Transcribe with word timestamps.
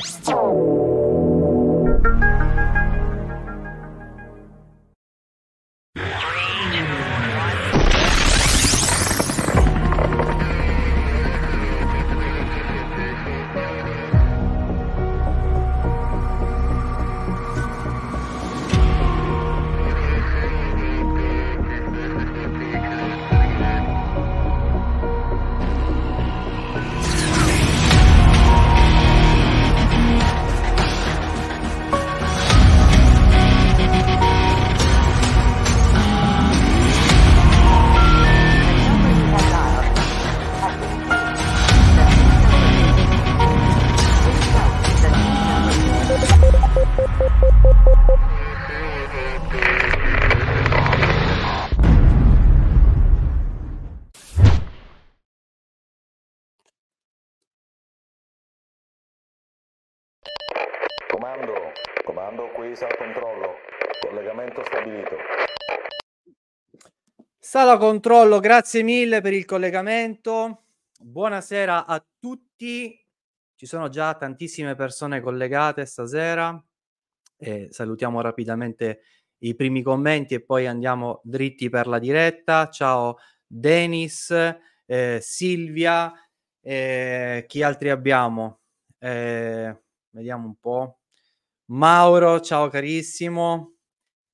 Oh. 0.00 0.97
Qui 62.78 62.86
al 62.86 62.96
controllo, 62.96 63.54
collegamento 64.06 64.64
stabilito. 64.64 65.16
Sala 67.38 67.76
controllo, 67.76 68.38
grazie 68.38 68.82
mille 68.82 69.20
per 69.20 69.32
il 69.32 69.44
collegamento. 69.44 70.64
Buonasera 71.00 71.86
a 71.86 72.04
tutti. 72.20 73.04
Ci 73.56 73.66
sono 73.66 73.88
già 73.88 74.14
tantissime 74.14 74.76
persone 74.76 75.20
collegate 75.20 75.86
stasera. 75.86 76.62
E 77.36 77.68
salutiamo 77.70 78.20
rapidamente 78.20 79.00
i 79.38 79.54
primi 79.54 79.82
commenti 79.82 80.34
e 80.34 80.44
poi 80.44 80.66
andiamo 80.66 81.20
dritti 81.24 81.68
per 81.68 81.88
la 81.88 81.98
diretta. 81.98 82.68
Ciao 82.68 83.16
Denis, 83.46 84.30
eh, 84.86 85.18
Silvia, 85.20 86.12
eh, 86.60 87.44
chi 87.48 87.62
altri 87.62 87.90
abbiamo? 87.90 88.60
Eh, 88.98 89.82
vediamo 90.10 90.46
un 90.46 90.56
po'. 90.60 90.97
Mauro, 91.70 92.40
ciao 92.40 92.68
carissimo. 92.68 93.74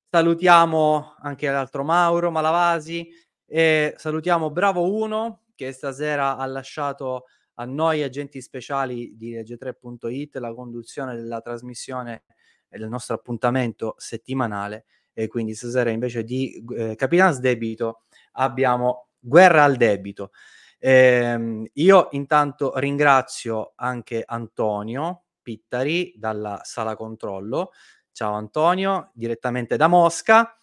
Salutiamo 0.08 1.16
anche 1.18 1.50
l'altro 1.50 1.82
Mauro 1.82 2.30
Malavasi 2.30 3.08
e 3.44 3.92
salutiamo 3.96 4.52
Bravo 4.52 4.94
1 5.02 5.42
che 5.56 5.72
stasera 5.72 6.36
ha 6.36 6.46
lasciato 6.46 7.24
a 7.54 7.64
noi 7.64 8.04
agenti 8.04 8.40
speciali 8.40 9.16
di 9.16 9.32
Legge3.it 9.34 10.36
la 10.36 10.54
conduzione 10.54 11.16
della 11.16 11.40
trasmissione 11.40 12.22
e 12.68 12.78
del 12.78 12.88
nostro 12.88 13.16
appuntamento 13.16 13.96
settimanale 13.98 14.84
e 15.12 15.26
quindi 15.26 15.54
stasera 15.54 15.90
invece 15.90 16.22
di 16.22 16.64
eh, 16.76 16.94
Capitans 16.94 17.40
Debito 17.40 18.02
abbiamo 18.34 19.08
Guerra 19.18 19.64
al 19.64 19.74
Debito. 19.74 20.30
Eh, 20.78 21.68
io 21.72 22.08
intanto 22.12 22.78
ringrazio 22.78 23.72
anche 23.74 24.22
Antonio 24.24 25.23
Pittari 25.44 26.14
dalla 26.16 26.62
sala 26.64 26.96
controllo. 26.96 27.72
Ciao 28.10 28.32
Antonio, 28.32 29.10
direttamente 29.12 29.76
da 29.76 29.86
Mosca. 29.86 30.56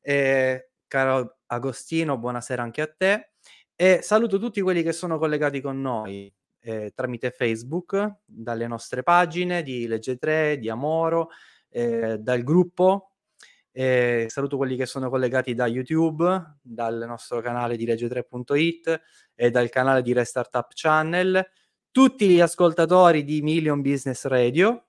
Eh, 0.00 0.70
caro 0.86 1.38
Agostino, 1.46 2.16
buonasera 2.16 2.62
anche 2.62 2.80
a 2.80 2.86
te. 2.86 3.32
E 3.74 4.00
saluto 4.02 4.38
tutti 4.38 4.60
quelli 4.60 4.82
che 4.82 4.92
sono 4.92 5.18
collegati 5.18 5.60
con 5.60 5.80
noi 5.80 6.32
eh, 6.60 6.92
tramite 6.94 7.30
Facebook, 7.30 8.16
dalle 8.24 8.66
nostre 8.66 9.02
pagine 9.02 9.62
di 9.62 9.86
Legge 9.86 10.16
3, 10.16 10.58
di 10.58 10.68
Amoro, 10.68 11.30
eh, 11.70 12.18
dal 12.18 12.42
gruppo. 12.42 13.12
Eh, 13.72 14.26
saluto 14.28 14.56
quelli 14.56 14.76
che 14.76 14.86
sono 14.86 15.08
collegati 15.08 15.54
da 15.54 15.66
YouTube, 15.66 16.56
dal 16.60 17.04
nostro 17.06 17.40
canale 17.40 17.76
di 17.76 17.86
Legge3.it 17.86 19.00
e 19.34 19.50
dal 19.50 19.68
canale 19.68 20.02
di 20.02 20.12
Restartup 20.12 20.72
Channel 20.74 21.46
tutti 21.90 22.28
gli 22.28 22.40
ascoltatori 22.40 23.24
di 23.24 23.42
Million 23.42 23.80
Business 23.80 24.24
Radio, 24.26 24.88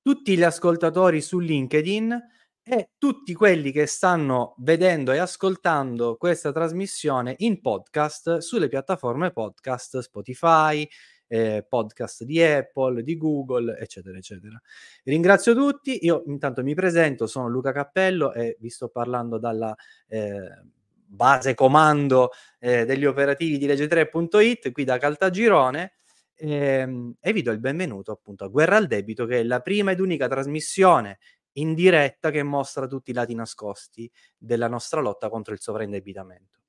tutti 0.00 0.36
gli 0.36 0.42
ascoltatori 0.42 1.20
su 1.20 1.38
LinkedIn 1.38 2.30
e 2.64 2.90
tutti 2.96 3.34
quelli 3.34 3.72
che 3.72 3.86
stanno 3.86 4.54
vedendo 4.58 5.12
e 5.12 5.18
ascoltando 5.18 6.16
questa 6.16 6.52
trasmissione 6.52 7.34
in 7.38 7.60
podcast 7.60 8.38
sulle 8.38 8.68
piattaforme 8.68 9.32
podcast 9.32 9.98
Spotify, 9.98 10.88
eh, 11.26 11.66
podcast 11.68 12.24
di 12.24 12.42
Apple, 12.42 13.02
di 13.02 13.16
Google, 13.16 13.76
eccetera, 13.78 14.18
eccetera. 14.18 14.60
Ringrazio 15.04 15.54
tutti, 15.54 16.04
io 16.04 16.22
intanto 16.26 16.62
mi 16.62 16.74
presento, 16.74 17.26
sono 17.26 17.48
Luca 17.48 17.72
Cappello 17.72 18.32
e 18.32 18.56
vi 18.60 18.68
sto 18.68 18.88
parlando 18.88 19.38
dalla... 19.38 19.74
Eh, 20.08 20.80
base 21.12 21.54
comando 21.54 22.30
eh, 22.58 22.86
degli 22.86 23.04
operativi 23.04 23.58
di 23.58 23.66
legge3.it 23.66 24.72
qui 24.72 24.84
da 24.84 24.96
Caltagirone 24.96 25.92
ehm, 26.34 27.16
e 27.20 27.32
vi 27.32 27.42
do 27.42 27.50
il 27.50 27.60
benvenuto 27.60 28.12
appunto 28.12 28.44
a 28.44 28.48
Guerra 28.48 28.76
al 28.76 28.86
Debito 28.86 29.26
che 29.26 29.40
è 29.40 29.42
la 29.42 29.60
prima 29.60 29.90
ed 29.90 30.00
unica 30.00 30.26
trasmissione 30.26 31.18
in 31.56 31.74
diretta 31.74 32.30
che 32.30 32.42
mostra 32.42 32.86
tutti 32.86 33.10
i 33.10 33.14
lati 33.14 33.34
nascosti 33.34 34.10
della 34.38 34.68
nostra 34.68 35.02
lotta 35.02 35.28
contro 35.28 35.52
il 35.52 35.60
sovraindebitamento. 35.60 36.60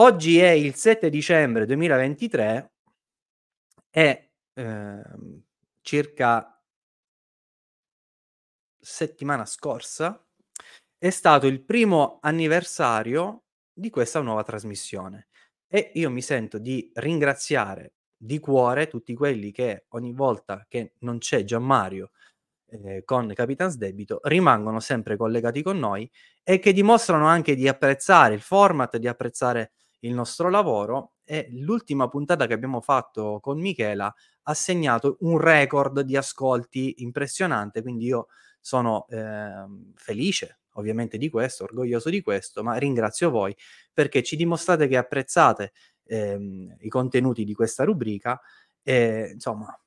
Oggi 0.00 0.38
è 0.38 0.50
il 0.50 0.74
7 0.74 1.10
dicembre 1.10 1.66
2023 1.66 2.72
e 3.90 4.30
ehm, 4.54 5.42
circa 5.82 6.62
settimana 8.80 9.44
scorsa 9.44 10.27
è 10.98 11.10
stato 11.10 11.46
il 11.46 11.62
primo 11.64 12.18
anniversario 12.22 13.44
di 13.72 13.88
questa 13.88 14.20
nuova 14.20 14.42
trasmissione 14.42 15.28
e 15.68 15.92
io 15.94 16.10
mi 16.10 16.20
sento 16.22 16.58
di 16.58 16.90
ringraziare 16.94 17.92
di 18.16 18.40
cuore 18.40 18.88
tutti 18.88 19.14
quelli 19.14 19.52
che 19.52 19.84
ogni 19.90 20.12
volta 20.12 20.66
che 20.68 20.94
non 21.00 21.18
c'è 21.18 21.44
Gianmario 21.44 22.10
eh, 22.70 23.04
con 23.04 23.32
Capitans 23.32 23.76
Debito 23.76 24.18
rimangono 24.24 24.80
sempre 24.80 25.16
collegati 25.16 25.62
con 25.62 25.78
noi 25.78 26.10
e 26.42 26.58
che 26.58 26.72
dimostrano 26.72 27.26
anche 27.26 27.54
di 27.54 27.68
apprezzare 27.68 28.34
il 28.34 28.40
format, 28.40 28.96
di 28.96 29.06
apprezzare 29.06 29.72
il 30.00 30.12
nostro 30.12 30.50
lavoro 30.50 31.12
e 31.24 31.48
l'ultima 31.52 32.08
puntata 32.08 32.46
che 32.46 32.54
abbiamo 32.54 32.80
fatto 32.80 33.38
con 33.40 33.60
Michela 33.60 34.12
ha 34.42 34.54
segnato 34.54 35.16
un 35.20 35.38
record 35.38 36.00
di 36.00 36.16
ascolti 36.16 36.96
impressionante, 36.98 37.82
quindi 37.82 38.06
io 38.06 38.26
sono 38.60 39.06
eh, 39.08 39.64
felice, 39.94 40.60
ovviamente 40.78 41.18
di 41.18 41.28
questo, 41.28 41.64
orgoglioso 41.64 42.08
di 42.08 42.22
questo, 42.22 42.62
ma 42.62 42.76
ringrazio 42.76 43.30
voi 43.30 43.54
perché 43.92 44.22
ci 44.22 44.36
dimostrate 44.36 44.88
che 44.88 44.96
apprezzate 44.96 45.72
ehm, 46.04 46.76
i 46.80 46.88
contenuti 46.88 47.44
di 47.44 47.54
questa 47.54 47.84
rubrica 47.84 48.40
e 48.82 49.30
insomma 49.32 49.78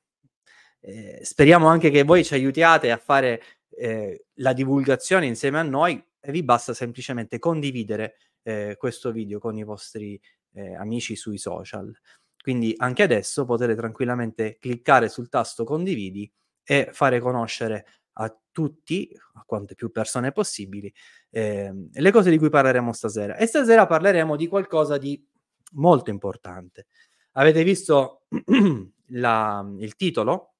eh, 0.80 1.20
speriamo 1.22 1.66
anche 1.66 1.90
che 1.90 2.02
voi 2.02 2.24
ci 2.24 2.34
aiutiate 2.34 2.90
a 2.90 2.98
fare 2.98 3.42
eh, 3.70 4.26
la 4.34 4.52
divulgazione 4.52 5.26
insieme 5.26 5.58
a 5.58 5.62
noi 5.62 6.02
e 6.20 6.30
vi 6.30 6.42
basta 6.42 6.74
semplicemente 6.74 7.38
condividere 7.38 8.16
eh, 8.42 8.76
questo 8.78 9.12
video 9.12 9.38
con 9.38 9.56
i 9.56 9.64
vostri 9.64 10.20
eh, 10.54 10.74
amici 10.74 11.16
sui 11.16 11.38
social. 11.38 11.92
Quindi 12.40 12.74
anche 12.76 13.04
adesso 13.04 13.44
potete 13.44 13.74
tranquillamente 13.74 14.58
cliccare 14.58 15.08
sul 15.08 15.28
tasto 15.28 15.64
condividi 15.64 16.30
e 16.64 16.88
fare 16.92 17.20
conoscere 17.20 17.86
a 18.14 18.36
tutti, 18.50 19.10
a 19.34 19.44
quante 19.46 19.74
più 19.74 19.90
persone 19.90 20.32
possibili, 20.32 20.92
eh, 21.30 21.72
le 21.90 22.10
cose 22.10 22.30
di 22.30 22.38
cui 22.38 22.50
parleremo 22.50 22.92
stasera. 22.92 23.36
E 23.36 23.46
stasera 23.46 23.86
parleremo 23.86 24.36
di 24.36 24.46
qualcosa 24.46 24.98
di 24.98 25.24
molto 25.72 26.10
importante. 26.10 26.86
Avete 27.32 27.64
visto 27.64 28.26
la, 29.08 29.74
il 29.78 29.96
titolo 29.96 30.54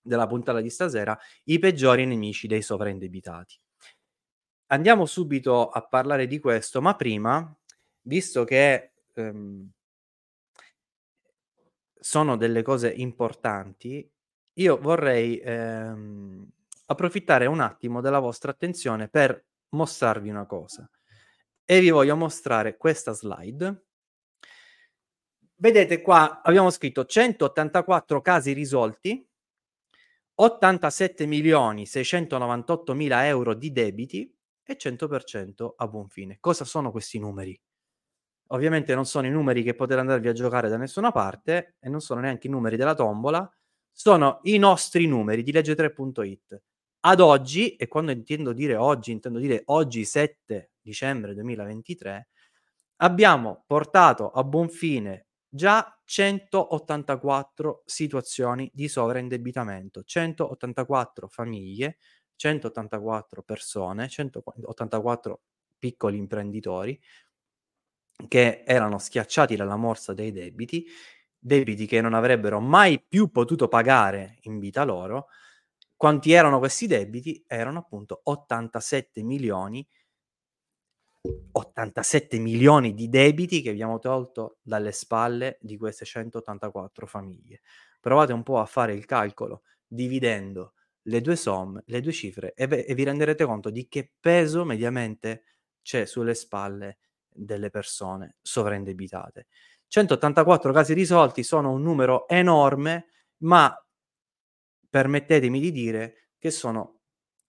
della 0.00 0.26
puntata 0.26 0.60
di 0.60 0.70
stasera, 0.70 1.16
i 1.44 1.58
peggiori 1.58 2.06
nemici 2.06 2.46
dei 2.46 2.62
sovraindebitati. 2.62 3.60
Andiamo 4.70 5.06
subito 5.06 5.68
a 5.68 5.86
parlare 5.86 6.26
di 6.26 6.38
questo, 6.38 6.80
ma 6.82 6.94
prima, 6.94 7.56
visto 8.02 8.44
che 8.44 8.92
ehm, 9.14 9.70
sono 11.94 12.36
delle 12.36 12.62
cose 12.62 12.90
importanti, 12.90 14.10
io 14.54 14.78
vorrei 14.78 15.38
ehm, 15.38 16.48
approfittare 16.90 17.46
un 17.46 17.60
attimo 17.60 18.00
della 18.00 18.18
vostra 18.18 18.50
attenzione 18.50 19.08
per 19.08 19.44
mostrarvi 19.70 20.28
una 20.28 20.46
cosa. 20.46 20.88
E 21.64 21.80
vi 21.80 21.90
voglio 21.90 22.16
mostrare 22.16 22.76
questa 22.76 23.12
slide. 23.12 23.84
Vedete 25.54 26.00
qua 26.00 26.40
abbiamo 26.42 26.70
scritto 26.70 27.04
184 27.04 28.20
casi 28.22 28.52
risolti, 28.52 29.26
87 30.34 31.26
milioni 31.26 31.84
698 31.84 32.94
mila 32.94 33.26
euro 33.26 33.54
di 33.54 33.72
debiti 33.72 34.32
e 34.62 34.76
100% 34.76 35.74
a 35.76 35.88
buon 35.88 36.08
fine. 36.08 36.38
Cosa 36.40 36.64
sono 36.64 36.90
questi 36.90 37.18
numeri? 37.18 37.60
Ovviamente 38.50 38.94
non 38.94 39.04
sono 39.04 39.26
i 39.26 39.30
numeri 39.30 39.62
che 39.62 39.74
potete 39.74 40.00
andarvi 40.00 40.28
a 40.28 40.32
giocare 40.32 40.68
da 40.68 40.76
nessuna 40.78 41.10
parte 41.10 41.76
e 41.80 41.88
non 41.88 42.00
sono 42.00 42.20
neanche 42.20 42.46
i 42.46 42.50
numeri 42.50 42.76
della 42.76 42.94
tombola, 42.94 43.50
sono 43.90 44.38
i 44.44 44.56
nostri 44.58 45.06
numeri 45.06 45.42
di 45.42 45.52
legge3.it. 45.52 46.62
Ad 47.08 47.20
oggi, 47.20 47.74
e 47.76 47.88
quando 47.88 48.10
intendo 48.12 48.52
dire 48.52 48.76
oggi, 48.76 49.12
intendo 49.12 49.38
dire 49.38 49.62
oggi 49.66 50.04
7 50.04 50.72
dicembre 50.78 51.32
2023, 51.32 52.28
abbiamo 52.96 53.64
portato 53.66 54.30
a 54.30 54.44
buon 54.44 54.68
fine 54.68 55.28
già 55.48 55.98
184 56.04 57.82
situazioni 57.86 58.70
di 58.74 58.88
sovraindebitamento, 58.88 60.02
184 60.02 61.28
famiglie, 61.28 61.96
184 62.36 63.42
persone, 63.42 64.06
184 64.10 65.40
piccoli 65.78 66.18
imprenditori 66.18 67.00
che 68.26 68.64
erano 68.66 68.98
schiacciati 68.98 69.56
dalla 69.56 69.76
morsa 69.76 70.12
dei 70.12 70.32
debiti, 70.32 70.84
debiti 71.38 71.86
che 71.86 72.00
non 72.00 72.14
avrebbero 72.14 72.60
mai 72.60 73.02
più 73.02 73.30
potuto 73.30 73.68
pagare 73.68 74.38
in 74.42 74.58
vita 74.58 74.84
loro. 74.84 75.28
Quanti 75.98 76.30
erano 76.30 76.60
questi 76.60 76.86
debiti? 76.86 77.44
Erano 77.46 77.80
appunto 77.80 78.20
87 78.22 79.22
milioni 79.24 79.84
87 81.50 82.38
milioni 82.38 82.94
di 82.94 83.08
debiti 83.08 83.60
che 83.60 83.70
abbiamo 83.70 83.98
tolto 83.98 84.58
dalle 84.62 84.92
spalle 84.92 85.58
di 85.60 85.76
queste 85.76 86.04
184 86.04 87.06
famiglie. 87.06 87.62
Provate 88.00 88.32
un 88.32 88.44
po' 88.44 88.60
a 88.60 88.64
fare 88.64 88.94
il 88.94 89.04
calcolo 89.04 89.62
dividendo 89.84 90.74
le 91.02 91.20
due 91.20 91.34
somme, 91.34 91.82
le 91.86 92.00
due 92.00 92.12
cifre 92.12 92.54
e, 92.54 92.68
e 92.86 92.94
vi 92.94 93.02
renderete 93.04 93.44
conto 93.44 93.70
di 93.70 93.88
che 93.88 94.12
peso 94.20 94.64
mediamente 94.64 95.44
c'è 95.82 96.04
sulle 96.04 96.34
spalle 96.34 96.98
delle 97.28 97.70
persone 97.70 98.36
sovraindebitate. 98.40 99.48
184 99.88 100.72
casi 100.72 100.92
risolti 100.92 101.42
sono 101.42 101.72
un 101.72 101.82
numero 101.82 102.28
enorme, 102.28 103.06
ma 103.38 103.74
permettetemi 104.88 105.60
di 105.60 105.70
dire 105.72 106.30
che 106.38 106.50
sono 106.50 107.00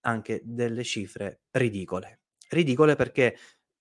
anche 0.02 0.42
delle 0.44 0.84
cifre 0.84 1.42
ridicole. 1.52 2.22
Ridicole 2.50 2.96
perché 2.96 3.38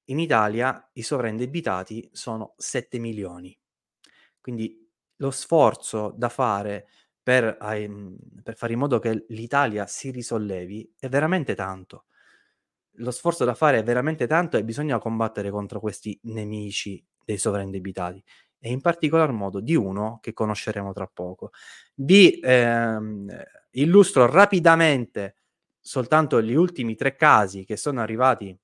in 0.06 0.18
Italia 0.18 0.90
i 0.94 1.02
sovraindebitati 1.02 2.08
sono 2.12 2.54
7 2.56 2.98
milioni. 2.98 3.56
Quindi 4.40 4.86
lo 5.16 5.30
sforzo 5.30 6.14
da 6.16 6.28
fare 6.28 6.86
per, 7.22 7.58
ehm, 7.60 8.16
per 8.42 8.56
fare 8.56 8.72
in 8.72 8.78
modo 8.78 8.98
che 8.98 9.24
l'Italia 9.28 9.86
si 9.86 10.10
risollevi 10.10 10.94
è 10.98 11.08
veramente 11.08 11.54
tanto. 11.54 12.06
Lo 13.00 13.10
sforzo 13.10 13.44
da 13.44 13.54
fare 13.54 13.78
è 13.78 13.82
veramente 13.82 14.26
tanto 14.26 14.56
e 14.56 14.64
bisogna 14.64 14.98
combattere 14.98 15.50
contro 15.50 15.80
questi 15.80 16.18
nemici 16.24 17.04
dei 17.24 17.38
sovraindebitati 17.38 18.22
e 18.60 18.70
in 18.70 18.80
particolar 18.80 19.32
modo 19.32 19.60
di 19.60 19.74
uno 19.74 20.18
che 20.20 20.32
conosceremo 20.32 20.92
tra 20.92 21.06
poco. 21.06 21.50
Vi 21.94 22.40
ehm, 22.42 23.28
illustro 23.72 24.26
rapidamente 24.26 25.36
soltanto 25.80 26.42
gli 26.42 26.54
ultimi 26.54 26.94
tre 26.96 27.14
casi 27.16 27.64
che 27.64 27.76
sono 27.76 28.00
arrivati 28.00 28.56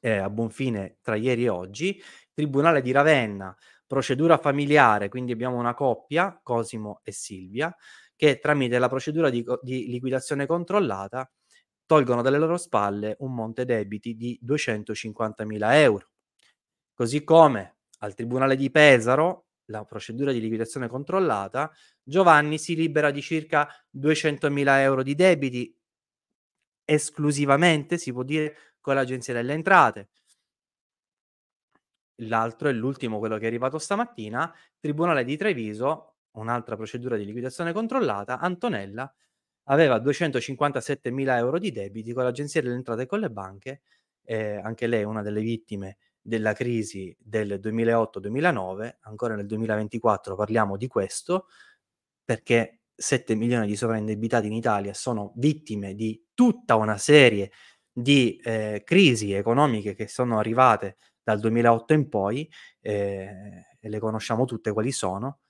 eh, 0.00 0.16
a 0.18 0.28
buon 0.28 0.50
fine 0.50 0.98
tra 1.00 1.16
ieri 1.16 1.44
e 1.44 1.48
oggi. 1.48 2.02
Tribunale 2.32 2.82
di 2.82 2.90
Ravenna, 2.90 3.56
procedura 3.86 4.36
familiare, 4.38 5.08
quindi 5.08 5.32
abbiamo 5.32 5.56
una 5.56 5.74
coppia, 5.74 6.38
Cosimo 6.42 7.00
e 7.04 7.12
Silvia, 7.12 7.74
che 8.16 8.38
tramite 8.38 8.78
la 8.78 8.88
procedura 8.88 9.30
di, 9.30 9.44
di 9.62 9.86
liquidazione 9.88 10.46
controllata 10.46 11.30
tolgono 11.86 12.22
dalle 12.22 12.38
loro 12.38 12.56
spalle 12.56 13.16
un 13.20 13.34
monte 13.34 13.64
debiti 13.64 14.16
di 14.16 14.38
250.000 14.42 15.74
euro. 15.74 16.08
Così 16.94 17.24
come 17.24 17.73
al 18.04 18.14
Tribunale 18.14 18.56
di 18.56 18.70
Pesaro, 18.70 19.46
la 19.66 19.84
procedura 19.84 20.30
di 20.30 20.40
liquidazione 20.40 20.88
controllata, 20.88 21.70
Giovanni 22.02 22.58
si 22.58 22.76
libera 22.76 23.10
di 23.10 23.22
circa 23.22 23.68
200.000 23.90 24.78
euro 24.80 25.02
di 25.02 25.14
debiti 25.14 25.74
esclusivamente, 26.84 27.96
si 27.98 28.12
può 28.12 28.22
dire, 28.22 28.56
con 28.80 28.94
l'Agenzia 28.94 29.32
delle 29.32 29.54
Entrate. 29.54 30.08
L'altro 32.18 32.68
è 32.68 32.72
l'ultimo, 32.72 33.18
quello 33.18 33.38
che 33.38 33.44
è 33.44 33.46
arrivato 33.46 33.78
stamattina, 33.78 34.52
Tribunale 34.78 35.24
di 35.24 35.36
Treviso, 35.36 36.16
un'altra 36.32 36.76
procedura 36.76 37.16
di 37.16 37.24
liquidazione 37.24 37.72
controllata, 37.72 38.38
Antonella 38.38 39.12
aveva 39.64 39.98
257 39.98 41.10
mila 41.10 41.38
euro 41.38 41.58
di 41.58 41.72
debiti 41.72 42.12
con 42.12 42.24
l'Agenzia 42.24 42.60
delle 42.60 42.74
Entrate 42.74 43.02
e 43.02 43.06
con 43.06 43.20
le 43.20 43.30
banche, 43.30 43.82
eh, 44.24 44.56
anche 44.56 44.86
lei 44.86 45.04
una 45.04 45.22
delle 45.22 45.40
vittime 45.40 45.96
della 46.24 46.54
crisi 46.54 47.14
del 47.20 47.60
2008-2009, 47.62 48.96
ancora 49.02 49.34
nel 49.34 49.46
2024 49.46 50.34
parliamo 50.34 50.78
di 50.78 50.86
questo, 50.86 51.48
perché 52.24 52.80
7 52.94 53.34
milioni 53.34 53.66
di 53.66 53.76
sovraindebitati 53.76 54.46
in 54.46 54.54
Italia 54.54 54.94
sono 54.94 55.32
vittime 55.36 55.94
di 55.94 56.28
tutta 56.32 56.76
una 56.76 56.96
serie 56.96 57.50
di 57.92 58.40
eh, 58.42 58.82
crisi 58.84 59.32
economiche 59.32 59.94
che 59.94 60.08
sono 60.08 60.38
arrivate 60.38 60.96
dal 61.22 61.40
2008 61.40 61.92
in 61.92 62.08
poi, 62.08 62.50
eh, 62.80 63.66
e 63.78 63.88
le 63.88 63.98
conosciamo 63.98 64.46
tutte 64.46 64.72
quali 64.72 64.92
sono, 64.92 65.40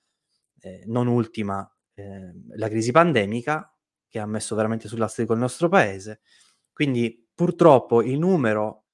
eh, 0.59 0.83
non 0.87 1.07
ultima 1.07 1.69
ehm, 1.93 2.57
la 2.57 2.67
crisi 2.67 2.91
pandemica 2.91 3.73
che 4.09 4.19
ha 4.19 4.25
messo 4.25 4.55
veramente 4.55 4.87
sull'astrico 4.89 5.33
il 5.33 5.39
nostro 5.39 5.69
paese. 5.69 6.21
Quindi 6.73 7.27
purtroppo 7.33 8.01
il 8.01 8.17
numero, 8.17 8.84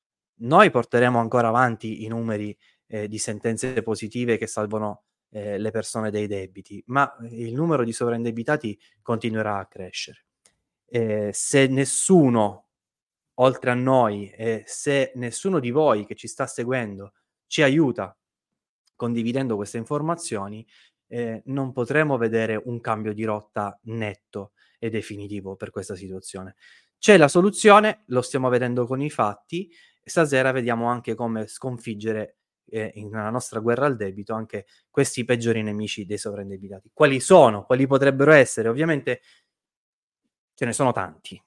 noi 0.42 0.70
porteremo 0.70 1.20
ancora 1.20 1.48
avanti 1.48 2.04
i 2.04 2.08
numeri 2.08 2.56
eh, 2.88 3.08
di 3.08 3.18
sentenze 3.18 3.82
positive 3.82 4.38
che 4.38 4.48
salvano 4.48 5.04
eh, 5.30 5.58
le 5.58 5.72
persone 5.72 6.12
dei 6.12 6.28
debiti, 6.28 6.84
ma 6.88 7.16
il 7.30 7.54
numero 7.54 7.84
di 7.84 7.94
sovraindebitati 7.94 8.80
continuerà 9.02 9.58
a 9.58 9.66
crescere. 9.66 10.26
Eh, 10.86 11.32
se 11.34 11.68
nessuno 11.68 12.68
oltre 13.36 13.72
a 13.72 13.76
noi 13.76 14.30
e 14.30 14.64
se 14.68 15.14
nessuno 15.16 15.60
di 15.60 15.72
voi 15.72 16.06
che 16.06 16.16
ci 16.16 16.28
sta 16.28 16.46
seguendo 16.46 17.14
ci 17.48 17.62
aiuta 17.62 18.16
condividendo 18.96 19.56
queste 19.56 19.78
informazioni, 19.78 20.66
eh, 21.08 21.42
non 21.46 21.72
potremo 21.72 22.18
vedere 22.18 22.62
un 22.66 22.80
cambio 22.80 23.14
di 23.14 23.24
rotta 23.24 23.78
netto 23.84 24.52
e 24.78 24.90
definitivo 24.90 25.56
per 25.56 25.72
questa 25.72 25.96
situazione. 25.96 26.56
C'è 27.00 27.18
la 27.18 27.28
soluzione, 27.28 28.04
lo 28.08 28.22
stiamo 28.22 28.48
vedendo 28.48 28.86
con 28.86 29.02
i 29.02 29.10
fatti, 29.10 29.72
stasera 30.04 30.52
vediamo 30.52 30.88
anche 30.88 31.16
come 31.16 31.48
sconfiggere 31.48 32.38
eh, 32.72 32.94
nella 32.96 33.30
nostra 33.30 33.60
guerra 33.60 33.86
al 33.86 33.96
debito 33.96 34.34
anche 34.34 34.66
questi 34.90 35.26
peggiori 35.26 35.62
nemici 35.62 36.06
dei 36.06 36.18
sovraindebitati. 36.18 36.90
Quali 36.94 37.20
sono? 37.20 37.66
Quali 37.66 37.86
potrebbero 37.86 38.32
essere? 38.32 38.70
Ovviamente 38.70 39.22
ce 40.54 40.66
ne 40.66 40.74
sono 40.74 40.92
tanti, 40.92 41.42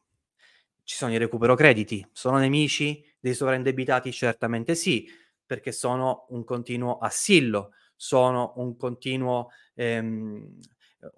ci 0.82 0.96
sono 0.96 1.12
i 1.12 1.18
recupero 1.18 1.54
crediti, 1.54 2.06
sono 2.12 2.38
nemici 2.38 3.04
dei 3.18 3.34
sovraindebitati? 3.34 4.12
Certamente 4.12 4.75
sì, 4.75 5.08
perché 5.46 5.73
sono 5.73 6.26
un 6.30 6.44
continuo 6.44 6.99
assillo, 6.99 7.73
sono 7.96 8.52
un 8.56 8.76
continuo, 8.76 9.49
ehm, 9.75 10.58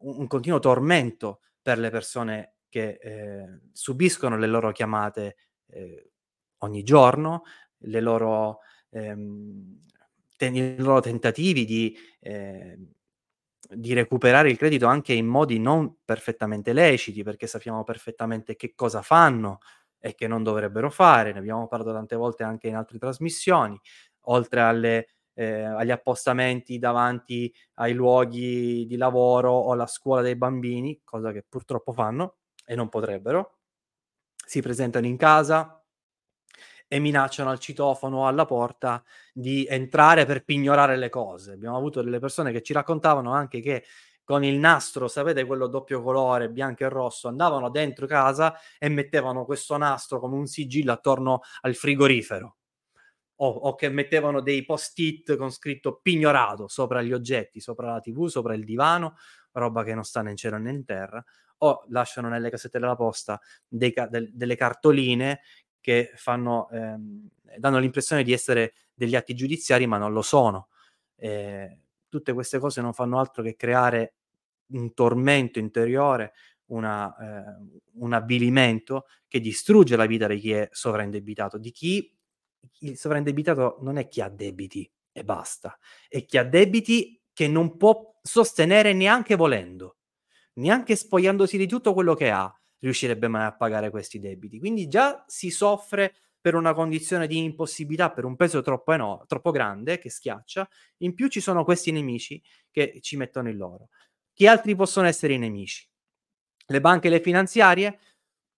un 0.01 0.27
continuo 0.27 0.59
tormento 0.59 1.41
per 1.61 1.79
le 1.79 1.91
persone 1.91 2.57
che 2.69 2.99
eh, 3.01 3.61
subiscono 3.73 4.37
le 4.37 4.47
loro 4.47 4.71
chiamate 4.73 5.37
eh, 5.69 6.11
ogni 6.59 6.83
giorno, 6.83 7.43
le 7.79 8.01
loro, 8.01 8.61
ehm, 8.91 9.81
ten- 10.37 10.55
i 10.57 10.77
loro 10.79 11.01
tentativi 11.01 11.65
di 11.65 11.97
eh, 12.21 12.79
di 13.69 13.93
recuperare 13.95 14.51
il 14.51 14.57
credito 14.57 14.87
anche 14.87 15.13
in 15.13 15.27
modi 15.27 15.59
non 15.59 15.97
perfettamente 16.05 16.73
leciti, 16.73 17.23
perché 17.23 17.47
sappiamo 17.47 17.83
perfettamente 17.85 18.55
che 18.57 18.75
cosa 18.75 19.03
fanno 19.03 19.59
e 19.99 20.15
che 20.15 20.29
non 20.29 20.43
dovrebbero 20.43 20.91
fare, 20.91 21.33
ne 21.33 21.39
abbiamo 21.41 21.67
parlato 21.67 21.93
tante 21.93 22.15
volte 22.17 22.45
anche 22.45 22.69
in 22.69 22.77
altre 22.77 22.99
trasmissioni, 22.99 23.79
oltre 24.23 24.61
alle 24.61 25.09
eh, 25.39 25.63
agli 25.65 25.91
appostamenti 25.91 26.79
davanti 26.79 27.53
ai 27.75 27.93
luoghi 27.93 28.87
di 28.87 28.97
lavoro 28.97 29.53
o 29.53 29.73
alla 29.73 29.87
scuola 29.87 30.23
dei 30.23 30.37
bambini, 30.37 31.01
cosa 31.05 31.31
che 31.33 31.45
purtroppo 31.47 31.93
fanno 31.93 32.37
e 32.65 32.75
non 32.75 32.89
potrebbero. 32.89 33.59
Si 34.47 34.63
presentano 34.63 35.07
in 35.07 35.17
casa 35.17 35.85
e 36.89 36.99
minacciano 36.99 37.51
al 37.51 37.59
citofono 37.59 38.19
o 38.19 38.27
alla 38.27 38.45
porta 38.45 39.03
di 39.33 39.67
entrare 39.69 40.25
per 40.25 40.45
pignorare 40.45 40.97
le 40.97 41.09
cose. 41.09 41.53
Abbiamo 41.53 41.77
avuto 41.77 42.03
delle 42.03 42.19
persone 42.19 42.53
che 42.53 42.63
ci 42.63 42.73
raccontavano 42.73 43.33
anche 43.33 43.61
che 43.61 43.85
con 44.25 44.43
il 44.43 44.57
nastro, 44.59 45.07
sapete 45.07 45.45
quello 45.45 45.69
doppio 45.69 46.03
colore, 46.03 46.51
bianco 46.51 46.83
e 46.85 46.89
rosso, 46.89 47.29
andavano 47.29 47.71
dentro 47.71 48.07
casa 48.07 48.55
e 48.79 48.89
mettevano 48.89 49.45
questo 49.45 49.77
nastro 49.77 50.19
come 50.19 50.35
un 50.37 50.47
sigillo 50.47 50.93
attorno 50.93 51.43
al 51.61 51.77
frigorifero 51.77 52.57
o, 53.37 53.49
o, 53.49 53.75
che 53.75 53.89
mettevano 53.89 54.41
dei 54.41 54.65
post-it 54.65 55.37
con 55.37 55.51
scritto 55.51 56.01
pignorato 56.03 56.69
sopra 56.69 57.03
gli 57.03 57.13
oggetti, 57.13 57.61
sopra 57.61 57.93
la 57.93 58.01
TV, 58.01 58.27
sopra 58.27 58.55
il 58.55 58.65
divano, 58.65 59.17
roba 59.53 59.83
che 59.85 59.95
non 59.95 60.05
sta 60.05 60.23
né 60.23 60.31
in 60.31 60.37
cielo 60.37 60.59
né 60.59 60.71
in 60.71 60.85
terra, 60.85 61.23
o 61.59 61.85
lasciano 61.89 62.29
nelle 62.29 62.51
casette 62.51 62.79
della 62.79 62.97
posta 62.97 63.41
dei, 63.67 63.93
de, 64.11 64.31
delle 64.33 64.57
cartoline 64.57 65.41
che 65.87 66.11
fanno, 66.17 66.69
ehm, 66.71 67.29
danno 67.59 67.79
l'impressione 67.79 68.25
di 68.25 68.33
essere 68.33 68.75
degli 68.93 69.15
atti 69.15 69.35
giudiziari, 69.35 69.87
ma 69.87 69.99
non 69.99 70.13
lo 70.13 70.21
sono. 70.21 70.67
Eh, 71.15 71.79
tutte 72.09 72.33
queste 72.33 72.59
cose 72.59 72.81
non 72.81 72.93
fanno 72.93 73.21
altro 73.21 73.45
che 73.45 73.55
creare 73.55 74.15
un 74.71 74.93
tormento 74.95 75.61
interiore, 75.61 76.33
una, 76.71 77.15
eh, 77.17 77.79
un 78.01 78.13
avvilimento 78.15 79.07
che 79.29 79.39
distrugge 79.39 79.95
la 79.95 80.07
vita 80.07 80.27
di 80.27 80.41
chi 80.41 80.51
è 80.51 80.69
sovraindebitato, 80.73 81.57
di 81.57 81.71
chi 81.71 82.13
il 82.81 82.97
sovraindebitato 82.99 83.79
non 83.83 83.97
è 83.97 84.09
chi 84.09 84.21
ha 84.21 84.29
debiti 84.29 84.91
e 85.13 85.23
basta, 85.23 85.79
è 86.09 86.25
chi 86.25 86.37
ha 86.37 86.45
debiti 86.45 87.23
che 87.33 87.47
non 87.47 87.77
può 87.77 88.19
sostenere 88.21 88.93
neanche 88.93 89.37
volendo, 89.37 89.99
neanche 90.55 90.97
spogliandosi 90.97 91.57
di 91.57 91.69
tutto 91.69 91.95
quello 91.95 92.15
che 92.15 92.29
ha, 92.33 92.53
riuscirebbe 92.87 93.29
mai 93.29 93.45
a 93.47 93.55
pagare 93.57 93.91
questi 93.91 94.19
debiti. 94.21 94.59
Quindi 94.59 94.87
già 94.89 95.25
si 95.27 95.51
soffre 95.51 96.15
per 96.41 96.55
una 96.55 96.75
condizione 96.75 97.27
di 97.27 97.43
impossibilità, 97.43 98.13
per 98.13 98.25
un 98.25 98.37
peso 98.37 98.63
troppo, 98.63 98.93
eno- 98.93 99.25
troppo 99.27 99.51
grande 99.51 99.99
che 99.99 100.09
schiaccia, 100.11 100.69
in 100.99 101.15
più 101.15 101.29
ci 101.29 101.41
sono 101.41 101.65
questi 101.65 101.91
nemici 101.91 102.41
che 102.71 103.01
ci 103.01 103.17
mettono 103.17 103.49
in 103.49 103.57
loro. 103.57 103.89
Chi 104.33 104.47
altri 104.47 104.77
possono 104.77 105.09
essere 105.09 105.35
i 105.35 105.39
nemici? 105.39 105.89
Le 106.69 106.81
banche 106.81 107.09
e 107.09 107.11
le 107.11 107.21
finanziarie? 107.21 107.99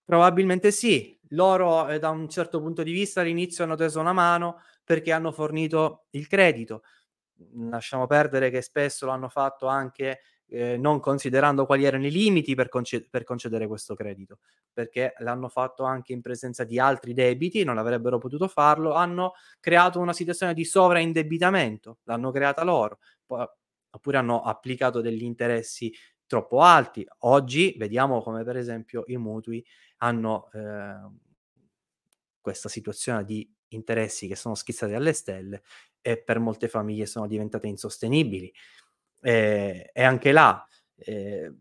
Probabilmente 0.04 0.70
sì, 0.70 1.18
loro 1.30 1.88
eh, 1.88 1.98
da 1.98 2.10
un 2.10 2.28
certo 2.28 2.60
punto 2.60 2.82
di 2.82 2.92
vista 2.92 3.20
all'inizio 3.20 3.64
hanno 3.64 3.76
teso 3.76 4.00
una 4.00 4.12
mano 4.12 4.60
perché 4.84 5.12
hanno 5.12 5.32
fornito 5.32 6.06
il 6.10 6.26
credito. 6.26 6.82
Lasciamo 7.70 8.06
perdere 8.06 8.50
che 8.50 8.62
spesso 8.62 9.06
lo 9.06 9.12
hanno 9.12 9.28
fatto 9.28 9.66
anche 9.66 10.20
eh, 10.48 10.76
non 10.76 11.00
considerando 11.00 11.66
quali 11.66 11.84
erano 11.84 12.06
i 12.06 12.10
limiti 12.10 12.54
per, 12.54 12.68
conce- 12.68 13.06
per, 13.08 13.24
concedere 13.24 13.66
questo 13.66 13.94
credito, 13.94 14.38
perché 14.72 15.14
l'hanno 15.18 15.48
fatto 15.48 15.84
anche 15.84 16.12
in 16.12 16.20
presenza 16.20 16.64
di 16.64 16.78
altri 16.78 17.12
debiti, 17.12 17.64
non 17.64 17.78
avrebbero 17.78 18.18
potuto 18.18 18.48
farlo, 18.48 18.94
hanno 18.94 19.34
creato 19.60 20.00
una 20.00 20.12
situazione 20.12 20.54
di 20.54 20.64
sovraindebitamento, 20.64 21.98
l'hanno 22.04 22.30
creata 22.30 22.64
loro, 22.64 22.98
poi, 23.26 23.46
oppure 23.90 24.16
hanno 24.16 24.42
applicato 24.42 25.00
degli 25.00 25.22
interessi 25.22 25.92
troppo 26.26 26.60
alti. 26.60 27.06
Oggi 27.20 27.74
vediamo 27.78 28.22
come 28.22 28.44
per 28.44 28.56
esempio 28.56 29.04
i 29.06 29.16
mutui 29.16 29.64
hanno 29.98 30.50
eh, 30.52 31.10
questa 32.40 32.68
situazione 32.68 33.24
di 33.24 33.50
interessi 33.68 34.26
che 34.26 34.36
sono 34.36 34.54
schizzati 34.54 34.94
alle 34.94 35.12
stelle 35.12 35.62
e 36.00 36.22
per 36.22 36.38
molte 36.38 36.68
famiglie 36.68 37.06
sono 37.06 37.26
diventate 37.26 37.66
insostenibili. 37.66 38.52
E, 39.20 39.90
e 39.92 40.02
anche 40.02 40.32
là 40.32 40.64
eh, 40.96 41.52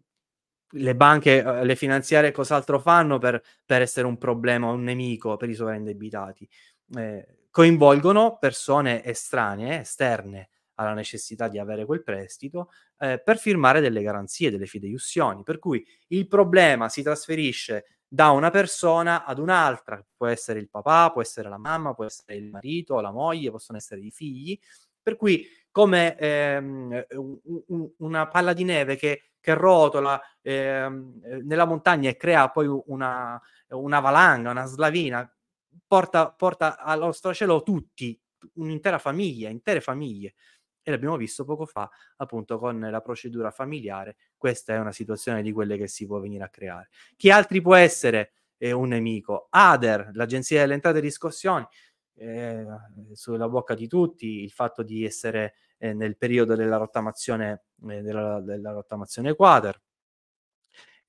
le 0.71 0.95
banche, 0.95 1.43
eh, 1.43 1.65
le 1.65 1.75
finanziarie 1.75 2.31
cos'altro 2.31 2.79
fanno 2.79 3.17
per, 3.19 3.41
per, 3.65 3.81
essere 3.81 4.07
un 4.07 4.17
problema, 4.17 4.69
un 4.71 4.83
nemico 4.83 5.37
per 5.37 5.49
i 5.49 5.55
sovraindebitati? 5.55 6.47
Eh, 6.95 7.27
coinvolgono 7.49 8.37
persone 8.37 9.03
estranee, 9.03 9.79
esterne 9.81 10.49
alla 10.75 10.93
necessità 10.93 11.47
di 11.47 11.57
avere 11.57 11.85
quel 11.85 12.03
prestito 12.03 12.69
eh, 12.99 13.19
per 13.19 13.39
firmare 13.39 13.81
delle 13.81 14.01
garanzie, 14.01 14.51
delle 14.51 14.67
fideiussioni. 14.67 15.43
Per 15.43 15.57
cui 15.57 15.85
il 16.09 16.27
problema 16.27 16.89
si 16.89 17.01
trasferisce 17.01 17.85
da 18.07 18.29
una 18.29 18.51
persona 18.51 19.25
ad 19.25 19.39
un'altra, 19.39 20.05
può 20.15 20.27
essere 20.27 20.59
il 20.59 20.69
papà, 20.69 21.11
può 21.11 21.21
essere 21.21 21.49
la 21.49 21.57
mamma, 21.57 21.93
può 21.93 22.05
essere 22.05 22.35
il 22.35 22.49
marito, 22.49 23.01
la 23.01 23.11
moglie, 23.11 23.51
possono 23.51 23.77
essere 23.77 24.01
i 24.01 24.11
figli, 24.11 24.57
per 25.01 25.15
cui 25.15 25.45
come 25.77 26.17
ehm, 26.17 27.05
un, 27.67 27.87
una 27.97 28.27
palla 28.27 28.53
di 28.53 28.63
neve 28.63 28.95
che, 28.95 29.33
che 29.39 29.53
rotola 29.53 30.19
ehm, 30.41 31.19
nella 31.43 31.65
montagna 31.65 32.09
e 32.09 32.17
crea 32.17 32.49
poi 32.49 32.65
una, 32.87 33.39
una 33.69 33.99
valanga, 33.99 34.49
una 34.49 34.65
slavina, 34.65 35.31
porta, 35.85 36.31
porta 36.31 36.79
allo 36.79 37.11
stracielo 37.11 37.61
tutti, 37.61 38.19
un'intera 38.53 38.97
famiglia, 38.97 39.49
intere 39.49 39.79
famiglie 39.79 40.33
e 40.81 40.89
l'abbiamo 40.89 41.15
visto 41.15 41.45
poco 41.45 41.67
fa 41.67 41.87
appunto 42.15 42.57
con 42.57 42.79
la 42.79 43.01
procedura 43.01 43.51
familiare. 43.51 44.15
Questa 44.35 44.73
è 44.73 44.79
una 44.79 44.91
situazione 44.91 45.43
di 45.43 45.51
quelle 45.51 45.77
che 45.77 45.87
si 45.87 46.07
può 46.07 46.19
venire 46.19 46.43
a 46.43 46.49
creare. 46.49 46.89
Chi 47.15 47.29
altri 47.29 47.61
può 47.61 47.75
essere 47.75 48.31
eh, 48.57 48.71
un 48.71 48.87
nemico? 48.87 49.45
Ader, 49.51 50.09
l'agenzia 50.15 50.61
delle 50.61 50.73
entrate 50.73 50.97
e 50.97 51.01
riscossioni, 51.01 51.67
eh, 52.17 52.65
sulla 53.13 53.47
bocca 53.47 53.73
di 53.73 53.87
tutti 53.87 54.43
il 54.43 54.51
fatto 54.51 54.83
di 54.83 55.05
essere 55.05 55.55
eh, 55.77 55.93
nel 55.93 56.17
periodo 56.17 56.55
della 56.55 56.77
rottamazione, 56.77 57.65
eh, 57.89 58.01
della, 58.01 58.41
della 58.41 58.71
rottamazione 58.71 59.35
quater 59.35 59.79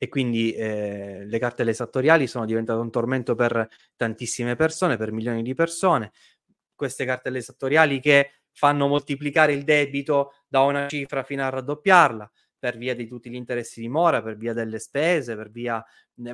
e 0.00 0.08
quindi 0.08 0.52
eh, 0.52 1.24
le 1.24 1.38
cartelle 1.38 1.72
esattoriali 1.72 2.28
sono 2.28 2.44
diventate 2.44 2.78
un 2.78 2.90
tormento 2.90 3.34
per 3.34 3.68
tantissime 3.96 4.54
persone, 4.54 4.96
per 4.96 5.10
milioni 5.10 5.42
di 5.42 5.54
persone. 5.54 6.12
Queste 6.74 7.04
cartelle 7.04 7.38
esattoriali 7.38 7.98
che 7.98 8.30
fanno 8.52 8.86
moltiplicare 8.86 9.52
il 9.52 9.64
debito 9.64 10.34
da 10.46 10.60
una 10.60 10.86
cifra 10.86 11.24
fino 11.24 11.42
a 11.42 11.48
raddoppiarla 11.48 12.30
per 12.58 12.76
via 12.76 12.94
di 12.94 13.06
tutti 13.06 13.30
gli 13.30 13.34
interessi 13.34 13.80
di 13.80 13.88
mora, 13.88 14.22
per 14.22 14.36
via 14.36 14.52
delle 14.52 14.78
spese, 14.78 15.36
per 15.36 15.50
via 15.50 15.84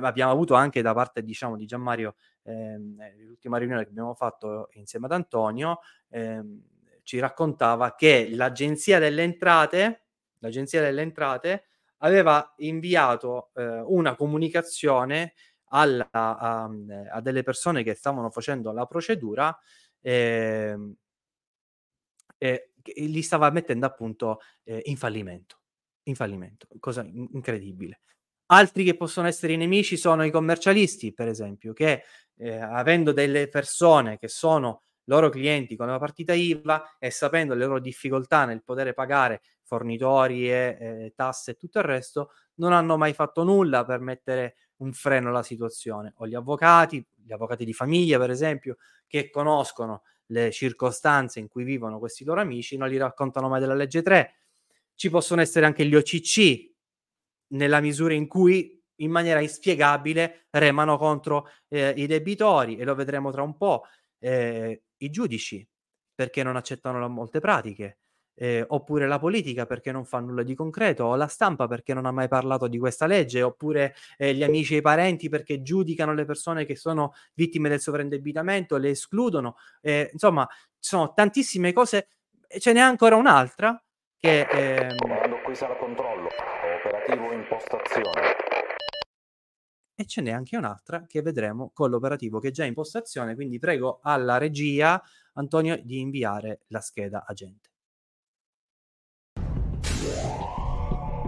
abbiamo 0.01 0.31
avuto 0.31 0.55
anche 0.55 0.81
da 0.81 0.93
parte 0.93 1.23
diciamo 1.23 1.55
di 1.55 1.65
Gianmario 1.65 2.15
ehm, 2.43 2.97
l'ultima 3.25 3.57
riunione 3.57 3.83
che 3.83 3.89
abbiamo 3.89 4.15
fatto 4.15 4.69
insieme 4.73 5.05
ad 5.05 5.11
Antonio 5.11 5.79
ehm, 6.09 6.61
ci 7.03 7.19
raccontava 7.19 7.93
che 7.93 8.29
l'agenzia 8.31 8.97
delle 8.97 9.21
entrate 9.21 10.05
l'agenzia 10.39 10.81
delle 10.81 11.01
entrate 11.01 11.65
aveva 11.97 12.53
inviato 12.57 13.51
eh, 13.53 13.81
una 13.81 14.15
comunicazione 14.15 15.33
alla, 15.69 16.07
a, 16.11 16.69
a, 17.11 17.21
delle 17.21 17.43
persone 17.43 17.83
che 17.83 17.93
stavano 17.93 18.29
facendo 18.29 18.71
la 18.71 18.85
procedura 18.85 19.57
eh, 20.01 20.77
eh, 22.37 22.69
li 22.95 23.21
stava 23.21 23.49
mettendo 23.49 23.85
appunto 23.85 24.39
eh, 24.63 24.81
in 24.85 24.97
fallimento. 24.97 25.59
In 26.07 26.15
fallimento, 26.15 26.67
cosa 26.79 27.03
incredibile. 27.03 28.01
Altri 28.47 28.83
che 28.83 28.95
possono 28.95 29.27
essere 29.27 29.53
i 29.53 29.57
nemici 29.57 29.97
sono 29.97 30.23
i 30.23 30.29
commercialisti, 30.29 31.13
per 31.13 31.27
esempio, 31.27 31.73
che 31.73 32.03
eh, 32.37 32.57
avendo 32.57 33.11
delle 33.11 33.49
persone 33.49 34.17
che 34.19 34.27
sono 34.27 34.83
loro 35.05 35.29
clienti 35.29 35.75
con 35.75 35.87
la 35.87 35.97
partita 35.97 36.33
IVA 36.33 36.97
e 36.99 37.09
sapendo 37.09 37.55
le 37.55 37.65
loro 37.65 37.79
difficoltà 37.79 38.45
nel 38.45 38.63
poter 38.63 38.93
pagare 38.93 39.41
fornitori 39.63 40.49
e 40.51 40.77
eh, 40.79 41.13
tasse 41.15 41.51
e 41.51 41.55
tutto 41.55 41.79
il 41.79 41.85
resto, 41.85 42.31
non 42.55 42.71
hanno 42.71 42.97
mai 42.97 43.13
fatto 43.13 43.43
nulla 43.43 43.83
per 43.83 43.99
mettere 43.99 44.55
un 44.77 44.93
freno 44.93 45.29
alla 45.29 45.43
situazione. 45.43 46.13
O 46.17 46.27
gli 46.27 46.35
avvocati, 46.35 47.03
gli 47.15 47.31
avvocati 47.31 47.65
di 47.65 47.73
famiglia, 47.73 48.19
per 48.19 48.29
esempio, 48.29 48.77
che 49.07 49.31
conoscono 49.31 50.03
le 50.27 50.51
circostanze 50.51 51.39
in 51.39 51.47
cui 51.47 51.63
vivono 51.63 51.97
questi 51.97 52.23
loro 52.23 52.41
amici, 52.41 52.77
non 52.77 52.89
li 52.89 52.97
raccontano 52.97 53.49
mai 53.49 53.59
della 53.59 53.73
legge 53.73 54.03
3. 54.03 54.33
Ci 54.95 55.09
possono 55.09 55.41
essere 55.41 55.65
anche 55.65 55.85
gli 55.85 55.95
OCC, 55.95 56.71
nella 57.47 57.79
misura 57.81 58.13
in 58.13 58.27
cui 58.27 58.81
in 58.99 59.11
maniera 59.11 59.41
inspiegabile 59.41 60.47
remano 60.51 60.97
contro 60.97 61.49
eh, 61.67 61.93
i 61.97 62.07
debitori, 62.07 62.77
e 62.77 62.85
lo 62.85 62.95
vedremo 62.95 63.31
tra 63.31 63.41
un 63.43 63.57
po', 63.57 63.83
eh, 64.19 64.83
i 64.97 65.09
giudici, 65.09 65.67
perché 66.13 66.43
non 66.43 66.55
accettano 66.55 67.07
molte 67.09 67.39
pratiche, 67.41 67.99
eh, 68.37 68.63
oppure 68.67 69.07
la 69.07 69.19
politica 69.19 69.65
perché 69.65 69.91
non 69.91 70.05
fa 70.05 70.19
nulla 70.19 70.43
di 70.43 70.55
concreto, 70.55 71.03
o 71.05 71.15
la 71.15 71.27
stampa 71.27 71.67
perché 71.67 71.93
non 71.93 72.05
ha 72.05 72.11
mai 72.11 72.27
parlato 72.29 72.67
di 72.67 72.77
questa 72.77 73.05
legge, 73.05 73.41
oppure 73.41 73.95
eh, 74.17 74.33
gli 74.33 74.43
amici 74.43 74.75
e 74.75 74.77
i 74.77 74.81
parenti 74.81 75.27
perché 75.29 75.61
giudicano 75.61 76.13
le 76.13 76.25
persone 76.25 76.65
che 76.65 76.75
sono 76.75 77.13
vittime 77.33 77.67
del 77.69 77.81
sovraindebitamento, 77.81 78.77
le 78.77 78.89
escludono. 78.91 79.57
Eh, 79.81 80.09
insomma, 80.13 80.47
ci 80.49 80.89
sono 80.89 81.13
tantissime 81.13 81.73
cose, 81.73 82.07
ce 82.59 82.71
n'è 82.73 82.79
ancora 82.79 83.15
un'altra 83.17 83.77
che... 84.25 84.47
Ehm... 84.49 84.95
Comando 84.95 85.39
qui 85.43 85.53
sala 85.53 85.75
controllo, 85.75 86.29
operativo 86.79 87.31
impostazione. 87.31 88.35
E 89.97 90.05
ce 90.07 90.21
n'è 90.21 90.31
anche 90.31 90.57
un'altra 90.57 91.05
che 91.07 91.21
vedremo 91.21 91.69
con 91.73 91.91
l'operativo 91.91 92.39
che 92.39 92.47
è 92.47 92.51
già 92.51 92.65
in 92.65 92.73
postazione, 92.73 93.35
quindi 93.35 93.59
prego 93.59 93.99
alla 94.01 94.37
regia 94.37 95.01
Antonio 95.33 95.79
di 95.81 95.99
inviare 95.99 96.61
la 96.67 96.81
scheda 96.81 97.23
agente. 97.25 97.69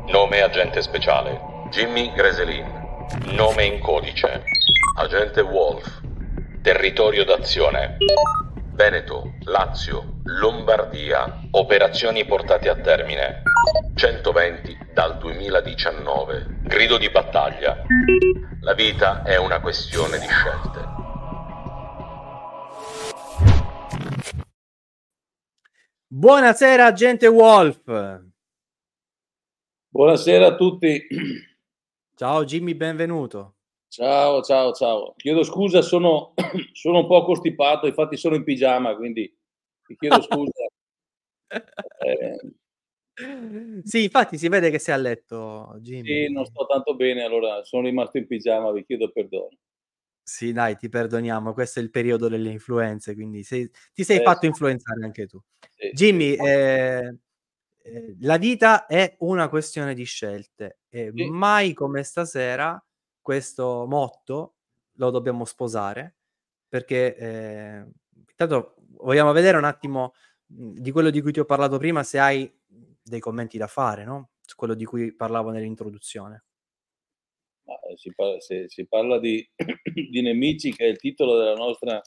Nome 0.08 0.42
agente 0.42 0.82
speciale 0.82 1.40
Jimmy 1.70 2.12
Greselin. 2.14 2.86
Nome 3.36 3.66
in 3.66 3.80
codice 3.80 4.44
Agente 4.98 5.42
Wolf. 5.42 6.02
Territorio 6.62 7.24
d'azione 7.24 7.98
Veneto, 8.78 9.34
Lazio, 9.46 10.20
Lombardia. 10.26 11.48
Operazioni 11.50 12.26
portate 12.26 12.70
a 12.70 12.76
termine 12.76 13.42
120 13.96 14.78
dal 14.94 15.18
2019. 15.18 16.60
Grido 16.62 17.00
di 17.00 17.10
battaglia. 17.10 17.84
La 18.62 18.76
vita 18.76 19.24
è 19.24 19.36
una 19.36 19.60
questione 19.62 20.20
di 20.20 20.28
scelte. 20.28 20.86
Buonasera, 26.06 26.86
agente 26.86 27.26
Wolf. 27.26 28.22
Buonasera 29.90 30.46
a 30.46 30.56
tutti. 30.56 31.08
Ciao 32.14 32.46
Jimmy, 32.46 32.76
benvenuto. 32.76 33.57
Ciao, 33.90 34.42
ciao, 34.42 34.74
ciao. 34.74 35.14
Chiedo 35.16 35.44
scusa, 35.44 35.82
sono, 35.82 36.34
sono 36.74 37.00
un 37.00 37.08
po' 37.08 37.24
costipato, 37.24 37.88
infatti 37.88 38.18
sono 38.18 38.36
in 38.36 38.44
pigiama, 38.44 38.96
quindi 38.96 39.34
ti 39.86 39.96
chiedo 39.96 40.22
scusa. 40.22 40.68
eh. 42.06 43.82
Sì, 43.84 44.04
infatti 44.04 44.38
si 44.38 44.48
vede 44.50 44.70
che 44.70 44.78
sei 44.78 44.94
a 44.94 44.98
letto, 44.98 45.76
Jimmy. 45.80 46.26
Sì, 46.26 46.32
non 46.32 46.46
sto 46.46 46.66
tanto 46.68 46.96
bene, 46.96 47.24
allora 47.24 47.64
sono 47.64 47.84
rimasto 47.84 48.18
in 48.18 48.28
pigiama, 48.28 48.72
vi 48.72 48.86
chiedo 48.86 49.10
perdono. 49.12 49.50
Sì, 50.22 50.52
dai, 50.52 50.76
ti 50.76 50.90
perdoniamo, 50.90 51.54
questo 51.54 51.80
è 51.80 51.82
il 51.82 51.90
periodo 51.90 52.28
delle 52.28 52.50
influenze, 52.50 53.14
quindi 53.16 53.44
sei, 53.44 53.72
ti 53.94 54.04
sei 54.04 54.20
eh, 54.20 54.24
fatto 54.24 54.46
influenzare 54.46 55.04
anche 55.04 55.26
tu. 55.26 55.42
Sì, 55.74 55.90
Jimmy, 55.94 56.36
sì. 56.36 56.42
Eh, 56.42 57.18
eh, 57.84 58.16
la 58.20 58.38
vita 58.38 58.86
è 58.86 59.16
una 59.20 59.48
questione 59.48 59.94
di 59.96 60.04
scelte 60.04 60.82
e 60.90 61.12
sì. 61.16 61.30
mai 61.30 61.74
come 61.74 62.04
stasera 62.04 62.80
questo 63.28 63.86
motto 63.90 64.54
lo 65.00 65.10
dobbiamo 65.10 65.44
sposare 65.44 66.16
perché 66.66 67.14
eh, 67.18 67.86
intanto 68.30 68.76
vogliamo 69.02 69.34
vedere 69.34 69.58
un 69.58 69.66
attimo 69.66 70.14
mhmm, 70.46 70.78
di 70.78 70.92
quello 70.92 71.10
di 71.10 71.20
cui 71.20 71.34
ti 71.34 71.42
ho 71.42 71.44
parlato 71.44 71.78
prima 71.78 72.04
se 72.04 72.20
hai 72.20 72.50
dei 73.04 73.20
commenti 73.20 73.58
da 73.58 73.68
fare, 73.68 74.06
no? 74.06 74.30
Su 74.46 74.56
quello 74.56 74.76
di 74.76 74.86
cui 74.86 75.14
parlavo 75.14 75.50
nell'introduzione. 75.50 76.46
Eh, 77.66 77.98
si 77.98 78.14
parla, 78.16 78.40
se 78.40 78.70
si 78.70 78.88
parla 78.88 79.20
di, 79.20 79.46
di, 80.10 80.22
nemici, 80.22 80.72
che 80.72 80.86
è 80.86 80.88
il 80.88 80.98
titolo 80.98 81.38
della 81.38 81.56
nostra, 81.56 82.00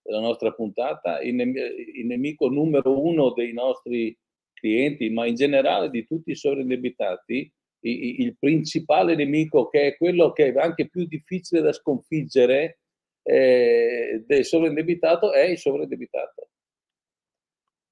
della 0.00 0.20
nostra 0.20 0.52
puntata, 0.52 1.20
il, 1.20 1.34
nem- 1.34 1.56
il, 1.56 2.06
nemico 2.06 2.48
numero 2.48 2.96
uno 2.96 3.32
dei 3.32 3.52
nostri 3.52 4.16
clienti, 4.52 5.10
ma 5.10 5.26
in 5.26 5.34
generale 5.34 5.90
di 5.90 6.06
tutti 6.06 6.30
i 6.30 6.36
sovraindebitati, 6.36 7.52
il, 7.80 8.36
principale 8.38 9.14
nemico 9.14 9.68
che 9.68 9.88
è 9.88 9.96
quello 9.96 10.32
che 10.32 10.52
è 10.52 10.58
anche 10.58 10.88
più 10.88 11.06
difficile 11.06 11.60
da 11.62 11.72
sconfiggere 11.72 12.80
eh, 13.22 14.22
del 14.26 14.44
sovraindebitato 14.44 15.32
è 15.32 15.44
il 15.44 15.58
sovraindebitato. 15.58 16.48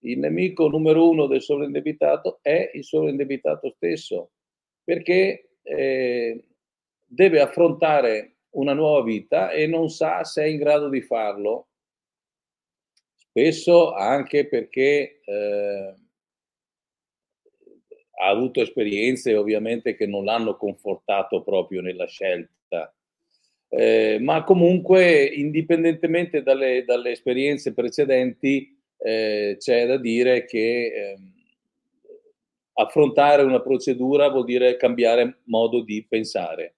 Il 0.00 0.18
nemico 0.18 0.68
numero 0.68 1.08
uno 1.08 1.26
del 1.26 1.42
sovraindebitato 1.42 2.38
è 2.42 2.70
il 2.74 2.84
sovraindebitato 2.84 3.72
stesso, 3.76 4.30
perché 4.84 5.50
eh, 5.62 6.44
deve 7.04 7.40
affrontare 7.40 8.36
una 8.50 8.74
nuova 8.74 9.02
vita 9.02 9.50
e 9.50 9.66
non 9.66 9.88
sa 9.88 10.24
se 10.24 10.44
è 10.44 10.46
in 10.46 10.58
grado 10.58 10.88
di 10.88 11.02
farlo, 11.02 11.68
spesso 13.14 13.92
anche 13.92 14.46
perché 14.48 15.20
eh, 15.24 15.94
ha 18.20 18.28
avuto 18.28 18.60
esperienze 18.60 19.34
ovviamente 19.36 19.94
che 19.94 20.06
non 20.06 20.24
l'hanno 20.24 20.56
confortato 20.56 21.42
proprio 21.42 21.80
nella 21.80 22.06
scelta. 22.06 22.92
Eh, 23.70 24.18
ma 24.20 24.44
comunque, 24.44 25.24
indipendentemente 25.24 26.42
dalle, 26.42 26.84
dalle 26.84 27.10
esperienze 27.10 27.74
precedenti, 27.74 28.76
eh, 28.98 29.56
c'è 29.58 29.86
da 29.86 29.98
dire 29.98 30.44
che 30.46 30.86
eh, 30.86 31.18
affrontare 32.74 33.42
una 33.42 33.60
procedura 33.60 34.28
vuol 34.28 34.44
dire 34.44 34.76
cambiare 34.76 35.40
modo 35.44 35.82
di 35.82 36.04
pensare 36.08 36.74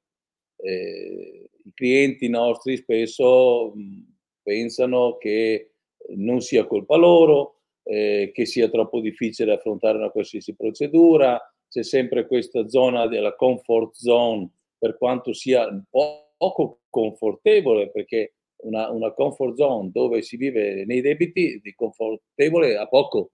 eh, 0.63 1.51
i 1.65 1.73
clienti 1.75 2.29
nostri 2.29 2.77
spesso 2.77 3.73
mh, 3.75 4.15
pensano 4.43 5.17
che 5.19 5.73
non 6.17 6.41
sia 6.41 6.67
colpa 6.67 6.97
loro, 6.97 7.60
eh, 7.91 8.31
che 8.33 8.47
sia 8.47 8.69
troppo 8.69 9.01
difficile 9.01 9.53
affrontare 9.53 9.99
una 9.99 10.11
qualsiasi 10.11 10.55
procedura, 10.55 11.41
c'è 11.69 11.83
sempre 11.83 12.27
questa 12.27 12.69
zona 12.69 13.09
della 13.09 13.35
comfort 13.35 13.95
zone, 13.95 14.49
per 14.79 14.97
quanto 14.97 15.33
sia 15.33 15.67
po- 15.91 16.35
poco 16.37 16.83
confortevole, 16.89 17.91
perché 17.91 18.35
una, 18.63 18.91
una, 18.91 19.13
comfort 19.13 19.57
zone 19.57 19.91
dove 19.93 20.23
si 20.23 20.37
vive 20.37 20.85
nei 20.85 21.01
debiti 21.01 21.59
di 21.61 21.75
confortevole 21.75 22.77
a 22.77 22.87
poco, 22.87 23.33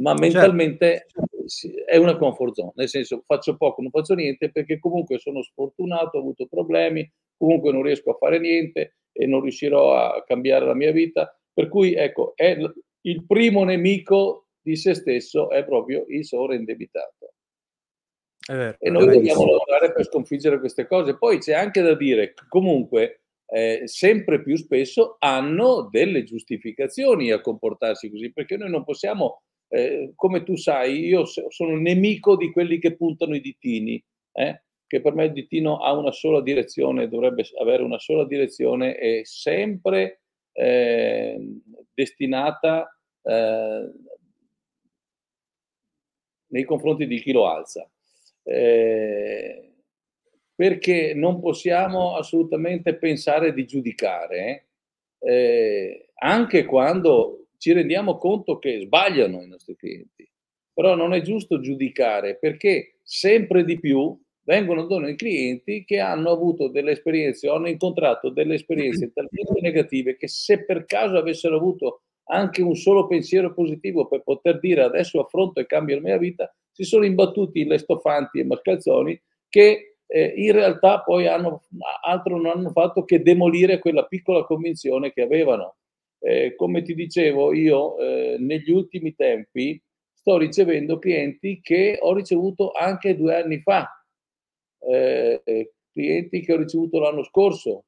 ma 0.00 0.10
certo. 0.10 0.22
mentalmente 0.22 1.06
certo. 1.08 1.84
è 1.86 1.96
una 1.96 2.18
comfort 2.18 2.54
zone, 2.54 2.72
nel 2.74 2.88
senso 2.88 3.22
faccio 3.26 3.56
poco, 3.56 3.80
non 3.80 3.90
faccio 3.90 4.14
niente 4.14 4.50
perché 4.50 4.78
comunque 4.78 5.18
sono 5.18 5.42
sfortunato, 5.42 6.18
ho 6.18 6.20
avuto 6.20 6.46
problemi, 6.46 7.10
comunque 7.38 7.72
non 7.72 7.82
riesco 7.82 8.10
a 8.10 8.18
fare 8.18 8.38
niente 8.38 8.96
e 9.12 9.26
non 9.26 9.40
riuscirò 9.40 9.94
a 9.94 10.22
cambiare 10.24 10.66
la 10.66 10.74
mia 10.74 10.92
vita. 10.92 11.34
Per 11.54 11.68
cui 11.68 11.94
ecco, 11.94 12.32
è 12.34 12.58
il 13.06 13.24
primo 13.26 13.64
nemico 13.64 14.46
di 14.60 14.76
se 14.76 14.94
stesso 14.94 15.50
è 15.50 15.64
proprio 15.64 16.04
il 16.08 16.24
sovraindebitato. 16.24 17.32
Vero, 18.46 18.76
e 18.78 18.90
noi 18.90 19.06
dobbiamo 19.06 19.46
lavorare 19.46 19.92
per 19.92 20.04
sconfiggere 20.04 20.58
queste 20.58 20.86
cose. 20.86 21.16
Poi 21.16 21.38
c'è 21.38 21.54
anche 21.54 21.80
da 21.80 21.94
dire 21.94 22.34
che 22.34 22.44
comunque 22.48 23.22
eh, 23.46 23.82
sempre 23.84 24.42
più 24.42 24.56
spesso 24.56 25.16
hanno 25.18 25.88
delle 25.90 26.24
giustificazioni 26.24 27.30
a 27.30 27.40
comportarsi 27.40 28.10
così, 28.10 28.32
perché 28.32 28.56
noi 28.56 28.70
non 28.70 28.84
possiamo 28.84 29.42
eh, 29.68 30.12
come 30.14 30.44
tu 30.44 30.56
sai, 30.56 31.04
io 31.06 31.24
sono 31.24 31.76
nemico 31.76 32.36
di 32.36 32.52
quelli 32.52 32.78
che 32.78 32.96
puntano 32.96 33.34
i 33.34 33.40
ditini, 33.40 34.02
eh? 34.32 34.62
che 34.86 35.00
per 35.00 35.14
me 35.14 35.24
il 35.24 35.32
ditino 35.32 35.78
ha 35.78 35.92
una 35.92 36.12
sola 36.12 36.40
direzione, 36.40 37.08
dovrebbe 37.08 37.44
avere 37.60 37.82
una 37.82 37.98
sola 37.98 38.24
direzione 38.24 38.96
e 38.96 39.22
sempre 39.24 40.20
eh, 40.52 41.36
destinata 41.92 42.93
eh, 43.24 43.92
nei 46.46 46.64
confronti 46.64 47.06
di 47.06 47.20
chi 47.20 47.32
lo 47.32 47.48
alza. 47.48 47.88
Eh, 48.42 49.72
perché 50.54 51.14
non 51.14 51.40
possiamo 51.40 52.14
assolutamente 52.14 52.94
pensare 52.94 53.52
di 53.52 53.66
giudicare, 53.66 54.68
eh, 55.18 56.10
anche 56.14 56.64
quando 56.64 57.46
ci 57.58 57.72
rendiamo 57.72 58.18
conto 58.18 58.58
che 58.58 58.80
sbagliano 58.80 59.42
i 59.42 59.48
nostri 59.48 59.74
clienti. 59.74 60.30
Però 60.72 60.94
non 60.94 61.12
è 61.12 61.22
giusto 61.22 61.60
giudicare 61.60 62.36
perché 62.36 62.96
sempre 63.02 63.64
di 63.64 63.78
più 63.78 64.16
vengono 64.42 64.86
da 64.86 64.98
noi 64.98 65.16
clienti 65.16 65.84
che 65.84 65.98
hanno 66.00 66.30
avuto 66.30 66.68
delle 66.68 66.92
esperienze 66.92 67.48
o 67.48 67.54
hanno 67.54 67.68
incontrato 67.68 68.28
delle 68.28 68.54
esperienze 68.54 69.12
talmente 69.12 69.60
negative 69.60 70.16
che 70.16 70.28
se 70.28 70.64
per 70.64 70.84
caso 70.84 71.16
avessero 71.16 71.56
avuto 71.56 72.02
anche 72.26 72.62
un 72.62 72.74
solo 72.74 73.06
pensiero 73.06 73.52
positivo 73.52 74.06
per 74.06 74.22
poter 74.22 74.58
dire 74.58 74.82
adesso 74.82 75.20
affronto 75.20 75.60
e 75.60 75.66
cambio 75.66 75.96
la 75.96 76.02
mia 76.02 76.18
vita, 76.18 76.52
si 76.70 76.84
sono 76.84 77.04
imbattuti 77.04 77.60
in 77.60 77.68
lestofanti 77.68 78.40
e 78.40 78.44
mascalzoni 78.44 79.20
che 79.48 79.96
eh, 80.06 80.32
in 80.36 80.52
realtà 80.52 81.02
poi 81.02 81.26
hanno, 81.26 81.62
altro 82.04 82.36
non 82.36 82.46
hanno 82.46 82.70
fatto 82.70 83.04
che 83.04 83.22
demolire 83.22 83.78
quella 83.78 84.04
piccola 84.04 84.44
convinzione 84.44 85.12
che 85.12 85.22
avevano. 85.22 85.76
Eh, 86.18 86.54
come 86.56 86.82
ti 86.82 86.94
dicevo, 86.94 87.52
io 87.52 87.98
eh, 87.98 88.36
negli 88.38 88.70
ultimi 88.70 89.14
tempi 89.14 89.80
sto 90.12 90.38
ricevendo 90.38 90.98
clienti 90.98 91.60
che 91.60 91.98
ho 92.00 92.14
ricevuto 92.14 92.70
anche 92.72 93.16
due 93.16 93.42
anni 93.42 93.60
fa, 93.60 93.88
eh, 94.80 95.42
clienti 95.92 96.40
che 96.40 96.52
ho 96.52 96.56
ricevuto 96.56 96.98
l'anno 96.98 97.22
scorso, 97.22 97.84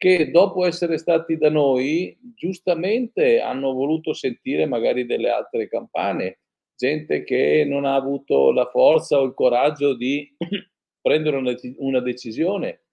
che 0.00 0.30
dopo 0.30 0.64
essere 0.64 0.96
stati 0.96 1.36
da 1.36 1.50
noi, 1.50 2.18
giustamente 2.34 3.38
hanno 3.38 3.74
voluto 3.74 4.14
sentire 4.14 4.64
magari 4.64 5.04
delle 5.04 5.28
altre 5.28 5.68
campane, 5.68 6.38
gente 6.74 7.22
che 7.22 7.66
non 7.68 7.84
ha 7.84 7.96
avuto 7.96 8.50
la 8.50 8.64
forza 8.64 9.20
o 9.20 9.24
il 9.24 9.34
coraggio 9.34 9.94
di 9.94 10.26
prendere 11.02 11.36
una, 11.36 11.54
una 11.76 12.00
decisione. 12.00 12.84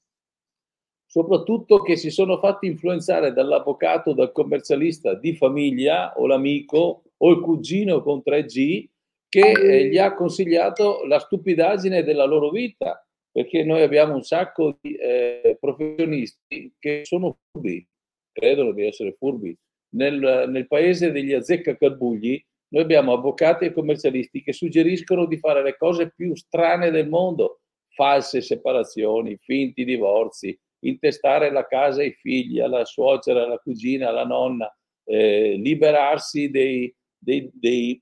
Soprattutto 1.05 1.81
che 1.81 1.95
si 1.95 2.11
sono 2.11 2.39
fatti 2.39 2.67
influenzare 2.67 3.31
dall'avvocato, 3.31 4.11
dal 4.11 4.33
commercialista 4.33 5.13
di 5.13 5.33
famiglia 5.33 6.11
o 6.17 6.27
l'amico 6.27 7.03
o 7.15 7.29
il 7.31 7.39
cugino 7.39 8.01
con 8.01 8.21
3G 8.21 8.85
che 9.29 9.51
eh, 9.51 9.87
gli 9.87 9.97
ha 9.97 10.13
consigliato 10.13 11.05
la 11.05 11.19
stupidaggine 11.19 12.03
della 12.03 12.25
loro 12.25 12.49
vita, 12.49 13.06
perché 13.37 13.63
noi 13.63 13.83
abbiamo 13.83 14.15
un 14.15 14.23
sacco 14.23 14.79
di 14.81 14.95
eh, 14.95 15.57
professionisti 15.59 16.73
che 16.79 17.01
sono 17.03 17.37
furbi, 17.51 17.87
credono 18.31 18.71
di 18.71 18.83
essere 18.83 19.13
furbi, 19.15 19.55
nel, 19.89 20.45
nel 20.49 20.65
paese 20.65 21.11
degli 21.11 21.33
azzeccacarbugli, 21.33 22.43
noi 22.69 22.81
abbiamo 22.81 23.13
avvocati 23.13 23.65
e 23.65 23.73
commercialisti 23.73 24.41
che 24.41 24.53
suggeriscono 24.53 25.27
di 25.27 25.37
fare 25.37 25.61
le 25.61 25.77
cose 25.77 26.11
più 26.15 26.35
strane 26.35 26.89
del 26.89 27.09
mondo, 27.09 27.59
false 27.89 28.41
separazioni, 28.41 29.37
finti 29.39 29.85
divorzi, 29.85 30.59
intestare 30.85 31.51
la 31.51 31.67
casa 31.67 32.01
ai 32.01 32.13
figli, 32.13 32.59
alla 32.59 32.85
suocera, 32.85 33.43
alla 33.43 33.59
cugina, 33.59 34.09
alla 34.09 34.25
nonna, 34.25 34.67
eh, 35.05 35.57
liberarsi 35.59 36.49
dei, 36.49 36.91
dei, 37.15 37.47
dei 37.53 38.01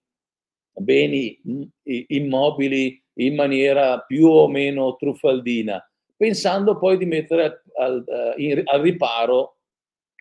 beni 0.80 1.42
immobili 1.84 3.04
in 3.16 3.36
maniera 3.36 4.00
più 4.00 4.28
o 4.28 4.48
meno 4.48 4.96
truffaldina, 4.96 5.84
pensando 6.16 6.78
poi 6.78 6.98
di 6.98 7.06
mettere 7.06 7.64
al, 7.78 8.04
in, 8.38 8.62
al 8.66 8.82
riparo 8.82 9.58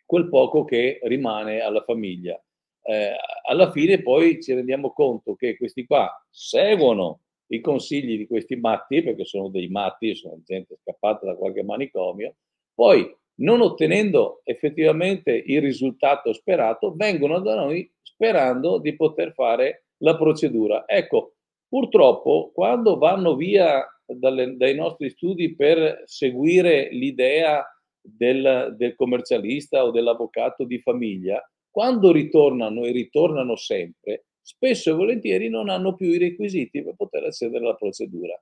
quel 0.04 0.28
poco 0.28 0.64
che 0.64 1.00
rimane 1.02 1.60
alla 1.60 1.82
famiglia. 1.82 2.40
Eh, 2.86 3.12
alla 3.46 3.70
fine 3.70 4.02
poi 4.02 4.42
ci 4.42 4.52
rendiamo 4.52 4.92
conto 4.92 5.34
che 5.34 5.56
questi 5.56 5.86
qua 5.86 6.10
seguono 6.28 7.20
i 7.48 7.60
consigli 7.60 8.18
di 8.18 8.26
questi 8.26 8.56
matti, 8.56 9.02
perché 9.02 9.24
sono 9.24 9.48
dei 9.48 9.68
matti, 9.68 10.14
sono 10.14 10.40
gente 10.44 10.76
scappata 10.82 11.26
da 11.26 11.34
qualche 11.34 11.62
manicomio, 11.62 12.34
poi 12.74 13.14
non 13.36 13.60
ottenendo 13.60 14.40
effettivamente 14.44 15.32
il 15.32 15.60
risultato 15.60 16.32
sperato, 16.32 16.94
vengono 16.94 17.40
da 17.40 17.54
noi 17.54 17.90
sperando 18.02 18.78
di 18.78 18.94
poter 18.94 19.32
fare 19.32 19.86
la 19.98 20.16
procedura. 20.16 20.84
Ecco, 20.86 21.34
purtroppo 21.68 22.50
quando 22.54 22.98
vanno 22.98 23.34
via 23.36 23.84
dalle, 24.06 24.56
dai 24.56 24.74
nostri 24.74 25.10
studi 25.10 25.54
per 25.54 26.02
seguire 26.04 26.88
l'idea 26.90 27.64
del, 28.00 28.74
del 28.76 28.94
commercialista 28.94 29.84
o 29.84 29.90
dell'avvocato 29.90 30.64
di 30.64 30.78
famiglia, 30.80 31.42
quando 31.70 32.12
ritornano 32.12 32.84
e 32.84 32.92
ritornano 32.92 33.56
sempre, 33.56 34.26
spesso 34.40 34.90
e 34.90 34.94
volentieri 34.94 35.48
non 35.48 35.68
hanno 35.70 35.94
più 35.94 36.08
i 36.08 36.18
requisiti 36.18 36.82
per 36.82 36.94
poter 36.96 37.24
accedere 37.24 37.64
alla 37.64 37.74
procedura. 37.74 38.40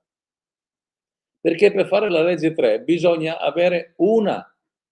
Perché 1.39 1.71
per 1.71 1.87
fare 1.87 2.09
la 2.09 2.21
legge 2.21 2.53
3 2.53 2.81
bisogna 2.81 3.39
avere 3.39 3.93
una 3.97 4.45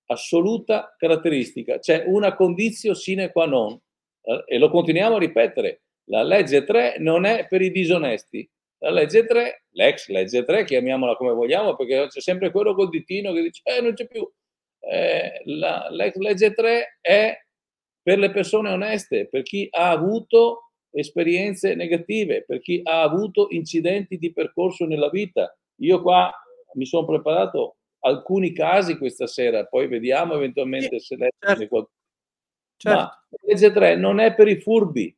assoluta 0.06 0.94
caratteristica, 0.98 1.80
cioè 1.80 2.04
una 2.08 2.36
condizione 2.36 2.96
sine 2.96 3.32
qua 3.32 3.46
non, 3.46 3.80
eh, 4.24 4.44
e 4.46 4.58
lo 4.58 4.70
continuiamo 4.70 5.15
a 5.15 5.20
ripetere, 5.20 5.84
la 6.12 6.24
legge 6.24 6.63
3 6.63 6.97
non 7.00 7.26
è 7.26 7.47
per 7.47 7.62
i 7.62 7.71
disonesti, 7.71 8.47
la 8.80 8.89
legge 8.89 9.26
3, 9.26 9.65
l'ex 9.71 10.08
legge 10.08 10.43
3, 10.43 10.65
chiamiamola 10.65 11.15
come 11.15 11.32
vogliamo, 11.32 11.76
perché 11.76 12.08
c'è 12.08 12.19
sempre 12.19 12.52
quello 12.52 12.74
col 12.76 12.89
ditino 12.89 13.32
che 13.32 13.41
dice, 13.43 13.62
eh, 13.63 13.82
non 13.82 13.93
c'è 13.93 14.08
più. 14.08 14.30
Eh, 14.80 15.41
la, 15.45 15.88
l'ex 15.89 16.15
legge 16.15 16.54
3 16.54 16.97
è 17.00 17.38
per 18.02 18.17
le 18.17 18.32
persone 18.32 18.71
oneste, 18.71 19.28
per 19.30 19.43
chi 19.43 19.67
ha 19.71 19.89
avuto 19.89 20.71
esperienze 20.91 21.76
negative, 21.76 22.43
per 22.43 22.60
chi 22.60 22.82
ha 22.84 23.04
avuto 23.04 23.47
incidenti 23.52 24.17
di 24.17 24.34
percorso 24.34 24.86
nella 24.86 25.10
vita. 25.10 25.56
Io 25.82 26.02
qua 26.02 26.30
mi 26.74 26.86
sono 26.86 27.06
preparato 27.06 27.78
alcuni 28.00 28.52
casi 28.52 28.97
questa 28.97 29.28
sera, 29.28 29.65
poi 29.65 29.88
vediamo 29.88 30.34
eventualmente 30.34 31.00
se 31.00 31.15
lei 31.15 31.30
certo. 31.39 31.67
qualcuno. 31.67 31.95
Certo. 32.76 32.97
Ma 32.97 33.04
la 33.04 33.38
legge 33.43 33.71
3 33.71 33.95
non 33.95 34.19
è 34.19 34.34
per 34.34 34.47
i 34.47 34.60
furbi 34.60 35.15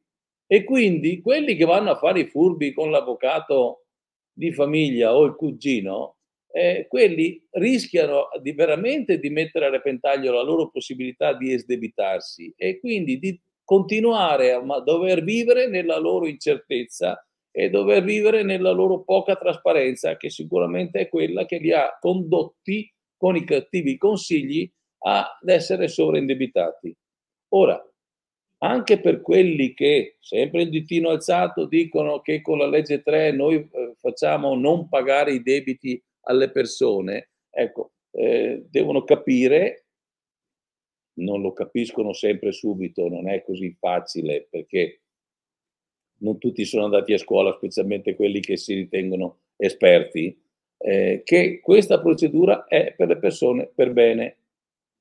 e 0.54 0.64
quindi 0.64 1.20
quelli 1.20 1.56
che 1.56 1.66
vanno 1.66 1.90
a 1.90 1.98
fare 1.98 2.20
i 2.20 2.28
furbi 2.28 2.74
con 2.74 2.92
l'avvocato 2.92 3.86
di 4.32 4.54
famiglia 4.54 5.16
o 5.16 5.24
il 5.24 5.34
cugino, 5.34 6.18
eh, 6.52 6.86
quelli 6.88 7.44
rischiano 7.54 8.28
di 8.40 8.52
veramente 8.52 9.18
di 9.18 9.32
mettere 9.32 9.66
a 9.66 9.70
repentaglio 9.72 10.32
la 10.32 10.44
loro 10.44 10.70
possibilità 10.70 11.34
di 11.34 11.52
esdebitarsi 11.52 12.54
e 12.56 12.80
quindi 12.80 13.18
di 13.18 13.42
continuare 13.64 14.52
a 14.52 14.62
dover 14.82 15.24
vivere 15.24 15.68
nella 15.68 15.98
loro 15.98 16.28
incertezza 16.28 17.20
e 17.50 17.72
dover 17.72 18.04
vivere 18.04 18.44
nella 18.44 18.70
loro 18.70 19.02
poca 19.02 19.36
trasparenza, 19.36 20.18
che 20.18 20.30
sicuramente 20.30 21.00
è 21.00 21.10
quella 21.10 21.46
che 21.46 21.58
li 21.58 21.72
ha 21.72 21.98
condotti 22.00 22.94
con 23.18 23.36
i 23.36 23.44
cattivi 23.44 23.98
consigli 23.98 24.72
ad 25.00 25.50
essere 25.50 25.88
sovraindebitati. 25.88 26.96
Ora, 27.56 27.84
anche 28.64 29.00
per 29.00 29.22
quelli 29.22 29.74
che, 29.74 30.16
sempre 30.22 30.62
il 30.62 30.70
ditino 30.70 31.10
alzato, 31.10 31.66
dicono 31.66 32.22
che 32.22 32.42
con 32.42 32.58
la 32.58 32.66
legge 32.68 33.02
3 33.02 33.34
noi 33.34 33.56
eh, 33.56 33.94
facciamo 33.98 34.56
non 34.56 34.88
pagare 34.88 35.34
i 35.34 35.44
debiti 35.44 36.02
alle 36.22 36.50
persone, 36.50 37.32
ecco, 37.50 37.92
eh, 38.12 38.64
devono 38.70 39.04
capire, 39.04 39.88
non 41.16 41.42
lo 41.42 41.52
capiscono 41.52 42.14
sempre 42.14 42.54
subito, 42.54 43.10
non 43.10 43.30
è 43.30 43.44
così 43.44 43.76
facile 43.78 44.48
perché 44.50 45.02
non 46.20 46.38
tutti 46.38 46.64
sono 46.64 46.86
andati 46.86 47.12
a 47.12 47.18
scuola, 47.18 47.52
specialmente 47.52 48.16
quelli 48.16 48.40
che 48.40 48.56
si 48.56 48.76
ritengono 48.76 49.40
esperti, 49.58 50.42
eh, 50.78 51.22
che 51.26 51.60
questa 51.60 52.00
procedura 52.00 52.66
è 52.66 52.94
per 52.96 53.10
le 53.10 53.18
persone 53.18 53.70
per 53.76 53.92
bene. 53.92 54.38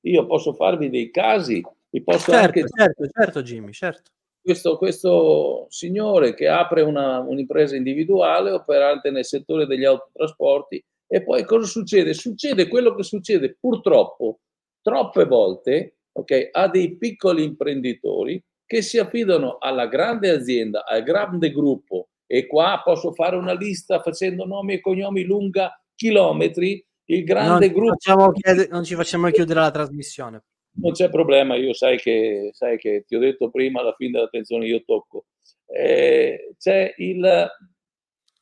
Io 0.01 0.25
posso 0.25 0.51
farvi 0.51 0.89
dei 0.89 1.09
casi, 1.11 1.63
vi 1.93 2.03
posso 2.03 2.31
certo, 2.31 2.59
anche... 2.59 2.65
Certo, 2.67 3.07
certo 3.07 3.41
Jimmy, 3.43 3.71
certo. 3.71 4.11
Questo, 4.41 4.77
questo 4.77 5.67
signore 5.69 6.33
che 6.33 6.47
apre 6.47 6.81
una, 6.81 7.19
un'impresa 7.19 7.75
individuale 7.75 8.51
operante 8.51 9.09
nel 9.09 9.23
settore 9.23 9.67
degli 9.67 9.85
autotrasporti 9.85 10.83
e 11.07 11.23
poi 11.23 11.45
cosa 11.45 11.67
succede? 11.67 12.13
Succede 12.13 12.67
quello 12.67 12.95
che 12.95 13.03
succede 13.03 13.55
purtroppo 13.57 14.39
troppe 14.81 15.25
volte 15.25 15.97
okay, 16.11 16.49
a 16.51 16.67
dei 16.67 16.97
piccoli 16.97 17.43
imprenditori 17.43 18.43
che 18.65 18.81
si 18.81 18.97
affidano 18.97 19.57
alla 19.59 19.87
grande 19.87 20.31
azienda, 20.31 20.83
al 20.85 21.03
grande 21.03 21.51
gruppo, 21.51 22.09
e 22.25 22.47
qua 22.47 22.81
posso 22.83 23.13
fare 23.13 23.35
una 23.35 23.53
lista 23.53 24.01
facendo 24.01 24.45
nomi 24.45 24.73
e 24.73 24.81
cognomi 24.81 25.23
lunga 25.23 25.79
chilometri, 25.93 26.83
il 27.05 27.23
grande 27.23 27.67
non 27.67 27.75
gruppo... 27.75 27.91
Facciamo 27.91 28.31
chiedere, 28.31 28.67
non 28.71 28.83
ci 28.83 28.95
facciamo 28.95 29.29
chiudere 29.29 29.59
la 29.59 29.71
trasmissione. 29.71 30.43
Non 30.75 30.91
c'è 30.91 31.09
problema, 31.09 31.55
io 31.55 31.73
sai 31.73 31.97
che, 31.97 32.49
sai 32.53 32.77
che 32.77 33.03
ti 33.05 33.15
ho 33.15 33.19
detto 33.19 33.49
prima, 33.51 33.81
alla 33.81 33.93
fine 33.93 34.11
dell'attenzione 34.11 34.65
io 34.65 34.83
tocco. 34.83 35.25
Eh, 35.67 36.55
c'è 36.57 36.93
il, 36.97 37.47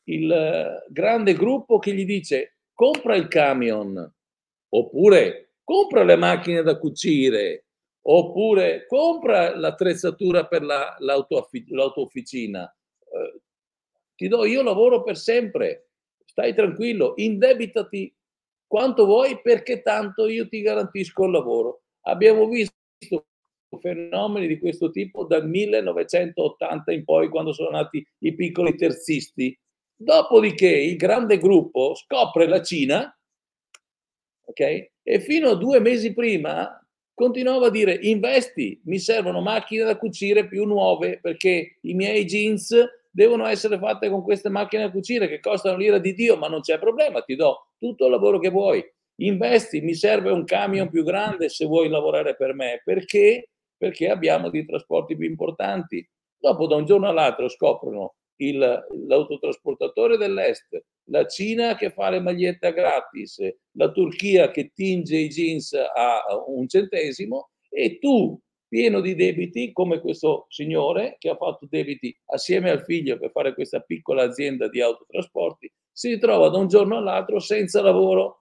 il 0.06 0.84
grande 0.90 1.34
gruppo 1.34 1.80
che 1.80 1.94
gli 1.94 2.06
dice 2.06 2.58
compra 2.74 3.16
il 3.16 3.28
camion, 3.28 4.14
oppure 4.70 5.56
compra 5.64 6.04
le 6.04 6.16
macchine 6.16 6.64
da 6.64 6.78
cucire, 6.78 7.66
oppure 8.04 8.86
compra 8.88 9.56
l'attrezzatura 9.56 10.48
per 10.48 10.64
la, 10.64 10.96
l'auto, 11.00 11.50
l'autoofficina. 11.68 12.64
Eh, 13.00 13.42
ti 14.16 14.28
do 14.28 14.46
io 14.46 14.64
lavoro 14.64 15.04
per 15.04 15.18
sempre, 15.18 15.90
stai 16.26 16.54
tranquillo, 16.56 17.14
indebitati 17.18 18.16
quanto 18.68 19.06
vuoi 19.06 19.42
perché 19.42 19.82
tanto 19.82 20.28
io 20.28 20.48
ti 20.48 20.62
garantisco 20.62 21.26
il 21.26 21.32
lavoro. 21.32 21.81
Abbiamo 22.02 22.48
visto 22.48 22.74
fenomeni 23.80 24.48
di 24.48 24.60
questo 24.60 24.92
tipo 24.92 25.26
dal 25.26 25.48
1980 25.48 26.92
in 26.92 27.04
poi 27.04 27.30
quando 27.30 27.54
sono 27.54 27.70
nati 27.70 28.06
i 28.20 28.36
piccoli 28.36 28.76
terzisti. 28.76 29.58
Dopodiché 29.96 30.70
il 30.70 30.98
grande 30.98 31.38
gruppo 31.38 31.94
scopre 31.96 32.48
la 32.48 32.62
Cina, 32.62 33.16
ok? 34.46 34.90
E 35.04 35.20
fino 35.20 35.50
a 35.50 35.56
due 35.56 35.80
mesi 35.80 36.14
prima 36.14 36.76
continuava 37.14 37.68
a 37.68 37.72
dire 37.72 37.94
investi, 38.02 38.82
mi 38.86 38.98
servono 38.98 39.42
macchine 39.42 39.84
da 39.84 39.98
cucire 39.98 40.48
più 40.48 40.66
nuove 40.66 41.20
perché 41.20 41.78
i 41.82 41.94
miei 41.94 42.26
jeans 42.26 42.76
devono 43.12 43.46
essere 43.46 43.78
fatte 43.78 44.10
con 44.10 44.24
queste 44.24 44.50
macchine 44.50 44.84
da 44.84 44.92
cucire 44.92 45.28
che 45.28 45.40
costano 45.40 45.78
l'ira 45.78 46.00
di 46.00 46.14
Dio, 46.14 46.38
ma 46.38 46.48
non 46.48 46.62
c'è 46.62 46.80
problema, 46.80 47.22
ti 47.22 47.36
do 47.36 47.74
tutto 47.78 48.06
il 48.06 48.12
lavoro 48.12 48.40
che 48.40 48.50
vuoi. 48.50 48.84
Investi, 49.22 49.82
mi 49.82 49.94
serve 49.94 50.32
un 50.32 50.44
camion 50.46 50.90
più 50.90 51.04
grande 51.04 51.50
se 51.50 51.66
vuoi 51.66 51.90
lavorare 51.90 52.36
per 52.36 52.54
me. 52.54 52.82
Perché? 52.84 53.50
Perché 53.78 54.10
abbiamo 54.10 54.50
dei 54.50 54.66
trasporti 54.66 55.16
più 55.16 55.28
importanti. 55.28 56.08
Dopo, 56.38 56.66
da 56.66 56.76
un 56.76 56.86
giorno 56.86 57.08
all'altro, 57.08 57.48
scoprono 57.48 58.16
il, 58.38 58.58
l'autotrasportatore 59.08 60.18
dell'est, 60.18 60.84
la 61.10 61.28
Cina 61.28 61.76
che 61.76 61.92
fa 61.92 62.10
le 62.10 62.20
magliette 62.20 62.74
gratis, 62.74 63.38
la 63.74 63.92
Turchia 63.92 64.50
che 64.50 64.72
tinge 64.74 65.18
i 65.18 65.28
jeans 65.28 65.74
a 65.74 66.24
un 66.48 66.68
centesimo 66.68 67.52
e 67.70 68.00
tu, 68.00 68.40
pieno 68.68 69.02
di 69.02 69.16
debiti, 69.16 69.72
come 69.72 70.00
questo 70.00 70.46
signore 70.50 71.16
che 71.20 71.30
ha 71.30 71.36
fatto 71.36 71.68
debiti 71.70 72.16
assieme 72.28 72.72
al 72.72 72.84
figlio 72.84 73.20
per 73.20 73.32
fare 73.32 73.54
questa 73.54 73.82
piccola 73.82 74.24
azienda 74.24 74.68
di 74.68 74.82
autotrasporti, 74.82 75.72
si 75.92 76.10
ritrova 76.10 76.50
da 76.50 76.58
un 76.58 76.68
giorno 76.68 76.98
all'altro 76.98 77.40
senza 77.40 77.82
lavoro. 77.82 78.41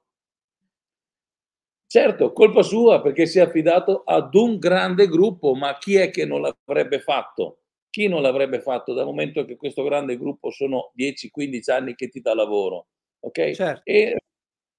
Certo, 1.92 2.32
colpa 2.32 2.62
sua 2.62 3.02
perché 3.02 3.26
si 3.26 3.38
è 3.38 3.42
affidato 3.42 4.02
ad 4.04 4.32
un 4.36 4.58
grande 4.58 5.08
gruppo, 5.08 5.54
ma 5.56 5.76
chi 5.76 5.96
è 5.96 6.10
che 6.10 6.24
non 6.24 6.40
l'avrebbe 6.40 7.00
fatto? 7.00 7.62
Chi 7.90 8.06
non 8.06 8.22
l'avrebbe 8.22 8.60
fatto 8.60 8.92
dal 8.92 9.06
momento 9.06 9.44
che 9.44 9.56
questo 9.56 9.82
grande 9.82 10.16
gruppo 10.16 10.50
sono 10.52 10.92
10-15 10.94 11.68
anni 11.72 11.96
che 11.96 12.06
ti 12.08 12.20
dà 12.20 12.32
lavoro? 12.32 12.86
Ok? 13.24 13.50
Certo. 13.50 13.82
E 13.84 14.16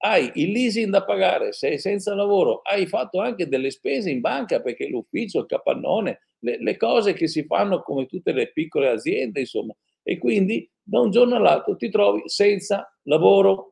hai 0.04 0.32
il 0.36 0.52
leasing 0.52 0.90
da 0.90 1.04
pagare, 1.04 1.52
sei 1.52 1.78
senza 1.80 2.16
lavoro, 2.16 2.62
hai 2.64 2.88
fatto 2.88 3.20
anche 3.20 3.50
delle 3.50 3.72
spese 3.72 4.10
in 4.10 4.22
banca 4.22 4.62
perché 4.62 4.88
l'ufficio, 4.88 5.40
il 5.42 5.48
capannone, 5.48 6.22
le, 6.40 6.60
le 6.64 6.78
cose 6.78 7.12
che 7.12 7.28
si 7.28 7.44
fanno 7.44 7.82
come 7.82 8.06
tutte 8.06 8.32
le 8.32 8.54
piccole 8.54 8.88
aziende, 8.90 9.42
insomma, 9.42 9.76
e 10.02 10.18
quindi 10.18 10.68
da 10.82 11.02
un 11.02 11.12
giorno 11.12 11.36
all'altro 11.36 11.76
ti 11.76 11.90
trovi 11.90 12.22
senza 12.26 12.90
lavoro. 13.04 13.71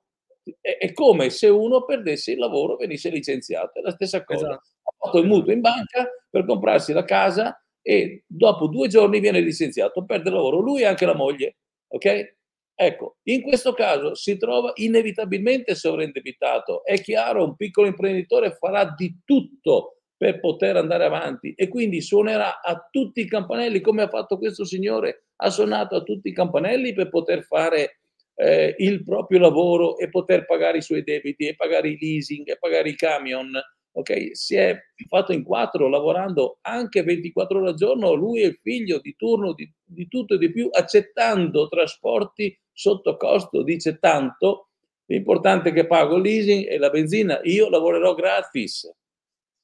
È, 0.60 0.78
è 0.80 0.93
come 0.93 1.30
se 1.30 1.47
uno 1.47 1.86
perdesse 1.86 2.32
il 2.32 2.39
lavoro, 2.39 2.75
venisse 2.75 3.10
licenziato, 3.10 3.80
è 3.80 3.82
la 3.82 3.91
stessa 3.91 4.23
cosa. 4.23 4.47
Esatto. 4.47 4.67
Ha 4.84 5.06
fatto 5.06 5.19
il 5.19 5.28
mutuo 5.28 5.54
in 5.54 5.62
banca 5.62 6.10
per 6.30 6.45
comprarsi 6.45 6.93
la 6.93 7.04
casa 7.04 7.62
e 7.82 8.23
dopo 8.28 8.67
due 8.67 8.88
giorni 8.88 9.19
viene 9.19 9.39
licenziato, 9.39 10.06
perde 10.06 10.30
il 10.30 10.36
lavoro 10.36 10.60
lui 10.60 10.82
e 10.82 10.86
anche 10.86 11.06
la 11.06 11.15
moglie. 11.15 11.58
Ok? 11.88 12.38
Ecco, 12.82 13.17
in 13.23 13.41
questo 13.41 13.73
caso 13.73 14.15
si 14.15 14.38
trova 14.38 14.71
inevitabilmente 14.75 15.75
sovraindebitato. 15.75 16.86
È 16.86 16.99
chiaro, 17.02 17.43
un 17.43 17.56
piccolo 17.58 17.88
imprenditore 17.88 18.52
farà 18.52 18.93
di 18.95 19.19
tutto 19.25 19.97
per 20.15 20.39
poter 20.39 20.78
andare 20.78 21.04
avanti 21.06 21.54
e 21.56 21.67
quindi 21.67 22.02
suonerà 22.02 22.62
a 22.62 22.88
tutti 22.89 23.21
i 23.21 23.28
campanelli 23.28 23.82
come 23.82 24.04
ha 24.04 24.08
fatto 24.08 24.38
questo 24.38 24.65
signore, 24.65 25.28
ha 25.38 25.49
suonato 25.49 25.95
a 25.95 26.04
tutti 26.04 26.30
i 26.30 26.34
campanelli 26.34 26.93
per 26.93 27.10
poter 27.10 27.43
fare 27.43 27.99
eh, 28.41 28.73
il 28.78 29.04
proprio 29.04 29.39
lavoro 29.39 29.97
e 29.97 30.10
poter 30.10 30.45
pagare 30.45 30.78
i 30.78 30.82
suoi 30.82 31.04
debiti 31.04 31.47
e 31.47 31.56
pagare 31.56 31.89
i 31.89 31.97
leasing 31.99 32.49
e 32.49 32.58
pagare 32.58 32.89
i 32.89 32.95
camion. 32.95 33.52
Ok, 33.91 34.30
si 34.32 34.56
è 34.56 34.80
fatto 35.10 35.34
in 35.34 35.43
quattro 35.43 35.89
lavorando 35.89 36.60
anche 36.62 37.04
24 37.04 37.60
ore 37.60 37.69
al 37.69 37.75
giorno, 37.75 38.13
lui 38.13 38.41
e 38.41 38.47
il 38.47 38.60
figlio 38.62 38.99
di 38.99 39.13
turno 39.17 39.54
di, 39.54 39.69
di 39.84 40.08
tutto 40.08 40.36
e 40.36 40.38
di 40.38 40.52
più, 40.52 40.69
accettando 40.71 41.67
trasporti 41.67 42.58
sotto 42.71 43.17
costo, 43.17 43.62
dice 43.62 43.97
tanto, 43.99 44.69
l'importante 45.08 45.69
è 45.69 45.73
che 45.73 45.86
pago 45.86 46.15
il 46.15 46.21
leasing 46.21 46.65
e 46.69 46.78
la 46.78 46.89
benzina, 46.89 47.41
io 47.43 47.69
lavorerò 47.69 48.13
gratis. 48.13 48.89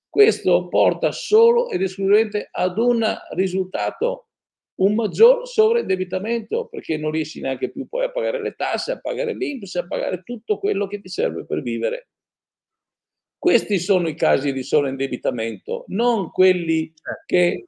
Questo 0.10 0.68
porta 0.68 1.12
solo 1.12 1.70
ed 1.70 1.82
esclusivamente 1.82 2.50
ad 2.52 2.78
un 2.78 3.06
risultato, 3.36 4.25
un 4.76 4.94
maggior 4.94 5.48
sovraindebitamento, 5.48 6.68
perché 6.68 6.98
non 6.98 7.12
riesci 7.12 7.40
neanche 7.40 7.72
più 7.72 7.88
poi 7.88 8.06
a 8.06 8.12
pagare 8.12 8.42
le 8.42 8.56
tasse, 8.56 8.92
a 8.92 9.00
pagare 9.00 9.34
l'INPS, 9.34 9.76
a 9.76 9.88
pagare 9.88 10.24
tutto 10.24 10.58
quello 10.60 10.88
che 10.88 11.00
ti 11.00 11.10
serve 11.10 11.46
per 11.46 11.62
vivere. 11.62 12.10
Questi 13.38 13.80
sono 13.80 14.08
i 14.08 14.16
casi 14.16 14.52
di 14.52 14.64
sovraindebitamento, 14.64 15.86
non 15.88 16.32
quelli 16.32 16.92
certo. 16.94 17.24
che 17.26 17.68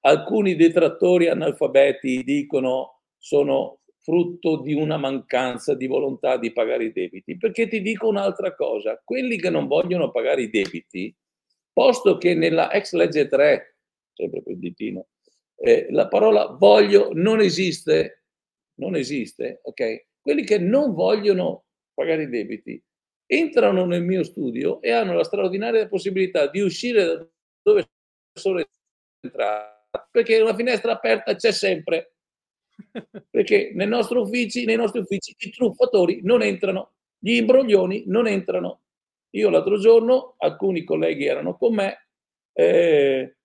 alcuni 0.00 0.56
detrattori 0.56 1.28
analfabeti 1.28 2.24
dicono 2.24 3.02
sono 3.18 3.80
frutto 3.98 4.62
di 4.62 4.72
una 4.72 4.96
mancanza 4.96 5.74
di 5.74 5.86
volontà 5.86 6.38
di 6.38 6.50
pagare 6.50 6.84
i 6.84 6.92
debiti. 6.92 7.36
Perché 7.36 7.68
ti 7.68 7.82
dico 7.82 8.08
un'altra 8.08 8.54
cosa, 8.54 9.00
quelli 9.04 9.36
che 9.36 9.50
non 9.50 9.66
vogliono 9.66 10.10
pagare 10.10 10.42
i 10.42 10.50
debiti 10.50 11.14
posto 11.72 12.16
che 12.16 12.34
nella 12.34 12.72
ex 12.72 12.92
legge 12.94 13.28
3, 13.28 13.76
sempre 14.14 14.42
per 14.42 14.56
ditino, 14.56 15.06
eh, 15.60 15.86
la 15.90 16.08
parola 16.08 16.46
voglio 16.46 17.10
non 17.12 17.40
esiste, 17.40 18.24
non 18.80 18.94
esiste, 18.94 19.60
ok? 19.62 20.06
Quelli 20.20 20.44
che 20.44 20.58
non 20.58 20.94
vogliono 20.94 21.64
pagare 21.94 22.24
i 22.24 22.28
debiti 22.28 22.82
entrano 23.26 23.84
nel 23.84 24.02
mio 24.02 24.22
studio 24.22 24.80
e 24.80 24.90
hanno 24.90 25.14
la 25.14 25.24
straordinaria 25.24 25.88
possibilità 25.88 26.46
di 26.46 26.60
uscire 26.60 27.04
da 27.04 27.28
dove 27.62 27.88
sono 28.32 28.64
entrati, 29.20 30.08
perché 30.10 30.40
una 30.40 30.54
finestra 30.54 30.92
aperta 30.92 31.34
c'è 31.34 31.52
sempre. 31.52 32.12
Perché 33.28 33.72
nei 33.74 33.88
nostri 33.88 34.18
uffici, 34.18 34.64
nei 34.64 34.76
nostri 34.76 35.00
uffici 35.00 35.34
i 35.36 35.50
truffatori 35.50 36.20
non 36.22 36.42
entrano, 36.42 36.92
gli 37.18 37.32
imbroglioni 37.32 38.04
non 38.06 38.28
entrano. 38.28 38.82
Io 39.30 39.50
l'altro 39.50 39.78
giorno, 39.78 40.36
alcuni 40.38 40.84
colleghi 40.84 41.26
erano 41.26 41.56
con 41.56 41.74
me, 41.74 42.08
eh, 42.52 43.37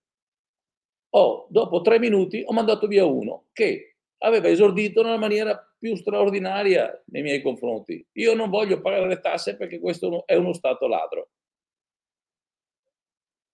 ho, 1.15 1.47
dopo 1.49 1.81
tre 1.81 1.99
minuti 1.99 2.43
ho 2.45 2.53
mandato 2.53 2.87
via 2.87 3.05
uno 3.05 3.45
che 3.53 3.97
aveva 4.19 4.47
esordito 4.47 5.03
nella 5.03 5.17
maniera 5.17 5.57
più 5.77 5.95
straordinaria 5.95 7.03
nei 7.07 7.21
miei 7.21 7.41
confronti. 7.41 8.05
Io 8.13 8.33
non 8.33 8.49
voglio 8.49 8.81
pagare 8.81 9.07
le 9.07 9.19
tasse 9.19 9.57
perché 9.57 9.79
questo 9.79 10.25
è 10.25 10.35
uno 10.35 10.53
Stato 10.53 10.87
ladro. 10.87 11.29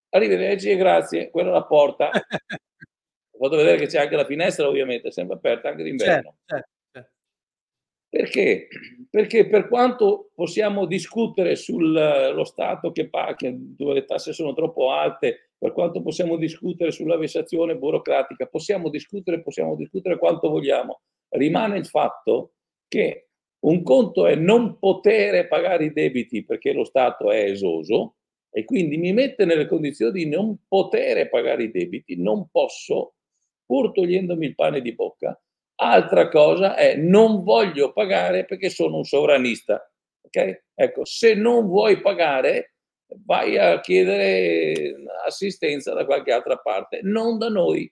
Arrivederci 0.09 0.69
e 0.69 0.75
grazie, 0.75 1.29
quella 1.29 1.49
è 1.49 1.53
la 1.53 1.65
porta. 1.65 2.11
Ho 3.31 3.43
fatto 3.43 3.55
vedere 3.55 3.77
che 3.77 3.87
c'è 3.87 3.99
anche 3.99 4.15
la 4.15 4.25
finestra, 4.25 4.67
ovviamente, 4.67 5.11
sempre 5.11 5.35
aperta 5.35 5.69
anche 5.69 5.83
d'inverno. 5.83 6.35
Certo, 6.45 6.69
certo. 6.91 7.11
Perché? 8.09 8.67
Perché 9.09 9.47
per 9.47 9.67
quanto 9.67 10.31
possiamo 10.33 10.85
discutere 10.85 11.55
sullo 11.55 12.43
Stato 12.43 12.91
che 12.91 13.07
paga, 13.09 13.49
dove 13.53 13.93
le 13.93 14.05
tasse 14.05 14.33
sono 14.33 14.53
troppo 14.53 14.91
alte, 14.91 15.48
per 15.59 15.73
quanto 15.73 16.01
possiamo 16.01 16.37
discutere 16.37 16.91
sulla 16.91 17.17
vessazione 17.17 17.75
burocratica, 17.75 18.47
possiamo 18.47 18.89
discutere, 18.89 19.43
possiamo 19.43 19.75
discutere 19.75 20.17
quanto 20.17 20.49
vogliamo, 20.49 21.01
rimane 21.29 21.77
il 21.77 21.85
fatto 21.85 22.53
che 22.87 23.27
un 23.65 23.83
conto 23.83 24.25
è 24.25 24.35
non 24.35 24.79
poter 24.79 25.47
pagare 25.47 25.85
i 25.85 25.93
debiti 25.93 26.45
perché 26.45 26.71
lo 26.71 26.85
Stato 26.85 27.29
è 27.29 27.43
esoso 27.43 28.15
e 28.49 28.63
quindi 28.63 28.97
mi 28.97 29.11
mette 29.11 29.45
nelle 29.45 29.67
condizioni 29.67 30.23
di 30.23 30.29
non 30.29 30.57
poter 30.67 31.29
pagare 31.29 31.63
i 31.63 31.71
debiti, 31.71 32.15
non 32.15 32.47
posso, 32.49 33.15
pur 33.65 33.91
togliendomi 33.91 34.45
il 34.45 34.55
pane 34.55 34.81
di 34.81 34.95
bocca, 34.95 35.39
Altra 35.81 36.27
cosa 36.27 36.75
è 36.75 36.97
non 36.97 37.41
voglio 37.43 37.93
pagare 37.93 38.43
perché 38.43 38.69
sono 38.69 38.97
un 38.97 39.05
sovranista. 39.05 39.81
Ok? 40.21 40.63
Ecco, 40.75 41.05
se 41.05 41.35
non 41.35 41.67
vuoi 41.67 42.01
pagare, 42.01 42.75
vai 43.25 43.57
a 43.57 43.79
chiedere 43.79 44.95
assistenza 45.25 45.93
da 45.93 46.05
qualche 46.05 46.31
altra 46.31 46.57
parte, 46.57 46.99
non 47.03 47.37
da 47.37 47.49
noi, 47.49 47.91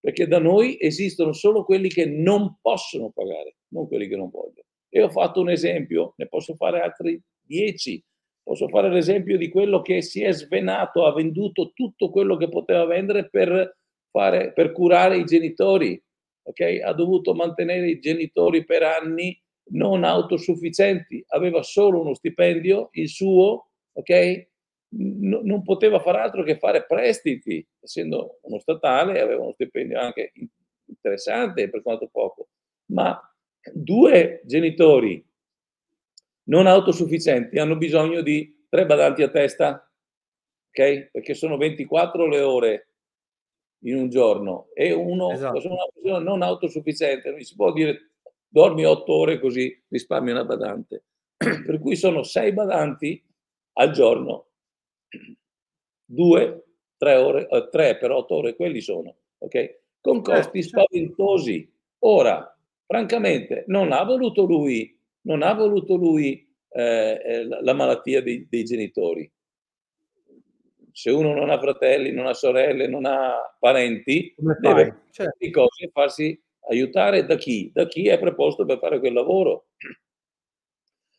perché 0.00 0.26
da 0.26 0.38
noi 0.38 0.76
esistono 0.80 1.32
solo 1.32 1.64
quelli 1.64 1.88
che 1.88 2.06
non 2.06 2.58
possono 2.60 3.10
pagare, 3.10 3.56
non 3.68 3.88
quelli 3.88 4.08
che 4.08 4.16
non 4.16 4.30
vogliono. 4.30 4.66
E 4.88 5.02
ho 5.02 5.10
fatto 5.10 5.40
un 5.40 5.50
esempio, 5.50 6.14
ne 6.16 6.28
posso 6.28 6.54
fare 6.54 6.80
altri 6.80 7.20
dieci. 7.40 8.02
Posso 8.42 8.68
fare 8.68 8.90
l'esempio 8.90 9.38
di 9.38 9.48
quello 9.48 9.80
che 9.80 10.02
si 10.02 10.22
è 10.22 10.30
svenato, 10.30 11.06
ha 11.06 11.14
venduto 11.14 11.72
tutto 11.72 12.10
quello 12.10 12.36
che 12.36 12.50
poteva 12.50 12.84
vendere 12.84 13.30
per, 13.30 13.78
fare, 14.10 14.52
per 14.52 14.70
curare 14.72 15.16
i 15.16 15.24
genitori, 15.24 16.00
okay? 16.42 16.80
ha 16.80 16.92
dovuto 16.92 17.32
mantenere 17.32 17.88
i 17.88 17.98
genitori 17.98 18.66
per 18.66 18.82
anni 18.82 19.36
non 19.70 20.04
autosufficienti, 20.04 21.24
aveva 21.28 21.62
solo 21.62 22.02
uno 22.02 22.12
stipendio, 22.12 22.90
il 22.92 23.08
suo, 23.08 23.70
ok? 23.94 24.46
N- 24.96 25.40
non 25.42 25.62
poteva 25.62 26.00
fare 26.00 26.18
altro 26.18 26.42
che 26.42 26.58
fare 26.58 26.84
prestiti, 26.84 27.66
essendo 27.80 28.38
uno 28.42 28.58
statale, 28.58 29.20
aveva 29.20 29.42
uno 29.42 29.52
stipendio 29.52 29.98
anche 29.98 30.32
interessante 30.86 31.68
per 31.68 31.82
quanto 31.82 32.08
poco, 32.08 32.48
ma 32.86 33.18
due 33.72 34.42
genitori 34.44 35.24
non 36.44 36.66
autosufficienti 36.66 37.58
hanno 37.58 37.76
bisogno 37.76 38.20
di 38.20 38.66
tre 38.68 38.86
badanti 38.86 39.22
a 39.22 39.30
testa, 39.30 39.90
ok? 40.68 41.10
Perché 41.10 41.34
sono 41.34 41.56
24 41.56 42.26
le 42.26 42.40
ore 42.40 42.88
in 43.84 43.96
un 43.96 44.08
giorno 44.08 44.68
e 44.74 44.92
uno 44.92 45.30
esatto. 45.30 45.68
una 45.68 45.86
persona 45.92 46.18
non 46.20 46.42
autosufficiente, 46.42 47.30
non 47.30 47.40
si 47.42 47.54
può 47.54 47.72
dire 47.72 48.10
dormi 48.48 48.84
otto 48.84 49.12
ore 49.12 49.40
così 49.40 49.82
risparmi 49.88 50.30
una 50.30 50.44
badante. 50.44 51.04
per 51.36 51.78
cui 51.80 51.96
sono 51.96 52.22
sei 52.22 52.52
badanti 52.52 53.23
al 53.74 53.90
giorno, 53.90 54.46
due, 56.04 56.64
tre 56.96 57.16
ore, 57.16 57.48
eh, 57.48 57.68
tre 57.70 57.96
per 57.98 58.10
otto 58.10 58.36
ore, 58.36 58.56
quelli 58.56 58.80
sono, 58.80 59.16
ok? 59.38 59.82
Con 60.00 60.20
costi 60.22 60.62
certo. 60.62 60.80
spaventosi. 60.80 61.72
Ora, 62.00 62.58
francamente, 62.86 63.64
non 63.68 63.92
ha 63.92 64.02
voluto 64.04 64.44
lui, 64.44 64.98
non 65.22 65.42
ha 65.42 65.54
voluto 65.54 65.96
lui 65.96 66.46
eh, 66.68 67.20
eh 67.24 67.44
la 67.44 67.72
malattia 67.72 68.22
dei, 68.22 68.46
dei 68.48 68.64
genitori 68.64 69.30
se 70.94 71.10
uno 71.10 71.34
non 71.34 71.50
ha 71.50 71.58
fratelli, 71.58 72.12
non 72.12 72.26
ha 72.26 72.34
sorelle, 72.34 72.86
non 72.86 73.04
ha 73.04 73.56
parenti, 73.58 74.32
Come 74.36 74.56
deve 74.60 75.02
certo. 75.10 75.50
cose 75.50 75.90
farsi 75.92 76.40
aiutare 76.70 77.26
da 77.26 77.34
chi? 77.34 77.68
Da 77.74 77.88
chi 77.88 78.06
è 78.06 78.16
preposto 78.20 78.64
per 78.64 78.78
fare 78.78 79.00
quel 79.00 79.12
lavoro. 79.12 79.66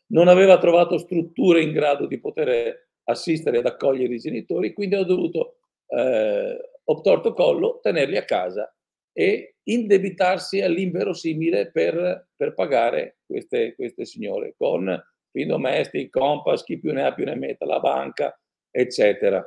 Non 0.08 0.28
aveva 0.28 0.58
trovato 0.58 0.98
strutture 0.98 1.62
in 1.62 1.72
grado 1.72 2.06
di 2.06 2.18
poter 2.20 2.88
assistere 3.04 3.58
ed 3.58 3.66
accogliere 3.66 4.14
i 4.14 4.18
genitori, 4.18 4.72
quindi 4.72 4.94
ha 4.94 5.04
dovuto 5.04 5.58
eh, 5.88 6.58
obtorto 6.84 7.32
collo 7.32 7.80
tenerli 7.82 8.16
a 8.16 8.24
casa 8.24 8.72
e 9.12 9.56
indebitarsi 9.64 10.60
all'inverosimile 10.60 11.70
per, 11.70 12.28
per 12.36 12.54
pagare 12.54 13.18
queste, 13.26 13.74
queste 13.74 14.04
signore 14.04 14.54
con 14.56 15.02
fin 15.30 15.48
domestic, 15.48 16.10
compass, 16.10 16.64
chi 16.64 16.78
più 16.78 16.92
ne 16.92 17.04
ha 17.04 17.14
più 17.14 17.24
ne 17.24 17.34
metta, 17.34 17.66
la 17.66 17.80
banca, 17.80 18.38
eccetera. 18.70 19.44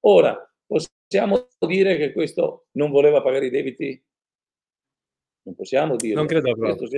Ora, 0.00 0.36
possiamo 0.66 1.48
dire 1.66 1.96
che 1.96 2.12
questo 2.12 2.66
non 2.72 2.90
voleva 2.90 3.22
pagare 3.22 3.46
i 3.46 3.50
debiti? 3.50 4.02
Non 5.42 5.54
possiamo 5.54 5.96
dire. 5.96 6.14
Non 6.14 6.26
credo 6.26 6.54
proprio. 6.54 6.88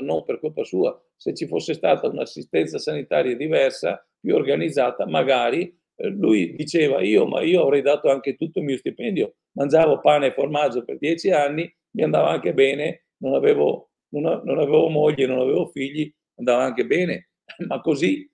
Non 0.00 0.24
per 0.24 0.38
colpa 0.40 0.64
sua. 0.64 1.00
Se 1.16 1.34
ci 1.34 1.46
fosse 1.46 1.74
stata 1.74 2.08
un'assistenza 2.08 2.78
sanitaria 2.78 3.36
diversa, 3.36 4.04
più 4.20 4.34
organizzata, 4.34 5.06
magari 5.06 5.76
eh, 5.96 6.08
lui 6.08 6.54
diceva 6.54 7.02
io, 7.02 7.26
ma 7.26 7.42
io 7.42 7.62
avrei 7.62 7.82
dato 7.82 8.08
anche 8.10 8.36
tutto 8.36 8.60
il 8.60 8.64
mio 8.64 8.76
stipendio, 8.76 9.34
mangiavo 9.52 10.00
pane 10.00 10.26
e 10.26 10.32
formaggio 10.32 10.84
per 10.84 10.98
dieci 10.98 11.30
anni, 11.30 11.72
mi 11.92 12.02
andava 12.02 12.28
anche 12.30 12.54
bene, 12.54 13.06
non 13.18 13.34
avevo, 13.34 13.90
non, 14.10 14.42
non 14.44 14.58
avevo 14.58 14.88
moglie, 14.88 15.26
non 15.26 15.40
avevo 15.40 15.66
figli, 15.66 16.12
andava 16.36 16.62
anche 16.62 16.86
bene, 16.86 17.30
ma 17.66 17.80
così, 17.80 18.30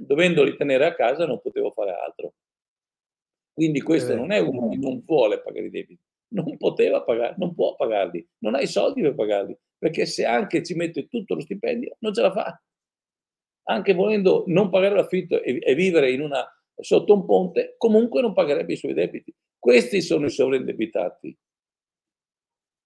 dovendoli 0.00 0.56
tenere 0.56 0.86
a 0.86 0.94
casa, 0.94 1.26
non 1.26 1.40
potevo 1.40 1.70
fare 1.70 1.92
altro. 1.92 2.34
Quindi 3.52 3.80
questo 3.80 4.14
non 4.14 4.30
è 4.30 4.38
uno 4.38 4.68
che 4.68 4.76
non 4.76 5.02
vuole 5.04 5.40
pagare 5.42 5.66
i 5.66 5.70
debiti, 5.70 6.00
non 6.30 6.56
poteva 6.56 7.02
pagare, 7.02 7.34
non 7.38 7.54
può 7.54 7.74
pagarli, 7.76 8.26
non 8.38 8.54
ha 8.54 8.60
i 8.60 8.66
soldi 8.66 9.00
per 9.02 9.14
pagarli, 9.14 9.56
perché 9.78 10.06
se 10.06 10.24
anche 10.24 10.62
ci 10.62 10.74
mette 10.74 11.08
tutto 11.08 11.34
lo 11.34 11.40
stipendio, 11.40 11.96
non 12.00 12.12
ce 12.12 12.22
la 12.22 12.32
fa. 12.32 12.62
Anche 13.70 13.94
volendo 13.94 14.44
non 14.46 14.70
pagare 14.70 14.94
l'affitto 14.94 15.42
e, 15.42 15.58
e 15.60 15.74
vivere 15.74 16.14
una, 16.20 16.44
sotto 16.74 17.14
un 17.14 17.24
ponte, 17.24 17.74
comunque 17.76 18.20
non 18.20 18.32
pagherebbe 18.32 18.72
i 18.72 18.76
suoi 18.76 18.94
debiti. 18.94 19.34
Questi 19.58 20.00
sono 20.00 20.26
i 20.26 20.30
sovraindebitati. 20.30 21.36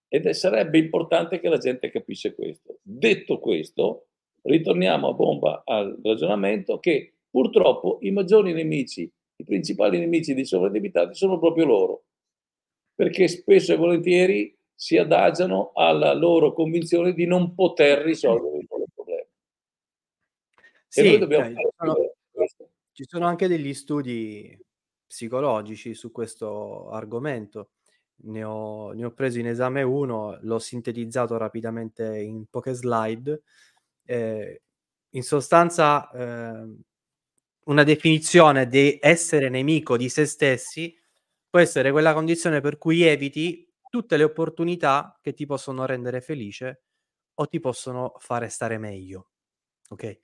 Ed 0.08 0.28
sarebbe 0.30 0.78
importante 0.78 1.40
che 1.40 1.48
la 1.48 1.58
gente 1.58 1.90
capisse 1.90 2.34
questo. 2.34 2.78
Detto 2.82 3.38
questo, 3.38 4.08
ritorniamo 4.42 5.08
a 5.08 5.14
bomba 5.14 5.62
al 5.64 5.98
ragionamento 6.02 6.78
che 6.78 7.14
purtroppo 7.30 7.98
i 8.02 8.10
maggiori 8.10 8.52
nemici, 8.52 9.10
i 9.36 9.44
principali 9.44 9.98
nemici 9.98 10.34
dei 10.34 10.44
sovraindebitati 10.44 11.14
sono 11.14 11.38
proprio 11.38 11.64
loro, 11.64 12.04
perché 13.02 13.26
spesso 13.26 13.72
e 13.72 13.76
volentieri 13.76 14.56
si 14.72 14.96
adagiano 14.96 15.72
alla 15.74 16.12
loro 16.12 16.52
convinzione 16.52 17.12
di 17.14 17.26
non 17.26 17.52
poter 17.52 17.98
risolvere 18.04 18.58
il 18.58 18.66
loro 18.70 18.84
problema. 18.94 19.26
Sì, 20.86 21.08
noi 21.08 21.18
dobbiamo 21.18 21.46
cioè, 21.46 22.14
questo. 22.30 22.68
Ci 22.92 23.04
sono 23.08 23.26
anche 23.26 23.48
degli 23.48 23.74
studi 23.74 24.56
psicologici 25.04 25.94
su 25.94 26.12
questo 26.12 26.90
argomento. 26.90 27.70
Ne 28.24 28.44
ho, 28.44 28.92
ne 28.92 29.04
ho 29.04 29.10
preso 29.10 29.40
in 29.40 29.48
esame 29.48 29.82
uno, 29.82 30.38
l'ho 30.40 30.58
sintetizzato 30.60 31.36
rapidamente 31.36 32.20
in 32.20 32.44
poche 32.48 32.72
slide. 32.72 33.42
Eh, 34.04 34.62
in 35.10 35.22
sostanza, 35.24 36.08
eh, 36.12 36.72
una 37.64 37.82
definizione 37.82 38.68
di 38.68 38.96
essere 39.02 39.48
nemico 39.48 39.96
di 39.96 40.08
se 40.08 40.24
stessi 40.24 40.96
può 41.52 41.60
essere 41.60 41.90
quella 41.90 42.14
condizione 42.14 42.62
per 42.62 42.78
cui 42.78 43.02
eviti 43.02 43.70
tutte 43.90 44.16
le 44.16 44.24
opportunità 44.24 45.18
che 45.20 45.34
ti 45.34 45.44
possono 45.44 45.84
rendere 45.84 46.22
felice 46.22 46.84
o 47.34 47.46
ti 47.46 47.60
possono 47.60 48.14
fare 48.16 48.48
stare 48.48 48.78
meglio. 48.78 49.28
Ok? 49.90 50.20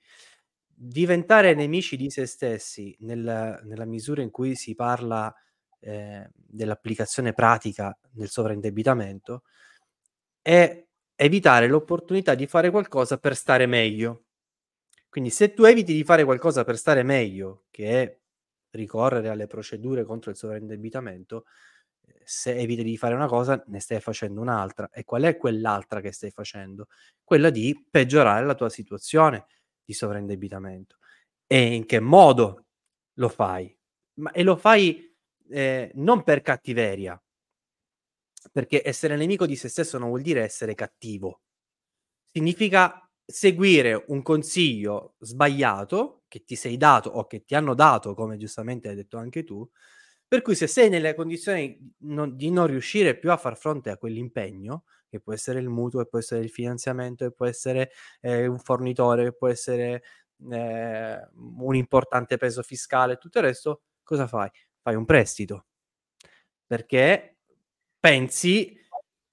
diventare 0.81 1.53
nemici 1.55 1.97
di 1.97 2.09
se 2.09 2.25
stessi 2.25 2.95
nel, 3.01 3.59
nella 3.65 3.85
misura 3.85 4.21
in 4.21 4.29
cui 4.31 4.55
si 4.55 4.75
parla 4.75 5.33
eh, 5.81 6.29
dell'applicazione 6.33 7.33
pratica 7.33 7.97
del 8.09 8.29
sovraindebitamento 8.29 9.43
è 10.41 10.85
evitare 11.15 11.67
l'opportunità 11.67 12.33
di 12.33 12.47
fare 12.47 12.69
qualcosa 12.69 13.17
per 13.17 13.35
stare 13.35 13.65
meglio. 13.65 14.23
Quindi 15.09 15.31
se 15.31 15.53
tu 15.53 15.63
eviti 15.63 15.93
di 15.93 16.05
fare 16.05 16.23
qualcosa 16.23 16.63
per 16.63 16.77
stare 16.77 17.03
meglio, 17.03 17.65
che 17.71 18.01
è 18.01 18.18
ricorrere 18.71 19.29
alle 19.29 19.47
procedure 19.47 20.03
contro 20.03 20.31
il 20.31 20.37
sovraindebitamento, 20.37 21.45
eh, 22.05 22.21
se 22.23 22.55
eviti 22.55 22.83
di 22.83 22.97
fare 22.97 23.15
una 23.15 23.27
cosa, 23.27 23.61
ne 23.67 23.79
stai 23.79 23.99
facendo 23.99 24.41
un'altra. 24.41 24.89
E 24.91 25.03
qual 25.03 25.23
è 25.23 25.37
quell'altra 25.37 26.01
che 26.01 26.11
stai 26.11 26.31
facendo? 26.31 26.87
Quella 27.23 27.49
di 27.49 27.85
peggiorare 27.89 28.45
la 28.45 28.55
tua 28.55 28.69
situazione 28.69 29.45
di 29.83 29.93
sovraindebitamento. 29.93 30.97
E 31.47 31.73
in 31.75 31.85
che 31.85 31.99
modo 31.99 32.65
lo 33.15 33.29
fai? 33.29 33.75
Ma, 34.15 34.31
e 34.31 34.43
lo 34.43 34.55
fai 34.55 35.15
eh, 35.49 35.91
non 35.95 36.23
per 36.23 36.41
cattiveria, 36.41 37.21
perché 38.51 38.81
essere 38.85 39.15
nemico 39.15 39.45
di 39.45 39.55
se 39.55 39.67
stesso 39.67 39.97
non 39.97 40.09
vuol 40.09 40.21
dire 40.21 40.43
essere 40.43 40.75
cattivo. 40.75 41.41
Significa 42.31 43.08
seguire 43.29 44.05
un 44.07 44.23
consiglio 44.23 45.15
sbagliato 45.19 46.23
che 46.27 46.43
ti 46.43 46.55
sei 46.55 46.77
dato 46.77 47.09
o 47.09 47.27
che 47.27 47.45
ti 47.45 47.53
hanno 47.53 47.75
dato, 47.75 48.15
come 48.15 48.37
giustamente 48.37 48.89
hai 48.89 48.95
detto 48.95 49.17
anche 49.17 49.43
tu, 49.43 49.67
per 50.27 50.41
cui 50.41 50.55
se 50.55 50.67
sei 50.67 50.89
nelle 50.89 51.13
condizioni 51.15 51.93
non, 51.99 52.35
di 52.35 52.49
non 52.49 52.67
riuscire 52.67 53.17
più 53.17 53.31
a 53.31 53.37
far 53.37 53.57
fronte 53.57 53.91
a 53.91 53.97
quell'impegno, 53.97 54.83
che 55.07 55.19
può 55.19 55.33
essere 55.33 55.59
il 55.59 55.69
mutuo, 55.69 56.01
che 56.01 56.09
può 56.09 56.19
essere 56.19 56.41
il 56.41 56.49
finanziamento, 56.49 57.25
che 57.25 57.31
può 57.31 57.45
essere 57.45 57.91
eh, 58.21 58.47
un 58.47 58.59
fornitore, 58.59 59.25
che 59.25 59.33
può 59.33 59.47
essere 59.47 60.03
eh, 60.51 61.29
un 61.35 61.75
importante 61.75 62.37
peso 62.37 62.61
fiscale, 62.63 63.17
tutto 63.17 63.39
il 63.39 63.45
resto, 63.45 63.81
cosa 64.03 64.27
fai? 64.27 64.49
Fai 64.81 64.95
un 64.95 65.05
prestito. 65.05 65.65
Perché 66.65 67.37
pensi 67.99 68.75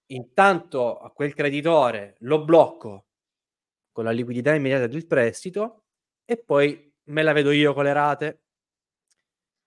intanto 0.06 0.98
a 0.98 1.11
quel 1.12 1.35
creditore, 1.35 2.16
lo 2.20 2.44
blocco 2.44 3.06
con 3.96 4.04
la 4.04 4.11
liquidità 4.11 4.52
immediata 4.52 4.87
del 4.87 5.06
prestito 5.06 5.85
e 6.26 6.37
poi 6.37 6.92
me 7.04 7.22
la 7.22 7.32
vedo 7.32 7.50
io 7.50 7.72
con 7.72 7.85
le 7.85 7.94
rate. 7.94 8.42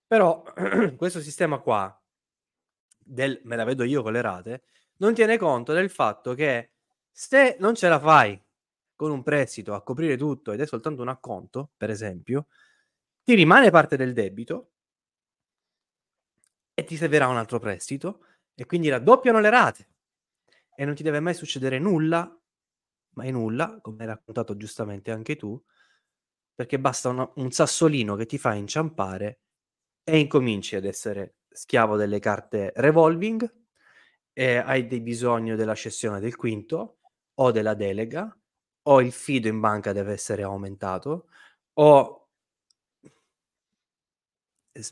Però 0.05 0.43
questo 0.95 1.19
sistema 1.19 1.57
qua 1.57 1.99
del 2.95 3.41
me 3.45 3.55
la 3.55 3.63
vedo 3.63 3.83
io 3.83 4.03
con 4.03 4.11
le 4.11 4.21
rate 4.21 4.63
non 4.97 5.15
tiene 5.15 5.35
conto 5.39 5.73
del 5.73 5.89
fatto 5.89 6.35
che 6.35 6.73
se 7.11 7.57
non 7.59 7.73
ce 7.73 7.87
la 7.87 7.99
fai 7.99 8.39
con 8.95 9.09
un 9.09 9.23
prestito 9.23 9.73
a 9.73 9.81
coprire 9.81 10.15
tutto 10.15 10.51
ed 10.51 10.61
è 10.61 10.67
soltanto 10.67 11.01
un 11.01 11.07
acconto, 11.07 11.71
per 11.75 11.89
esempio, 11.89 12.49
ti 13.23 13.33
rimane 13.33 13.71
parte 13.71 13.97
del 13.97 14.13
debito 14.13 14.73
e 16.75 16.83
ti 16.83 16.95
servirà 16.95 17.27
un 17.27 17.37
altro 17.37 17.57
prestito 17.57 18.25
e 18.53 18.67
quindi 18.67 18.89
raddoppiano 18.89 19.39
le 19.39 19.49
rate 19.49 19.89
e 20.75 20.85
non 20.85 20.93
ti 20.93 21.01
deve 21.01 21.19
mai 21.19 21.33
succedere 21.33 21.79
nulla, 21.79 22.38
mai 23.19 23.31
nulla, 23.31 23.79
come 23.81 23.97
hai 24.01 24.07
raccontato 24.07 24.57
giustamente 24.57 25.11
anche 25.11 25.35
tu, 25.35 25.61
perché 26.55 26.79
basta 26.79 27.09
una, 27.09 27.29
un 27.35 27.51
sassolino 27.51 28.15
che 28.15 28.25
ti 28.25 28.37
fa 28.37 28.53
inciampare 28.53 29.41
e 30.03 30.19
incominci 30.19 30.75
ad 30.75 30.85
essere 30.85 31.35
schiavo 31.49 31.95
delle 31.95 32.19
carte 32.19 32.71
revolving 32.75 33.49
hai 34.39 34.87
dei 34.87 35.01
bisogno 35.01 35.55
della 35.55 35.75
cessione 35.75 36.19
del 36.19 36.35
quinto 36.35 36.99
o 37.35 37.51
della 37.51 37.73
delega 37.73 38.33
o 38.83 39.01
il 39.01 39.11
fido 39.11 39.47
in 39.47 39.59
banca 39.59 39.91
deve 39.91 40.13
essere 40.13 40.43
aumentato 40.43 41.27
o 41.73 42.29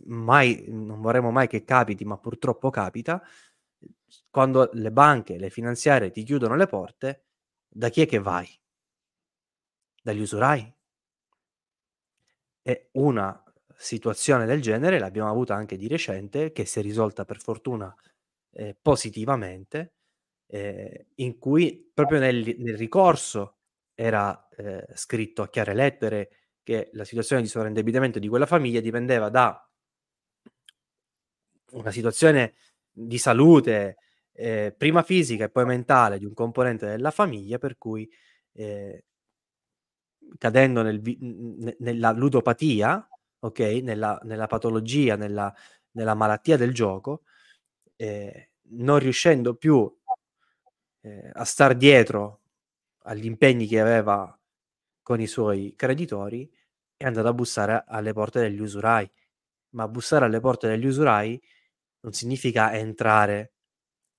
mai 0.06 0.66
non 0.68 1.02
vorremmo 1.02 1.32
mai 1.32 1.48
che 1.48 1.64
capiti 1.64 2.04
ma 2.04 2.18
purtroppo 2.18 2.70
capita 2.70 3.22
quando 4.30 4.70
le 4.74 4.92
banche 4.92 5.38
le 5.38 5.50
finanziarie 5.50 6.12
ti 6.12 6.24
chiudono 6.24 6.56
le 6.56 6.68
porte 6.68 7.27
da 7.78 7.90
chi 7.90 8.02
è 8.02 8.08
che 8.08 8.18
vai? 8.18 8.50
Dagli 10.02 10.22
usurai? 10.22 10.74
E 12.64 12.90
una 12.94 13.42
situazione 13.78 14.46
del 14.48 14.62
genere 14.62 14.98
l'abbiamo 14.98 15.30
avuta 15.30 15.54
anche 15.54 15.78
di 15.78 15.88
recente 15.88 16.52
che 16.52 16.66
si 16.66 16.80
è 16.80 16.82
risolta 16.82 17.24
per 17.24 17.40
fortuna 17.40 17.96
eh, 18.54 18.76
positivamente, 18.82 19.94
eh, 20.48 21.10
in 21.16 21.38
cui 21.38 21.92
proprio 21.94 22.20
nel, 22.20 22.56
nel 22.58 22.78
ricorso 22.78 23.58
era 23.94 24.48
eh, 24.58 24.88
scritto 24.96 25.44
a 25.44 25.50
chiare 25.50 25.76
lettere 25.76 26.32
che 26.64 26.90
la 26.94 27.06
situazione 27.06 27.44
di 27.44 27.48
sovraindebitamento 27.48 28.18
di 28.18 28.28
quella 28.28 28.48
famiglia 28.48 28.80
dipendeva 28.82 29.30
da 29.30 29.70
una 31.74 31.92
situazione 31.92 32.56
di 32.92 33.20
salute 33.20 33.98
eh, 34.40 34.72
prima 34.78 35.02
fisica 35.02 35.46
e 35.46 35.50
poi 35.50 35.66
mentale 35.66 36.20
di 36.20 36.26
un 36.26 36.34
componente 36.34 36.86
della 36.86 37.10
famiglia, 37.10 37.58
per 37.58 37.76
cui 37.78 38.08
eh, 38.54 39.04
cadendo 40.38 40.84
nel, 40.84 41.02
nella 41.80 42.12
ludopatia, 42.12 43.08
ok, 43.40 43.60
nella, 43.82 44.20
nella 44.24 44.46
patologia, 44.46 45.16
nella, 45.16 45.52
nella 45.92 46.14
malattia 46.14 46.56
del 46.56 46.72
gioco, 46.72 47.24
eh, 47.96 48.52
non 48.70 49.00
riuscendo 49.00 49.56
più 49.56 49.92
eh, 51.02 51.32
a 51.34 51.44
star 51.44 51.76
dietro 51.76 52.42
agli 53.06 53.26
impegni 53.26 53.66
che 53.66 53.80
aveva 53.80 54.38
con 55.02 55.20
i 55.20 55.28
suoi 55.28 55.74
creditori, 55.76 56.48
è 56.96 57.06
andato 57.06 57.28
a 57.28 57.34
bussare 57.34 57.84
alle 57.88 58.14
porte 58.14 58.40
degli 58.42 58.60
usurai. 58.62 59.10
Ma 59.72 59.88
bussare 59.88 60.26
alle 60.26 60.40
porte 60.40 60.68
degli 60.68 60.86
usurai 60.86 61.42
non 62.02 62.14
significa 62.14 62.76
entrare 62.78 63.54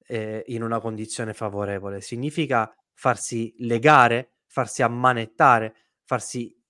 eh, 0.08 0.42
in 0.48 0.62
una 0.62 0.80
condizione 0.80 1.34
favorevole, 1.34 2.00
significa 2.00 2.74
farsi 2.94 3.54
legare, 3.58 4.38
farsi 4.46 4.82
ammanettare, 4.82 5.74
farsi, 6.02 6.60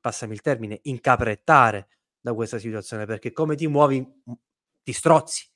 passami 0.00 0.32
il 0.32 0.40
termine, 0.40 0.78
incaprettare 0.84 1.88
da 2.18 2.32
questa 2.32 2.58
situazione, 2.58 3.04
perché 3.04 3.32
come 3.32 3.56
ti 3.56 3.66
muovi 3.66 4.22
ti 4.82 4.92
strozzi 4.92 5.46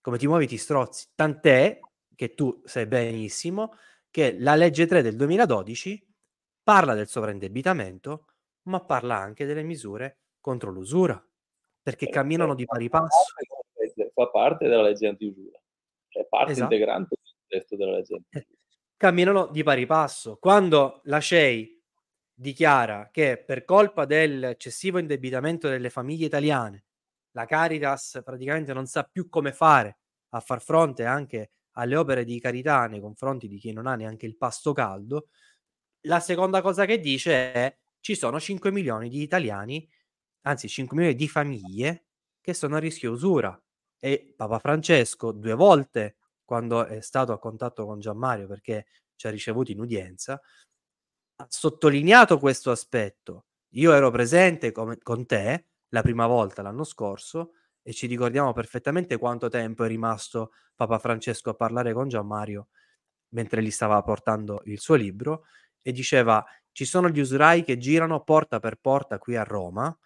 come 0.00 0.18
ti 0.18 0.26
muovi 0.26 0.46
ti 0.46 0.56
strozzi. 0.56 1.08
Tant'è 1.14 1.78
che 2.14 2.34
tu 2.34 2.60
sai 2.64 2.86
benissimo 2.86 3.74
che 4.10 4.36
la 4.38 4.54
legge 4.54 4.86
3 4.86 5.02
del 5.02 5.16
2012 5.16 6.06
parla 6.62 6.94
del 6.94 7.08
sovraindebitamento, 7.08 8.26
ma 8.62 8.80
parla 8.84 9.16
anche 9.16 9.44
delle 9.44 9.62
misure 9.62 10.18
contro 10.40 10.70
l'usura. 10.70 11.22
perché 11.82 12.06
eh, 12.06 12.10
camminano 12.10 12.54
di 12.54 12.64
pari 12.66 12.88
passo. 12.88 13.34
Fa 14.12 14.28
parte 14.28 14.68
della 14.68 14.82
legge 14.82 15.06
antiusura, 15.08 15.59
è 16.18 16.26
parte 16.28 16.52
esatto. 16.52 16.72
integrante 16.72 17.16
del 17.22 17.60
testo 17.60 17.76
della 17.76 17.92
legge. 17.92 18.22
Eh, 18.30 18.46
camminano 18.96 19.46
di 19.46 19.62
pari 19.62 19.86
passo. 19.86 20.36
Quando 20.38 21.00
la 21.04 21.20
CEI 21.20 21.80
dichiara 22.32 23.10
che 23.12 23.42
per 23.44 23.64
colpa 23.64 24.04
dell'eccessivo 24.04 24.98
indebitamento 24.98 25.68
delle 25.68 25.90
famiglie 25.90 26.26
italiane 26.26 26.84
la 27.32 27.44
Caritas 27.44 28.22
praticamente 28.24 28.72
non 28.72 28.86
sa 28.86 29.04
più 29.04 29.28
come 29.28 29.52
fare 29.52 29.98
a 30.30 30.40
far 30.40 30.60
fronte 30.62 31.04
anche 31.04 31.50
alle 31.72 31.96
opere 31.96 32.24
di 32.24 32.40
carità 32.40 32.86
nei 32.86 33.00
confronti 33.00 33.46
di 33.46 33.58
chi 33.58 33.72
non 33.72 33.86
ha 33.86 33.94
neanche 33.94 34.26
il 34.26 34.36
pasto 34.36 34.72
caldo, 34.72 35.28
la 36.02 36.20
seconda 36.20 36.62
cosa 36.62 36.84
che 36.84 36.98
dice 36.98 37.52
è 37.52 37.76
ci 38.00 38.14
sono 38.14 38.40
5 38.40 38.70
milioni 38.72 39.08
di 39.08 39.22
italiani, 39.22 39.88
anzi 40.42 40.68
5 40.68 40.96
milioni 40.96 41.16
di 41.16 41.28
famiglie 41.28 42.06
che 42.40 42.54
sono 42.54 42.76
a 42.76 42.78
rischio 42.78 43.12
usura 43.12 43.60
e 44.00 44.34
Papa 44.36 44.58
Francesco 44.58 45.30
due 45.30 45.54
volte 45.54 46.16
quando 46.44 46.84
è 46.84 47.00
stato 47.00 47.32
a 47.32 47.38
contatto 47.38 47.86
con 47.86 48.00
Gianmario 48.00 48.48
perché 48.48 48.86
ci 49.14 49.28
ha 49.28 49.30
ricevuto 49.30 49.70
in 49.70 49.78
udienza 49.78 50.40
ha 51.36 51.46
sottolineato 51.48 52.38
questo 52.38 52.70
aspetto. 52.70 53.46
Io 53.74 53.92
ero 53.92 54.10
presente 54.10 54.72
come, 54.72 54.98
con 54.98 55.26
te 55.26 55.66
la 55.88 56.02
prima 56.02 56.26
volta 56.26 56.62
l'anno 56.62 56.84
scorso 56.84 57.52
e 57.82 57.92
ci 57.92 58.06
ricordiamo 58.06 58.52
perfettamente 58.52 59.16
quanto 59.16 59.48
tempo 59.48 59.84
è 59.84 59.88
rimasto 59.88 60.52
Papa 60.74 60.98
Francesco 60.98 61.50
a 61.50 61.54
parlare 61.54 61.92
con 61.92 62.08
Gianmario 62.08 62.68
mentre 63.30 63.62
gli 63.62 63.70
stava 63.70 64.02
portando 64.02 64.60
il 64.64 64.80
suo 64.80 64.96
libro 64.96 65.44
e 65.80 65.92
diceva 65.92 66.44
ci 66.72 66.84
sono 66.84 67.08
gli 67.08 67.20
usurai 67.20 67.64
che 67.64 67.78
girano 67.78 68.22
porta 68.22 68.60
per 68.60 68.76
porta 68.76 69.18
qui 69.18 69.36
a 69.36 69.44
Roma 69.44 69.96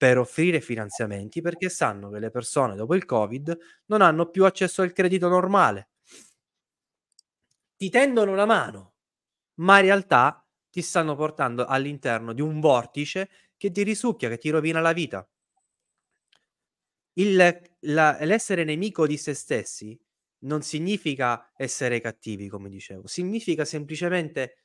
per 0.00 0.16
offrire 0.16 0.62
finanziamenti 0.62 1.42
perché 1.42 1.68
sanno 1.68 2.08
che 2.08 2.18
le 2.20 2.30
persone 2.30 2.74
dopo 2.74 2.94
il 2.94 3.04
Covid 3.04 3.54
non 3.88 4.00
hanno 4.00 4.30
più 4.30 4.46
accesso 4.46 4.80
al 4.80 4.94
credito 4.94 5.28
normale. 5.28 5.90
Ti 7.76 7.90
tendono 7.90 8.32
una 8.32 8.46
mano, 8.46 8.94
ma 9.56 9.78
in 9.78 9.84
realtà 9.84 10.42
ti 10.70 10.80
stanno 10.80 11.16
portando 11.16 11.66
all'interno 11.66 12.32
di 12.32 12.40
un 12.40 12.60
vortice 12.60 13.28
che 13.58 13.70
ti 13.70 13.82
risucchia, 13.82 14.30
che 14.30 14.38
ti 14.38 14.48
rovina 14.48 14.80
la 14.80 14.92
vita. 14.94 15.28
Il, 17.14 17.36
la, 17.80 18.18
l'essere 18.22 18.64
nemico 18.64 19.06
di 19.06 19.16
se 19.16 19.34
stessi 19.34 19.98
non 20.44 20.62
significa 20.62 21.52
essere 21.56 22.00
cattivi, 22.00 22.48
come 22.48 22.68
dicevo, 22.68 23.06
significa 23.06 23.64
semplicemente 23.64 24.56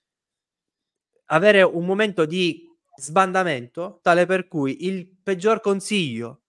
avere 1.26 1.62
un 1.64 1.86
momento 1.86 2.26
di 2.26 2.68
sbandamento 2.98 4.00
tale 4.02 4.26
per 4.26 4.48
cui 4.48 4.86
il 4.86 5.08
peggior 5.08 5.60
consiglio 5.60 6.43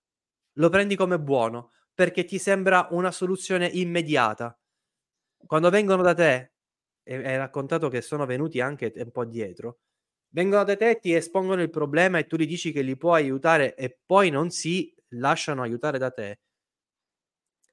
lo 0.55 0.68
prendi 0.68 0.97
come 0.97 1.18
buono 1.18 1.72
perché 1.94 2.24
ti 2.24 2.38
sembra 2.38 2.88
una 2.90 3.11
soluzione 3.11 3.66
immediata. 3.66 4.59
Quando 5.47 5.70
vengono 5.70 6.03
da 6.03 6.14
te, 6.14 6.53
e 7.03 7.14
hai 7.14 7.36
raccontato 7.36 7.88
che 7.88 8.03
sono 8.03 8.26
venuti 8.26 8.61
anche 8.61 8.92
un 8.97 9.11
po' 9.11 9.24
dietro, 9.24 9.78
vengono 10.28 10.64
da 10.64 10.76
te, 10.76 10.99
ti 10.99 11.14
espongono 11.14 11.62
il 11.62 11.70
problema 11.70 12.18
e 12.18 12.26
tu 12.26 12.36
gli 12.36 12.47
dici 12.47 12.72
che 12.72 12.82
li 12.82 12.97
puoi 12.97 13.22
aiutare 13.22 13.74
e 13.74 13.99
poi 14.05 14.28
non 14.30 14.51
si 14.51 14.94
lasciano 15.11 15.62
aiutare 15.62 15.99
da 15.99 16.11
te 16.11 16.40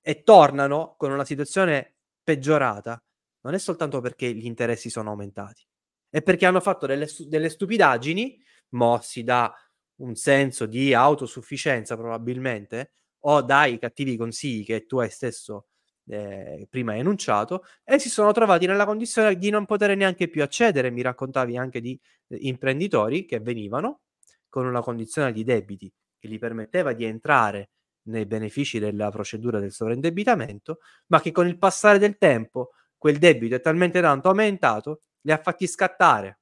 e 0.01 0.23
tornano 0.23 0.95
con 0.97 1.11
una 1.11 1.25
situazione 1.25 1.95
peggiorata, 2.23 3.01
non 3.41 3.53
è 3.53 3.57
soltanto 3.57 4.01
perché 4.01 4.33
gli 4.33 4.45
interessi 4.45 4.89
sono 4.89 5.09
aumentati, 5.09 5.65
è 6.09 6.21
perché 6.21 6.45
hanno 6.45 6.59
fatto 6.61 6.85
delle, 6.85 7.07
delle 7.27 7.49
stupidaggini, 7.49 8.41
mossi 8.73 9.23
da 9.23 9.53
un 9.97 10.15
senso 10.15 10.65
di 10.65 10.93
autosufficienza 10.93 11.95
probabilmente, 11.95 12.93
o 13.25 13.41
dai 13.41 13.79
cattivi 13.79 14.17
consigli 14.17 14.65
che 14.65 14.85
tu 14.85 14.99
hai 14.99 15.09
stesso 15.09 15.67
eh, 16.07 16.67
prima 16.69 16.97
enunciato, 16.97 17.63
e 17.83 17.99
si 17.99 18.09
sono 18.09 18.31
trovati 18.31 18.65
nella 18.65 18.85
condizione 18.85 19.37
di 19.37 19.49
non 19.49 19.65
poter 19.65 19.95
neanche 19.95 20.27
più 20.27 20.43
accedere. 20.43 20.89
Mi 20.89 21.01
raccontavi 21.01 21.57
anche 21.57 21.79
di 21.79 21.99
eh, 22.27 22.37
imprenditori 22.41 23.25
che 23.25 23.39
venivano 23.39 24.01
con 24.49 24.65
una 24.65 24.81
condizione 24.81 25.31
di 25.31 25.43
debiti 25.43 25.91
che 26.19 26.27
gli 26.27 26.39
permetteva 26.39 26.93
di 26.93 27.05
entrare 27.05 27.69
nei 28.03 28.25
benefici 28.25 28.79
della 28.79 29.09
procedura 29.09 29.59
del 29.59 29.71
sovraindebitamento, 29.71 30.79
ma 31.07 31.21
che 31.21 31.31
con 31.31 31.47
il 31.47 31.57
passare 31.57 31.97
del 31.99 32.17
tempo 32.17 32.71
quel 32.97 33.17
debito 33.17 33.55
è 33.55 33.61
talmente 33.61 34.01
tanto 34.01 34.29
aumentato, 34.29 35.01
li 35.21 35.31
ha 35.31 35.37
fatti 35.37 35.67
scattare 35.67 36.39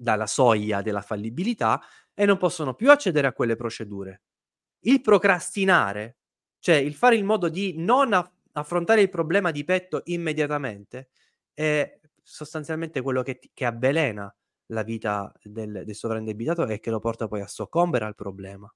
dalla 0.00 0.26
soglia 0.26 0.80
della 0.80 1.02
fallibilità 1.02 1.80
e 2.14 2.24
non 2.24 2.38
possono 2.38 2.74
più 2.74 2.90
accedere 2.90 3.26
a 3.26 3.32
quelle 3.32 3.54
procedure. 3.54 4.22
Il 4.80 5.02
procrastinare, 5.02 6.16
cioè 6.58 6.76
il 6.76 6.94
fare 6.94 7.16
in 7.16 7.26
modo 7.26 7.48
di 7.48 7.74
non 7.76 8.14
aff- 8.14 8.32
affrontare 8.52 9.02
il 9.02 9.10
problema 9.10 9.50
di 9.50 9.62
petto 9.64 10.00
immediatamente, 10.04 11.10
è 11.52 11.98
sostanzialmente 12.22 13.02
quello 13.02 13.22
che, 13.22 13.38
ti- 13.38 13.50
che 13.52 13.66
avvelena 13.66 14.34
la 14.66 14.82
vita 14.82 15.32
del, 15.42 15.82
del 15.84 15.94
sovraindebitato 15.94 16.66
e 16.66 16.80
che 16.80 16.90
lo 16.90 16.98
porta 16.98 17.28
poi 17.28 17.42
a 17.42 17.46
soccombere 17.46 18.06
al 18.06 18.14
problema. 18.14 18.72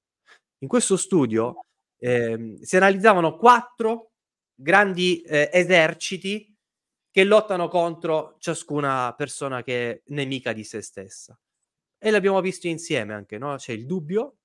In 0.59 0.69
questo 0.69 0.97
studio 0.99 1.65
eh, 1.97 2.59
si 2.61 2.77
analizzavano 2.77 3.37
quattro 3.37 4.13
grandi 4.55 5.23
eh, 5.23 5.49
eserciti 5.53 6.54
che 7.15 7.23
lottano 7.23 7.69
contro 7.69 8.35
ciascuna 8.41 9.15
persona 9.17 9.63
che 9.63 9.91
è 9.93 10.03
nemica 10.07 10.53
di 10.53 10.65
se 10.65 10.83
stessa. 10.83 11.39
E 11.97 12.11
l'abbiamo 12.11 12.41
visto 12.41 12.67
insieme 12.67 13.15
anche, 13.15 13.39
no? 13.39 13.55
C'è 13.55 13.71
il 13.71 13.87
dubbio, 13.87 14.39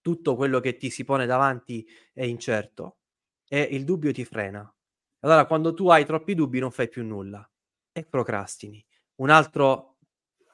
tutto 0.00 0.34
quello 0.34 0.58
che 0.58 0.76
ti 0.76 0.90
si 0.90 1.04
pone 1.04 1.24
davanti 1.24 1.86
è 2.12 2.24
incerto 2.24 2.98
e 3.46 3.60
il 3.60 3.84
dubbio 3.84 4.10
ti 4.10 4.24
frena. 4.24 4.74
Allora, 5.20 5.46
quando 5.46 5.72
tu 5.72 5.88
hai 5.88 6.04
troppi 6.04 6.34
dubbi, 6.34 6.58
non 6.58 6.72
fai 6.72 6.88
più 6.88 7.04
nulla 7.04 7.48
e 7.92 8.04
procrastini. 8.04 8.84
Un 9.20 9.30
altro 9.30 9.98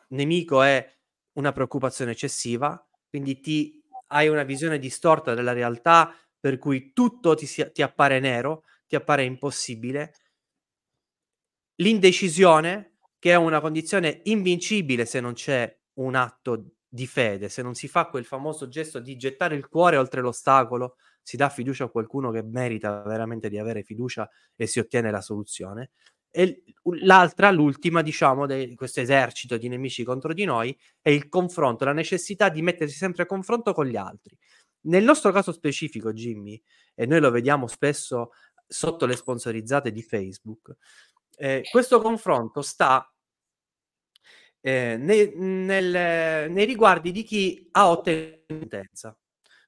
nemico 0.08 0.60
è 0.60 0.86
una 1.38 1.52
preoccupazione 1.52 2.10
eccessiva, 2.10 2.86
quindi 3.08 3.40
ti 3.40 3.82
hai 4.08 4.28
una 4.28 4.42
visione 4.42 4.78
distorta 4.78 5.32
della 5.32 5.54
realtà 5.54 6.14
per 6.38 6.58
cui 6.58 6.92
tutto 6.92 7.34
ti, 7.34 7.46
si, 7.46 7.66
ti 7.72 7.80
appare 7.80 8.20
nero, 8.20 8.64
ti 8.86 8.94
appare 8.94 9.24
impossibile. 9.24 10.12
L'indecisione, 11.76 12.98
che 13.18 13.32
è 13.32 13.36
una 13.36 13.60
condizione 13.60 14.20
invincibile 14.24 15.06
se 15.06 15.20
non 15.20 15.32
c'è 15.32 15.76
un 15.94 16.14
atto 16.14 16.74
di 16.88 17.06
fede, 17.06 17.48
se 17.48 17.62
non 17.62 17.74
si 17.74 17.88
fa 17.88 18.06
quel 18.06 18.24
famoso 18.24 18.68
gesto 18.68 19.00
di 19.00 19.16
gettare 19.16 19.56
il 19.56 19.66
cuore 19.68 19.96
oltre 19.96 20.20
l'ostacolo, 20.20 20.96
si 21.22 21.36
dà 21.36 21.48
fiducia 21.48 21.84
a 21.84 21.88
qualcuno 21.88 22.30
che 22.30 22.42
merita 22.42 23.02
veramente 23.02 23.48
di 23.48 23.58
avere 23.58 23.82
fiducia 23.82 24.28
e 24.54 24.66
si 24.66 24.78
ottiene 24.78 25.10
la 25.10 25.20
soluzione. 25.20 25.90
E 26.30 26.62
l'altra, 27.00 27.50
l'ultima, 27.50 28.02
diciamo, 28.02 28.46
di 28.46 28.74
questo 28.74 29.00
esercito 29.00 29.56
di 29.56 29.68
nemici 29.68 30.04
contro 30.04 30.34
di 30.34 30.44
noi 30.44 30.76
è 31.00 31.10
il 31.10 31.28
confronto, 31.28 31.84
la 31.84 31.92
necessità 31.92 32.48
di 32.48 32.60
mettersi 32.60 32.96
sempre 32.96 33.22
a 33.22 33.26
confronto 33.26 33.72
con 33.72 33.86
gli 33.86 33.96
altri. 33.96 34.36
Nel 34.82 35.04
nostro 35.04 35.32
caso 35.32 35.52
specifico, 35.52 36.12
Jimmy, 36.12 36.60
e 36.94 37.06
noi 37.06 37.20
lo 37.20 37.30
vediamo 37.30 37.66
spesso 37.66 38.32
sotto 38.66 39.06
le 39.06 39.16
sponsorizzate 39.16 39.92
di 39.92 40.02
Facebook, 40.02 40.76
eh, 41.38 41.62
questo 41.70 42.00
confronto 42.00 42.62
sta 42.62 43.08
eh, 44.60 44.96
nei, 44.96 45.32
nel, 45.34 46.50
nei 46.50 46.64
riguardi 46.64 47.12
di 47.12 47.22
chi 47.22 47.68
ha 47.72 47.90
ottenuto 47.90 49.18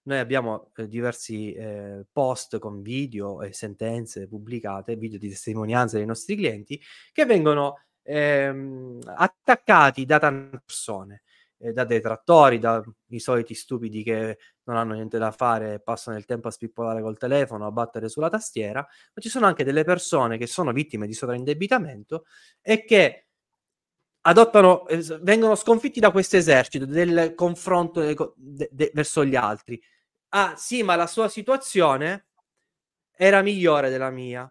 noi 0.07 0.19
abbiamo 0.19 0.71
eh, 0.77 0.89
diversi 0.89 1.53
eh, 1.53 2.07
post 2.11 2.59
con 2.59 2.81
video 2.81 3.43
e 3.43 3.53
sentenze 3.53 4.29
pubblicate, 4.29 4.97
video 4.97 5.19
di 5.19 5.29
testimonianze 5.29 5.97
dei 5.97 6.07
nostri 6.07 6.37
clienti, 6.37 6.81
che 7.12 7.25
vengono 7.27 7.87
ehm, 8.03 9.01
attaccati 9.05 10.05
da 10.05 10.19
tante 10.19 10.62
persone, 10.64 11.23
eh, 11.59 11.73
da 11.73 11.85
detrattori, 11.85 12.59
dai 12.59 12.83
soliti 13.17 13.55
stupidi 13.55 14.03
che 14.03 14.39
non 14.65 14.77
hanno 14.77 14.95
niente 14.95 15.19
da 15.19 15.31
fare, 15.31 15.81
passano 15.81 16.17
il 16.17 16.25
tempo 16.25 16.49
a 16.49 16.51
spippolare 16.51 17.03
col 17.03 17.19
telefono, 17.19 17.67
a 17.67 17.71
battere 17.71 18.09
sulla 18.09 18.29
tastiera, 18.29 18.81
ma 18.81 19.23
ci 19.23 19.29
sono 19.29 19.47
anche 19.47 19.65
delle 19.65 19.85
persone 19.85 20.39
che 20.39 20.47
sono 20.47 20.73
vittime 20.73 21.07
di 21.07 21.15
sovraindebitamento 21.15 22.25
e 22.63 22.85
che 22.85 23.27
adottano, 24.23 24.87
eh, 24.89 25.03
vengono 25.21 25.55
sconfitti 25.55 26.01
da 26.01 26.11
questo 26.11 26.37
esercito 26.37 26.85
del 26.87 27.35
confronto 27.35 28.01
de, 28.37 28.69
de, 28.73 28.91
verso 28.95 29.25
gli 29.25 29.37
altri 29.37 29.81
ah 30.31 30.55
sì, 30.57 30.83
ma 30.83 30.97
la 30.97 31.07
sua 31.07 31.29
situazione 31.29 32.27
era 33.17 33.43
migliore 33.43 33.91
della 33.91 34.11
mia. 34.11 34.51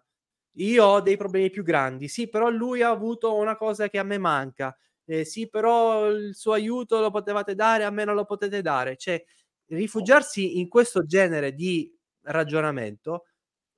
Io 0.58 0.84
ho 0.84 1.00
dei 1.00 1.16
problemi 1.16 1.50
più 1.50 1.62
grandi, 1.62 2.08
sì, 2.08 2.28
però 2.28 2.48
lui 2.50 2.82
ha 2.82 2.90
avuto 2.90 3.34
una 3.36 3.56
cosa 3.56 3.88
che 3.88 3.98
a 3.98 4.02
me 4.02 4.18
manca. 4.18 4.76
Eh, 5.06 5.24
sì, 5.24 5.48
però 5.48 6.08
il 6.08 6.34
suo 6.34 6.52
aiuto 6.52 7.00
lo 7.00 7.10
potevate 7.10 7.54
dare, 7.54 7.84
a 7.84 7.90
me 7.90 8.04
non 8.04 8.14
lo 8.14 8.24
potete 8.24 8.60
dare. 8.60 8.96
Cioè, 8.96 9.22
rifugiarsi 9.68 10.58
in 10.58 10.68
questo 10.68 11.06
genere 11.06 11.54
di 11.54 11.92
ragionamento 12.22 13.26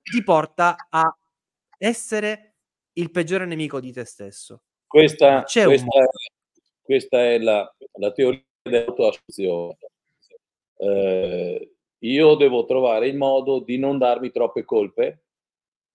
ti 0.03 0.23
porta 0.23 0.77
a 0.89 1.05
essere 1.77 2.55
il 2.95 3.11
peggiore 3.11 3.45
nemico 3.45 3.79
di 3.79 3.93
te 3.93 4.05
stesso. 4.05 4.63
Questa, 4.87 5.43
questa, 5.43 5.87
un... 5.87 6.07
questa 6.83 7.25
è 7.25 7.39
la, 7.39 7.77
la 7.99 8.11
teoria 8.13 8.43
dell'autoassunzione 8.63 9.77
eh, 10.79 11.73
io 11.99 12.35
devo 12.37 12.65
trovare 12.65 13.09
il 13.09 13.17
modo 13.17 13.59
di 13.61 13.79
non 13.79 13.99
darmi 13.99 14.31
troppe 14.31 14.65
colpe, 14.65 15.25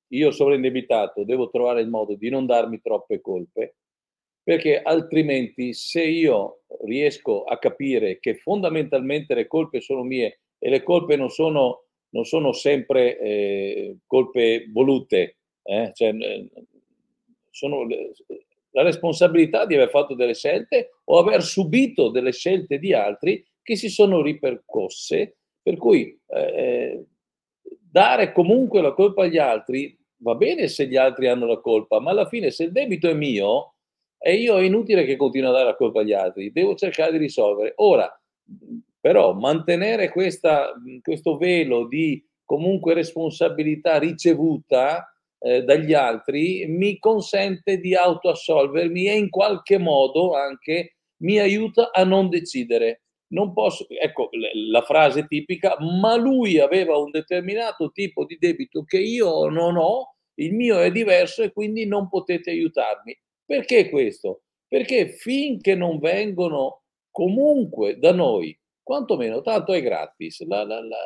io 0.10 0.32
sovraindebitato 0.32 1.24
devo 1.24 1.50
trovare 1.50 1.82
il 1.82 1.88
modo 1.90 2.16
di 2.16 2.30
non 2.30 2.46
darmi 2.46 2.82
troppe 2.82 3.22
colpe, 3.22 3.78
perché 4.44 4.82
altrimenti 4.82 5.74
se 5.74 6.04
io 6.04 6.64
riesco 6.86 7.44
a 7.44 7.58
capire 7.58 8.20
che 8.20 8.36
fondamentalmente 8.36 9.34
le 9.34 9.48
colpe 9.48 9.80
sono 9.80 10.04
mie 10.04 10.42
e 10.60 10.70
le 10.70 10.84
colpe 10.84 11.16
non 11.16 11.30
sono, 11.30 11.86
non 12.10 12.26
sono 12.26 12.52
sempre 12.52 13.18
eh, 13.20 13.98
colpe 14.06 14.68
volute, 14.72 15.38
eh? 15.64 15.92
cioè, 15.94 16.14
sono 17.50 17.88
la 18.72 18.82
responsabilità 18.82 19.66
di 19.66 19.76
aver 19.76 19.90
fatto 19.90 20.16
delle 20.16 20.34
scelte 20.34 20.90
o 21.06 21.20
aver 21.20 21.42
subito 21.42 22.10
delle 22.10 22.32
scelte 22.32 22.80
di 22.80 22.94
altri 22.94 23.46
che 23.62 23.76
si 23.76 23.88
sono 23.88 24.22
ripercosse, 24.22 25.38
per 25.62 25.78
cui 25.78 26.20
eh, 26.28 27.06
dare 27.62 28.32
comunque 28.34 28.82
la 28.82 28.94
colpa 28.94 29.24
agli 29.24 29.38
altri 29.38 29.98
va 30.18 30.36
bene 30.36 30.68
se 30.68 30.88
gli 30.88 30.98
altri 30.98 31.28
hanno 31.28 31.46
la 31.46 31.60
colpa, 31.60 32.00
ma 32.00 32.12
alla 32.12 32.28
fine 32.28 32.50
se 32.50 32.66
il 32.66 32.72
debito 32.72 33.08
è 33.08 33.14
mio, 33.14 33.73
e 34.26 34.36
io 34.36 34.58
è 34.58 34.64
inutile 34.64 35.04
che 35.04 35.18
continui 35.18 35.50
a 35.50 35.52
dare 35.52 35.66
la 35.66 35.76
colpa 35.76 36.00
agli 36.00 36.14
altri, 36.14 36.54
devo 36.54 36.76
cercare 36.76 37.12
di 37.12 37.18
risolvere. 37.18 37.74
Ora, 37.78 38.10
però, 38.98 39.34
mantenere 39.34 40.08
questa, 40.10 40.72
questo 41.02 41.36
velo 41.36 41.88
di 41.88 42.26
comunque 42.46 42.94
responsabilità 42.94 44.00
ricevuta 44.00 45.14
eh, 45.40 45.64
dagli 45.64 45.94
altri 45.94 46.66
mi 46.68 47.00
consente 47.00 47.80
di 47.80 47.96
autoassolvermi 47.96 49.10
e 49.10 49.18
in 49.18 49.30
qualche 49.30 49.78
modo 49.78 50.36
anche 50.36 50.96
mi 51.18 51.40
aiuta 51.40 51.92
a 51.92 52.06
non 52.06 52.30
decidere. 52.30 53.02
Non 53.34 53.52
posso, 53.52 53.86
ecco 53.90 54.30
la 54.70 54.84
frase 54.84 55.26
tipica, 55.26 55.76
ma 55.80 56.16
lui 56.16 56.60
aveva 56.60 56.98
un 56.98 57.12
determinato 57.12 57.92
tipo 57.92 58.24
di 58.24 58.38
debito 58.40 58.84
che 58.84 59.00
io 59.00 59.50
non 59.50 59.76
ho, 59.76 60.16
il 60.36 60.54
mio 60.54 60.80
è 60.80 60.92
diverso 60.92 61.44
e 61.44 61.52
quindi 61.52 61.86
non 61.86 62.08
potete 62.08 62.52
aiutarmi. 62.52 63.18
Perché 63.54 63.90
questo? 63.90 64.44
Perché 64.68 65.10
finché 65.10 65.76
non 65.76 66.00
vengono 66.00 66.86
comunque 67.12 68.00
da 68.00 68.12
noi, 68.12 68.60
quantomeno 68.82 69.42
tanto 69.42 69.74
è 69.74 69.82
gratis, 69.84 70.44
la, 70.48 70.64
la, 70.64 70.82
la, 70.82 70.98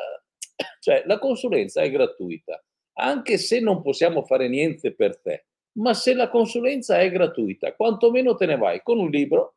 cioè 0.80 1.02
la 1.04 1.18
consulenza 1.18 1.82
è 1.82 1.90
gratuita 1.90 2.62
anche 3.00 3.36
se 3.36 3.60
non 3.60 3.82
possiamo 3.82 4.24
fare 4.24 4.48
niente 4.48 4.94
per 4.94 5.20
te, 5.20 5.46
ma 5.72 5.92
se 5.92 6.14
la 6.14 6.30
consulenza 6.30 6.98
è 6.98 7.10
gratuita, 7.10 7.74
quantomeno 7.74 8.34
te 8.34 8.46
ne 8.46 8.56
vai 8.56 8.82
con 8.82 8.98
un 8.98 9.10
libro 9.10 9.56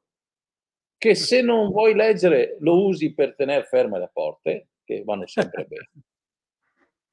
che 0.98 1.16
se 1.16 1.42
non 1.42 1.72
vuoi 1.72 1.96
leggere 1.96 2.58
lo 2.60 2.86
usi 2.86 3.14
per 3.14 3.36
tenere 3.36 3.64
ferme 3.64 4.00
le 4.00 4.10
porte, 4.12 4.68
che 4.84 5.04
vanno 5.06 5.28
sempre 5.28 5.66
bene. 5.66 5.90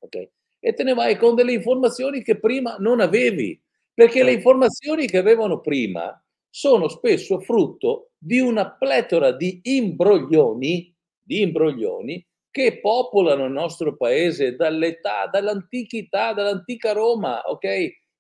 Okay? 0.01 0.31
E 0.61 0.75
te 0.75 0.85
ne 0.85 0.95
vai 0.95 1.17
con 1.17 1.35
delle 1.35 1.53
informazioni 1.53 2.23
che 2.23 2.39
prima 2.39 2.77
non 2.79 3.01
avevi, 3.01 3.61
perché 3.99 4.23
le 4.23 4.31
certo. 4.31 4.37
informazioni 4.37 5.07
che 5.09 5.19
avevano 5.19 5.61
prima 5.61 6.25
sono 6.49 6.87
spesso 6.87 7.41
frutto 7.41 8.13
di 8.17 8.39
una 8.39 8.71
pletora 8.71 9.33
di 9.33 9.59
imbroglioni, 9.61 10.95
di 11.21 11.41
imbroglioni 11.41 12.25
che 12.49 12.79
popolano 12.79 13.47
il 13.47 13.51
nostro 13.51 13.97
paese 13.97 14.55
dall'età, 14.55 15.27
dall'antichità, 15.27 16.33
dall'antica 16.33 16.93
Roma, 16.93 17.41
ok? 17.41 17.65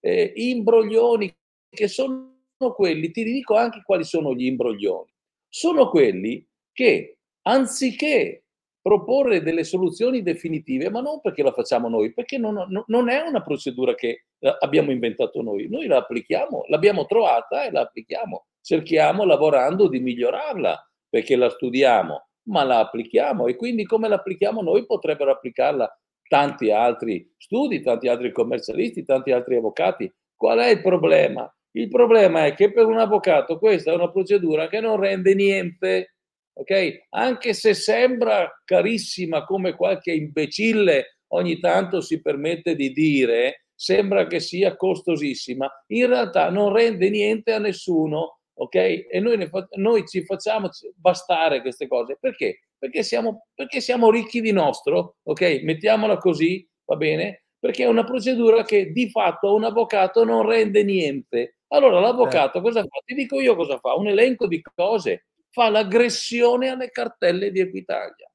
Eh, 0.01 0.33
imbroglioni 0.35 1.33
che 1.70 1.87
sono 1.87 2.35
quelli, 2.74 3.12
ti 3.12 3.22
dico 3.22 3.55
anche 3.55 3.81
quali 3.85 4.03
sono 4.03 4.35
gli 4.35 4.47
imbroglioni, 4.47 5.12
sono 5.49 5.91
quelli 5.91 6.45
che 6.72 7.18
anziché 7.43 8.47
proporre 8.81 9.43
delle 9.43 9.64
soluzioni 9.64 10.22
definitive, 10.22 10.91
ma 10.91 11.01
non 11.01 11.20
perché 11.20 11.43
la 11.43 11.53
facciamo 11.53 11.89
noi, 11.89 12.12
perché 12.12 12.39
non, 12.39 12.85
non 12.87 13.09
è 13.09 13.20
una 13.20 13.43
procedura 13.43 13.95
che 13.95 14.24
eh, 14.39 14.57
abbiamo 14.61 14.91
inventato 14.91 15.43
noi, 15.43 15.68
noi 15.68 15.87
la 15.87 15.99
applichiamo, 15.99 16.64
l'abbiamo 16.68 17.05
trovata 17.07 17.64
e 17.64 17.70
la 17.70 17.83
applichiamo, 17.83 18.47
cerchiamo 18.61 19.24
lavorando 19.24 19.89
di 19.89 20.01
migliorarla 20.01 20.91
perché 21.09 21.37
la 21.37 21.51
studiamo, 21.51 22.29
ma 22.49 22.64
la 22.64 22.81
applichiamo 22.81 23.47
e 23.47 23.57
quindi 23.57 23.85
come 23.85 24.09
la 24.09 24.16
applichiamo 24.16 24.62
noi 24.62 24.87
potrebbero 24.87 25.31
applicarla 25.31 25.91
tanti 26.29 26.70
altri 26.70 27.33
studi, 27.37 27.81
tanti 27.83 28.09
altri 28.09 28.33
commercialisti, 28.33 29.05
tanti 29.05 29.33
altri 29.33 29.57
avvocati. 29.57 30.12
Qual 30.37 30.59
è 30.59 30.68
il 30.68 30.83
problema? 30.83 31.51
Il 31.72 31.89
problema 31.89 32.47
è 32.47 32.55
che 32.55 32.72
per 32.72 32.87
un 32.87 32.99
avvocato 32.99 33.59
questa 33.59 33.91
è 33.91 33.95
una 33.95 34.11
procedura 34.11 34.68
che 34.68 34.81
non 34.81 34.99
rende 34.99 35.35
niente, 35.35 36.16
ok? 36.59 37.06
Anche 37.11 37.52
se 37.54 37.74
sembra 37.74 38.50
carissima 38.64 39.44
come 39.44 39.74
qualche 39.74 40.12
imbecille 40.12 41.18
ogni 41.28 41.61
tanto 41.61 42.00
si 42.00 42.20
permette 42.20 42.74
di 42.74 42.92
dire, 42.92 43.66
sembra 43.74 44.26
che 44.26 44.40
sia 44.40 44.76
costosissima, 44.76 45.70
in 45.88 46.06
realtà 46.06 46.50
non 46.50 46.72
rende 46.72 47.11
niente 47.11 47.52
a 47.52 47.59
nessuno 47.59 48.38
ok? 48.59 48.74
E 49.11 49.20
noi, 49.20 49.36
ne, 49.36 49.50
noi 49.76 50.06
ci 50.06 50.24
facciamo 50.24 50.68
bastare 50.96 51.61
queste 51.61 51.86
cose 51.86 52.16
perché? 52.20 52.61
Perché 52.78 53.02
siamo, 53.02 53.46
perché 53.54 53.80
siamo 53.80 54.11
ricchi 54.11 54.40
di 54.40 54.52
nostro, 54.52 55.16
ok? 55.22 55.61
Mettiamola 55.62 56.18
così, 56.18 56.66
va 56.84 56.96
bene? 56.96 57.44
Perché 57.59 57.84
è 57.84 57.88
una 57.88 58.04
procedura 58.04 58.62
che 58.64 58.92
di 58.92 59.11
fatto 59.11 59.48
a 59.48 59.52
un 59.52 59.64
avvocato 59.64 60.24
non 60.24 60.46
rende 60.46 60.84
niente. 60.84 61.59
Allora 61.68 62.00
l'avvocato 62.00 62.61
cosa 62.61 62.80
fa? 62.82 63.00
Ti 63.04 63.14
dico 63.14 63.40
io 63.40 63.56
cosa 63.56 63.78
fa, 63.78 63.94
un 63.94 64.06
elenco 64.06 64.46
di 64.46 64.61
cose, 64.62 65.26
fa 65.59 65.70
l'aggressione 65.70 66.68
alle 66.68 66.92
cartelle 66.92 67.50
di 67.50 67.59
Equitalia, 67.59 68.30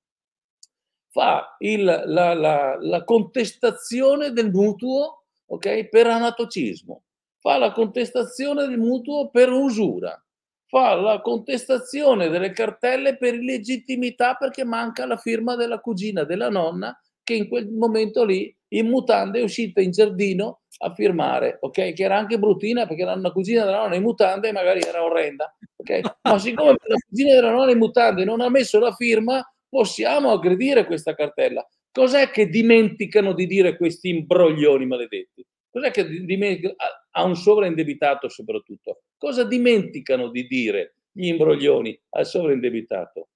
fa 1.09 1.55
il, 1.59 1.82
la, 1.86 2.34
la, 2.34 2.78
la 2.78 3.03
contestazione 3.05 4.34
del 4.34 4.51
mutuo 4.51 5.24
ok, 5.45 5.88
per 5.88 6.07
anatocismo, 6.07 7.03
fa 7.39 7.57
la 7.57 7.71
contestazione 7.71 8.67
del 8.67 8.78
mutuo 8.78 9.30
per 9.30 9.49
usura, 9.49 10.21
fa 10.65 10.95
la 10.95 11.21
contestazione 11.21 12.28
delle 12.28 12.51
cartelle 12.51 13.15
per 13.15 13.36
illegittimità 13.36 14.36
perché 14.36 14.65
manca 14.65 15.05
la 15.05 15.15
firma 15.15 15.55
della 15.55 15.80
cugina, 15.80 16.26
della 16.26 16.49
nonna, 16.49 16.99
che 17.24 17.34
in 17.34 17.47
quel 17.47 17.69
momento 17.69 18.24
lì 18.26 18.55
in 18.69 18.88
mutande 18.88 19.39
è 19.39 19.43
uscita 19.43 19.82
in 19.82 19.91
giardino 19.91 20.61
a 20.80 20.93
firmare, 20.93 21.57
ok? 21.61 21.93
Che 21.93 22.03
era 22.03 22.17
anche 22.17 22.39
bruttina 22.39 22.86
perché 22.86 23.03
era 23.03 23.13
una 23.13 23.32
cugina 23.32 23.63
della 23.63 23.78
nonna 23.78 23.95
in 23.95 24.01
mutande 24.01 24.49
e 24.49 24.51
magari 24.51 24.82
era 24.82 25.03
orrenda, 25.03 25.55
ok? 25.78 26.01
Ma 26.24 26.39
siccome 26.39 26.76
la 26.84 26.95
cugina 27.07 27.34
della 27.36 27.51
nonna 27.51 27.71
in 27.71 27.78
mutande 27.78 28.26
non 28.26 28.41
ha 28.41 28.49
messo 28.49 28.80
la 28.80 28.93
firma, 28.93 29.43
possiamo 29.69 30.32
aggredire 30.32 30.86
questa 30.86 31.13
cartella. 31.13 31.67
Cos'è 31.91 32.32
che 32.32 32.47
dimenticano 32.47 33.34
di 33.34 33.45
dire 33.45 33.78
questi 33.78 34.09
imbroglioni 34.09 34.86
maledetti? 34.86 35.45
Cos'è 35.69 35.91
che 35.91 36.07
dimenticano? 36.07 36.76
A 37.11 37.24
un 37.24 37.36
sovraindebitato 37.36 38.28
soprattutto. 38.30 39.03
Cosa 39.17 39.43
dimenticano 39.43 40.30
di 40.30 40.47
dire 40.47 40.95
gli 41.11 41.28
imbroglioni 41.28 41.99
al 42.09 42.26
sovraindebitato? 42.26 43.30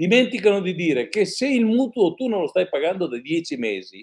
Dimenticano 0.00 0.62
di 0.62 0.74
dire 0.74 1.10
che 1.10 1.26
se 1.26 1.46
il 1.46 1.66
mutuo 1.66 2.14
tu 2.14 2.26
non 2.26 2.40
lo 2.40 2.46
stai 2.46 2.70
pagando 2.70 3.06
da 3.06 3.18
dieci 3.18 3.58
mesi 3.58 4.02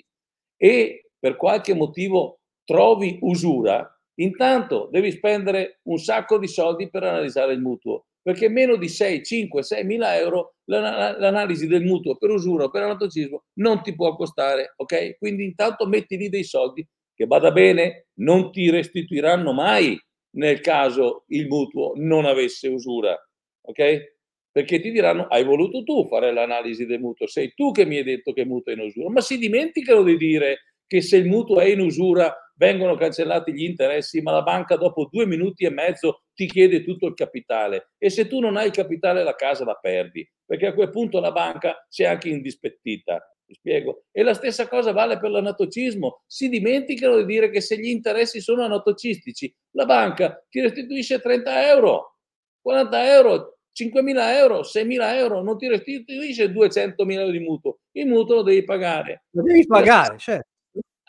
e 0.55 1.09
per 1.17 1.35
qualche 1.35 1.73
motivo 1.73 2.41
trovi 2.65 3.17
usura, 3.21 3.99
intanto 4.19 4.89
devi 4.91 5.09
spendere 5.09 5.79
un 5.85 5.97
sacco 5.97 6.37
di 6.37 6.47
soldi 6.47 6.87
per 6.91 7.01
analizzare 7.01 7.53
il 7.53 7.61
mutuo, 7.61 8.05
perché 8.21 8.47
meno 8.47 8.75
di 8.75 8.87
6, 8.87 9.23
5, 9.23 9.63
6 9.63 9.83
mila 9.85 10.15
euro 10.15 10.57
l'analisi 10.65 11.65
del 11.65 11.83
mutuo 11.83 12.15
per 12.15 12.29
usura 12.29 12.65
o 12.65 12.69
per 12.69 12.83
anatocismo 12.83 13.45
non 13.53 13.81
ti 13.81 13.95
può 13.95 14.15
costare, 14.15 14.73
ok? 14.75 15.17
Quindi 15.17 15.45
intanto 15.45 15.87
metti 15.87 16.15
lì 16.15 16.29
dei 16.29 16.43
soldi 16.43 16.87
che 17.15 17.25
vada 17.25 17.49
bene, 17.49 18.09
non 18.19 18.51
ti 18.51 18.69
restituiranno 18.69 19.51
mai 19.51 19.99
nel 20.35 20.61
caso 20.61 21.23
il 21.29 21.47
mutuo 21.47 21.93
non 21.95 22.25
avesse 22.25 22.67
usura, 22.67 23.17
ok? 23.61 24.16
Perché 24.57 24.79
ti 24.79 24.89
diranno 24.89 25.27
hai 25.27 25.43
voluto 25.43 25.83
tu 25.83 26.07
fare 26.07 26.33
l'analisi 26.33 26.87
del 26.87 26.99
mutuo, 26.99 27.27
sei 27.27 27.53
tu 27.53 27.69
che 27.69 27.85
mi 27.85 27.97
hai 27.97 28.03
detto 28.03 28.33
che 28.33 28.41
il 28.41 28.47
mutuo 28.47 28.71
è 28.71 28.75
in 28.75 28.81
usura, 28.81 29.11
ma 29.11 29.21
si 29.21 29.37
dimenticano 29.37 30.01
di 30.01 30.17
dire 30.17 30.61
che 30.87 30.99
se 31.01 31.17
il 31.17 31.27
mutuo 31.27 31.59
è 31.59 31.65
in 31.65 31.79
usura 31.79 32.35
vengono 32.55 32.95
cancellati 32.95 33.53
gli 33.53 33.65
interessi, 33.65 34.19
ma 34.19 34.31
la 34.31 34.41
banca 34.41 34.75
dopo 34.75 35.09
due 35.11 35.27
minuti 35.27 35.63
e 35.63 35.69
mezzo 35.69 36.23
ti 36.33 36.47
chiede 36.47 36.83
tutto 36.83 37.05
il 37.05 37.13
capitale 37.13 37.91
e 37.99 38.09
se 38.09 38.25
tu 38.25 38.39
non 38.39 38.57
hai 38.57 38.65
il 38.65 38.71
capitale 38.71 39.23
la 39.23 39.35
casa 39.35 39.63
la 39.63 39.77
perdi, 39.79 40.27
perché 40.43 40.65
a 40.65 40.73
quel 40.73 40.89
punto 40.89 41.19
la 41.19 41.31
banca 41.31 41.85
si 41.87 42.01
è 42.01 42.07
anche 42.07 42.29
indispettita. 42.29 43.21
Mi 43.45 43.53
spiego? 43.53 44.05
E 44.11 44.23
la 44.23 44.33
stessa 44.33 44.67
cosa 44.67 44.91
vale 44.91 45.19
per 45.19 45.29
l'anatocismo. 45.29 46.23
Si 46.25 46.49
dimenticano 46.49 47.17
di 47.17 47.25
dire 47.25 47.51
che 47.51 47.61
se 47.61 47.77
gli 47.77 47.89
interessi 47.89 48.41
sono 48.41 48.63
anatocistici, 48.63 49.55
la 49.75 49.85
banca 49.85 50.43
ti 50.49 50.61
restituisce 50.61 51.19
30 51.19 51.69
euro, 51.69 52.17
40 52.59 53.13
euro, 53.13 53.56
5.000 53.77 54.33
euro, 54.33 54.61
6.000 54.61 55.15
euro, 55.15 55.43
non 55.43 55.57
ti 55.57 55.67
restituisce 55.67 56.51
200.000 56.51 57.11
euro 57.11 57.31
di 57.31 57.39
mutuo. 57.39 57.79
Il 57.91 58.07
mutuo 58.07 58.37
lo 58.37 58.41
devi 58.41 58.63
pagare. 58.63 59.25
Lo 59.31 59.43
devi 59.43 59.65
pagare, 59.67 60.13
la, 60.13 60.17
certo. 60.17 60.47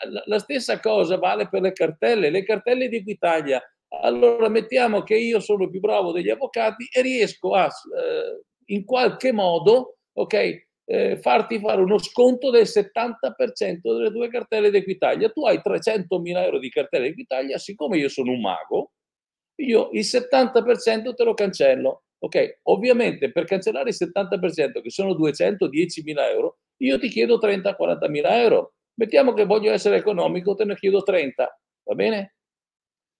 La, 0.09 0.23
la 0.25 0.39
stessa 0.39 0.79
cosa 0.79 1.17
vale 1.17 1.49
per 1.49 1.61
le 1.61 1.73
cartelle. 1.73 2.29
Le 2.29 2.43
cartelle 2.43 2.87
di 2.87 2.97
Equitalia. 2.97 3.61
Allora 4.01 4.49
mettiamo 4.49 5.01
che 5.01 5.17
io 5.17 5.39
sono 5.39 5.67
più 5.67 5.79
bravo 5.79 6.11
degli 6.11 6.29
avvocati 6.29 6.87
e 6.91 7.01
riesco 7.01 7.53
a, 7.55 7.65
eh, 7.65 8.43
in 8.73 8.85
qualche 8.85 9.31
modo, 9.31 9.97
ok, 10.13 10.67
eh, 10.85 11.17
farti 11.17 11.59
fare 11.59 11.81
uno 11.81 11.97
sconto 11.97 12.51
del 12.51 12.65
70% 12.65 13.79
delle 13.81 14.11
tue 14.11 14.29
cartelle 14.29 14.69
di 14.69 14.77
Equitalia. 14.77 15.29
Tu 15.29 15.45
hai 15.45 15.57
300.000 15.57 16.43
euro 16.43 16.59
di 16.59 16.69
cartelle 16.69 17.05
di 17.05 17.11
Equitalia, 17.11 17.57
siccome 17.57 17.97
io 17.97 18.09
sono 18.09 18.31
un 18.31 18.41
mago, 18.41 18.91
io 19.61 19.89
il 19.91 20.05
70% 20.05 21.13
te 21.13 21.23
lo 21.23 21.33
cancello. 21.33 22.03
Ok, 22.21 22.59
ovviamente 22.63 23.31
per 23.31 23.45
cancellare 23.45 23.89
il 23.89 23.95
70%, 23.95 24.81
che 24.81 24.89
sono 24.89 25.13
210.000 25.13 26.29
euro, 26.31 26.59
io 26.81 26.99
ti 26.99 27.07
chiedo 27.07 27.37
30-40.000 27.37 28.41
euro. 28.41 28.73
Mettiamo 28.95 29.33
che 29.33 29.45
voglio 29.45 29.71
essere 29.71 29.95
economico, 29.95 30.55
te 30.55 30.65
ne 30.65 30.75
chiedo 30.75 31.01
30, 31.01 31.59
va 31.83 31.95
bene? 31.95 32.35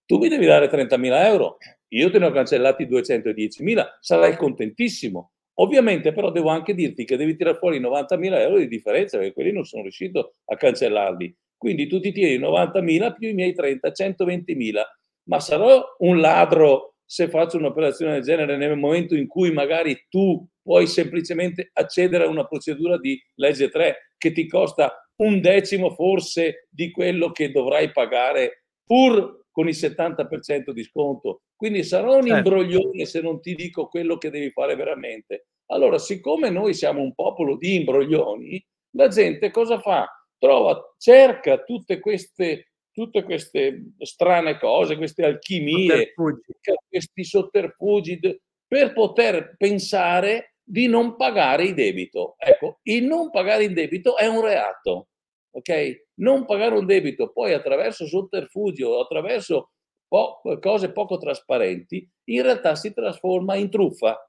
Tu 0.05 0.17
mi 0.17 0.27
devi 0.27 0.45
dare 0.45 0.67
30.000 0.67 1.25
euro, 1.27 1.57
io 1.89 2.11
te 2.11 2.19
ne 2.19 2.25
ho 2.25 2.31
cancellati 2.31 2.85
210.000, 2.85 3.97
sarai 4.01 4.35
contentissimo. 4.35 5.31
Ovviamente 5.59 6.13
però 6.13 6.31
devo 6.31 6.49
anche 6.49 6.73
dirti 6.73 7.05
che 7.05 7.17
devi 7.17 7.35
tirare 7.35 7.57
fuori 7.57 7.79
90.000 7.79 8.39
euro 8.39 8.57
di 8.57 8.67
differenza, 8.67 9.17
perché 9.17 9.33
quelli 9.33 9.51
non 9.51 9.65
sono 9.65 9.83
riuscito 9.83 10.35
a 10.45 10.55
cancellarli. 10.55 11.35
Quindi 11.57 11.87
tu 11.87 11.99
ti 11.99 12.11
tiri 12.11 12.39
90.000 12.39 13.13
più 13.13 13.29
i 13.29 13.33
miei 13.33 13.53
30, 13.53 13.91
120.000. 13.91 14.81
Ma 15.29 15.39
sarò 15.39 15.83
un 15.99 16.19
ladro 16.19 16.88
se 17.11 17.27
faccio 17.27 17.57
un'operazione 17.57 18.13
del 18.13 18.21
genere 18.21 18.55
nel 18.55 18.77
momento 18.77 19.15
in 19.15 19.25
cui 19.25 19.51
magari 19.51 20.05
tu 20.09 20.47
puoi 20.61 20.85
semplicemente 20.85 21.71
accedere 21.73 22.25
a 22.25 22.29
una 22.29 22.45
procedura 22.45 22.99
di 22.99 23.19
legge 23.35 23.69
3 23.69 24.11
che 24.15 24.31
ti 24.31 24.47
costa 24.47 25.09
un 25.23 25.41
decimo 25.41 25.89
forse 25.95 26.67
di 26.69 26.91
quello 26.91 27.31
che 27.31 27.49
dovrai 27.49 27.91
pagare 27.91 28.65
pur 28.85 29.45
con 29.49 29.67
il 29.67 29.73
70% 29.73 30.69
di 30.69 30.83
sconto. 30.83 31.41
Quindi 31.55 31.83
sarà 31.83 32.11
un 32.11 32.27
certo. 32.27 32.35
imbroglione 32.37 33.05
se 33.05 33.21
non 33.21 33.41
ti 33.41 33.55
dico 33.55 33.87
quello 33.87 34.17
che 34.17 34.29
devi 34.29 34.51
fare 34.51 34.75
veramente. 34.75 35.47
Allora, 35.71 35.97
siccome 35.97 36.51
noi 36.51 36.75
siamo 36.75 37.01
un 37.01 37.15
popolo 37.15 37.57
di 37.57 37.73
imbroglioni, 37.73 38.63
la 38.91 39.07
gente 39.07 39.49
cosa 39.49 39.79
fa? 39.79 40.07
Trova, 40.37 40.93
cerca 40.99 41.63
tutte 41.63 41.99
queste, 41.99 42.68
tutte 42.99 43.23
queste 43.23 43.93
strane 43.99 44.59
cose, 44.59 44.97
queste 44.97 45.23
alchimie, 45.23 46.13
questi 46.89 47.23
sotterfugi 47.23 48.19
per 48.67 48.93
poter 48.93 49.55
pensare 49.57 50.55
di 50.63 50.87
non 50.87 51.15
pagare 51.15 51.63
il 51.63 51.73
debito. 51.73 52.35
Ecco, 52.37 52.79
il 52.83 53.05
non 53.05 53.31
pagare 53.31 53.63
il 53.63 53.73
debito 53.73 54.17
è 54.17 54.27
un 54.27 54.41
reato 54.41 55.09
ok? 55.51 56.05
Non 56.15 56.45
pagare 56.45 56.75
un 56.75 56.85
debito 56.85 57.31
poi 57.31 57.53
attraverso 57.53 58.05
sotterfugi 58.05 58.83
o 58.83 58.99
attraverso 58.99 59.71
po- 60.07 60.41
cose 60.59 60.91
poco 60.91 61.17
trasparenti, 61.17 62.07
in 62.25 62.41
realtà 62.41 62.75
si 62.75 62.93
trasforma 62.93 63.55
in 63.55 63.69
truffa. 63.69 64.23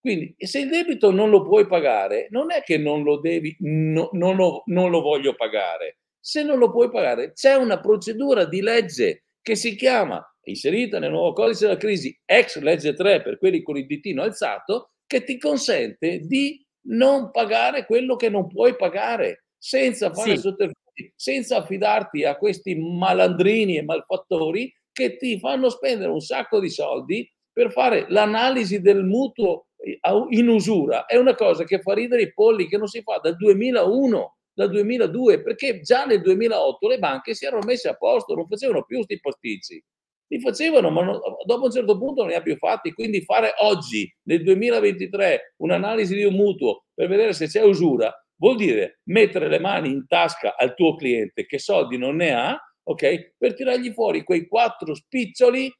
Quindi 0.00 0.34
se 0.38 0.60
il 0.60 0.68
debito 0.68 1.10
non 1.10 1.30
lo 1.30 1.42
puoi 1.42 1.66
pagare, 1.66 2.28
non 2.30 2.52
è 2.52 2.62
che 2.62 2.78
non 2.78 3.02
lo 3.02 3.18
devi, 3.18 3.56
no, 3.60 4.10
non, 4.12 4.36
lo, 4.36 4.62
non 4.66 4.90
lo 4.90 5.00
voglio 5.00 5.34
pagare. 5.34 5.98
Se 6.26 6.42
non 6.42 6.58
lo 6.58 6.72
puoi 6.72 6.90
pagare, 6.90 7.34
c'è 7.34 7.54
una 7.54 7.78
procedura 7.78 8.46
di 8.46 8.60
legge 8.60 9.26
che 9.40 9.54
si 9.54 9.76
chiama, 9.76 10.20
inserita 10.46 10.98
nel 10.98 11.12
nuovo 11.12 11.32
codice 11.32 11.66
della 11.66 11.76
crisi, 11.76 12.18
ex 12.24 12.58
legge 12.58 12.94
3 12.94 13.22
per 13.22 13.38
quelli 13.38 13.62
con 13.62 13.76
il 13.76 13.86
ditino 13.86 14.22
alzato, 14.24 14.90
che 15.06 15.22
ti 15.22 15.38
consente 15.38 16.18
di 16.22 16.60
non 16.88 17.30
pagare 17.30 17.86
quello 17.86 18.16
che 18.16 18.28
non 18.28 18.48
puoi 18.48 18.74
pagare 18.74 19.44
senza 19.56 20.12
fare 20.12 20.34
sì. 20.34 20.38
sotterfugi, 20.38 21.12
senza 21.14 21.58
affidarti 21.58 22.24
a 22.24 22.36
questi 22.36 22.74
malandrini 22.74 23.76
e 23.76 23.84
malfattori 23.84 24.74
che 24.90 25.18
ti 25.18 25.38
fanno 25.38 25.68
spendere 25.68 26.10
un 26.10 26.20
sacco 26.20 26.58
di 26.58 26.70
soldi 26.70 27.32
per 27.52 27.70
fare 27.70 28.06
l'analisi 28.08 28.80
del 28.80 29.04
mutuo 29.04 29.68
eh, 29.76 30.00
in 30.30 30.48
usura. 30.48 31.04
È 31.04 31.16
una 31.16 31.36
cosa 31.36 31.62
che 31.62 31.80
fa 31.80 31.94
ridere 31.94 32.22
i 32.22 32.32
polli 32.32 32.66
che 32.66 32.78
non 32.78 32.88
si 32.88 33.00
fa 33.02 33.20
dal 33.22 33.36
2001, 33.36 34.35
dal 34.56 34.70
2002, 34.70 35.42
perché 35.42 35.80
già 35.80 36.06
nel 36.06 36.22
2008 36.22 36.88
le 36.88 36.98
banche 36.98 37.34
si 37.34 37.44
erano 37.44 37.66
messe 37.66 37.88
a 37.88 37.94
posto, 37.94 38.34
non 38.34 38.46
facevano 38.48 38.84
più 38.84 38.96
questi 38.96 39.20
pasticci. 39.20 39.84
Li 40.28 40.40
facevano, 40.40 40.88
ma 40.90 41.04
non, 41.04 41.20
dopo 41.44 41.66
un 41.66 41.70
certo 41.70 41.98
punto 41.98 42.22
non 42.22 42.30
li 42.30 42.36
ha 42.36 42.40
più 42.40 42.56
fatti. 42.56 42.92
Quindi 42.92 43.20
fare 43.20 43.52
oggi, 43.58 44.10
nel 44.22 44.42
2023, 44.42 45.54
un'analisi 45.58 46.14
di 46.14 46.24
un 46.24 46.34
mutuo 46.34 46.86
per 46.94 47.06
vedere 47.06 47.34
se 47.34 47.46
c'è 47.46 47.62
usura 47.62 48.10
vuol 48.38 48.56
dire 48.56 49.00
mettere 49.04 49.48
le 49.48 49.58
mani 49.58 49.90
in 49.90 50.06
tasca 50.06 50.56
al 50.56 50.74
tuo 50.74 50.94
cliente 50.96 51.46
che 51.46 51.58
soldi 51.58 51.98
non 51.98 52.16
ne 52.16 52.32
ha, 52.32 52.58
ok? 52.82 53.34
Per 53.36 53.54
tirargli 53.54 53.92
fuori 53.92 54.24
quei 54.24 54.48
quattro 54.48 54.94
spiccioli 54.94 55.70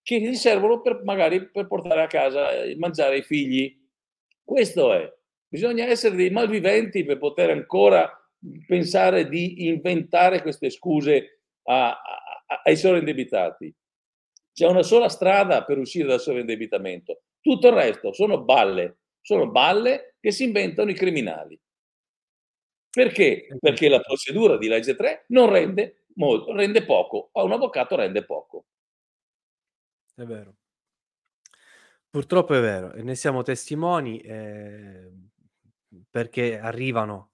che 0.00 0.20
gli 0.20 0.34
servono 0.34 0.80
per 0.80 1.02
magari 1.02 1.50
per 1.50 1.66
portare 1.66 2.02
a 2.02 2.06
casa 2.06 2.52
e 2.52 2.76
mangiare 2.76 3.18
i 3.18 3.22
figli. 3.22 3.76
Questo 4.44 4.92
è. 4.92 5.12
Bisogna 5.54 5.84
essere 5.84 6.16
dei 6.16 6.30
malviventi 6.30 7.04
per 7.04 7.16
poter 7.16 7.50
ancora 7.50 8.10
pensare 8.66 9.28
di 9.28 9.68
inventare 9.68 10.42
queste 10.42 10.68
scuse 10.68 11.42
a, 11.66 11.90
a, 11.90 12.62
ai 12.64 12.76
sovrindebitati. 12.76 13.72
C'è 14.52 14.66
una 14.66 14.82
sola 14.82 15.08
strada 15.08 15.62
per 15.62 15.78
uscire 15.78 16.08
dal 16.08 16.18
sovraindebitamento. 16.18 17.22
Tutto 17.40 17.68
il 17.68 17.74
resto 17.74 18.12
sono 18.12 18.42
balle, 18.42 18.98
sono 19.20 19.48
balle 19.48 20.16
che 20.18 20.32
si 20.32 20.42
inventano 20.42 20.90
i 20.90 20.94
criminali. 20.94 21.56
Perché? 22.90 23.46
Perché 23.56 23.88
la 23.88 24.00
procedura 24.00 24.58
di 24.58 24.66
legge 24.66 24.96
3 24.96 25.26
non 25.28 25.50
rende 25.50 26.06
molto, 26.16 26.52
rende 26.52 26.84
poco, 26.84 27.28
a 27.30 27.44
un 27.44 27.52
avvocato 27.52 27.94
rende 27.94 28.24
poco. 28.24 28.64
È 30.16 30.24
vero. 30.24 30.56
Purtroppo 32.10 32.54
è 32.54 32.60
vero, 32.60 32.92
e 32.92 33.04
ne 33.04 33.14
siamo 33.14 33.42
testimoni 33.42 34.18
eh, 34.18 35.12
perché 36.10 36.58
arrivano 36.58 37.30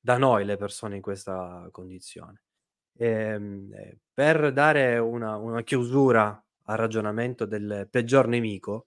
da 0.00 0.18
noi 0.18 0.44
le 0.44 0.56
persone 0.56 0.96
in 0.96 1.02
questa 1.02 1.68
condizione. 1.70 2.42
Ehm, 2.98 3.72
eh, 3.74 3.98
per 4.12 4.52
dare 4.52 4.98
una, 4.98 5.36
una 5.36 5.62
chiusura 5.62 6.44
al 6.64 6.76
ragionamento 6.76 7.46
del 7.46 7.88
peggior 7.90 8.26
nemico, 8.26 8.86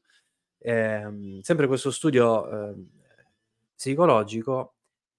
ehm, 0.60 1.42
sempre 1.42 1.68
questo 1.68 1.92
studio 1.92 2.70
eh, 2.72 2.76
psicologico 3.76 4.76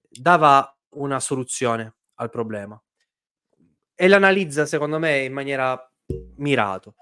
dava 0.09 0.71
una 0.91 1.21
soluzione 1.21 1.95
al 2.15 2.31
problema 2.31 2.81
e 3.95 4.09
l'analizza 4.09 4.67
secondo 4.67 4.99
me 4.99 5.25
in 5.25 5.33
maniera 5.33 5.79
mirato. 6.37 6.95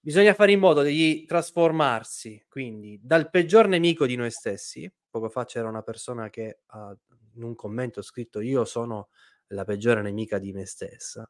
Bisogna 0.00 0.34
fare 0.34 0.52
in 0.52 0.60
modo 0.60 0.82
di 0.82 1.24
trasformarsi 1.24 2.44
quindi 2.48 2.98
dal 3.02 3.30
peggior 3.30 3.68
nemico 3.68 4.06
di 4.06 4.16
noi 4.16 4.30
stessi. 4.30 4.90
Poco 5.16 5.30
fa 5.30 5.46
c'era 5.46 5.66
una 5.68 5.80
persona 5.80 6.28
che 6.28 6.60
ha 6.66 6.94
in 7.36 7.42
un 7.42 7.54
commento 7.54 8.02
scritto 8.02 8.40
io 8.40 8.66
sono 8.66 9.08
la 9.48 9.64
peggiore 9.64 10.02
nemica 10.02 10.38
di 10.38 10.52
me 10.52 10.66
stessa. 10.66 11.26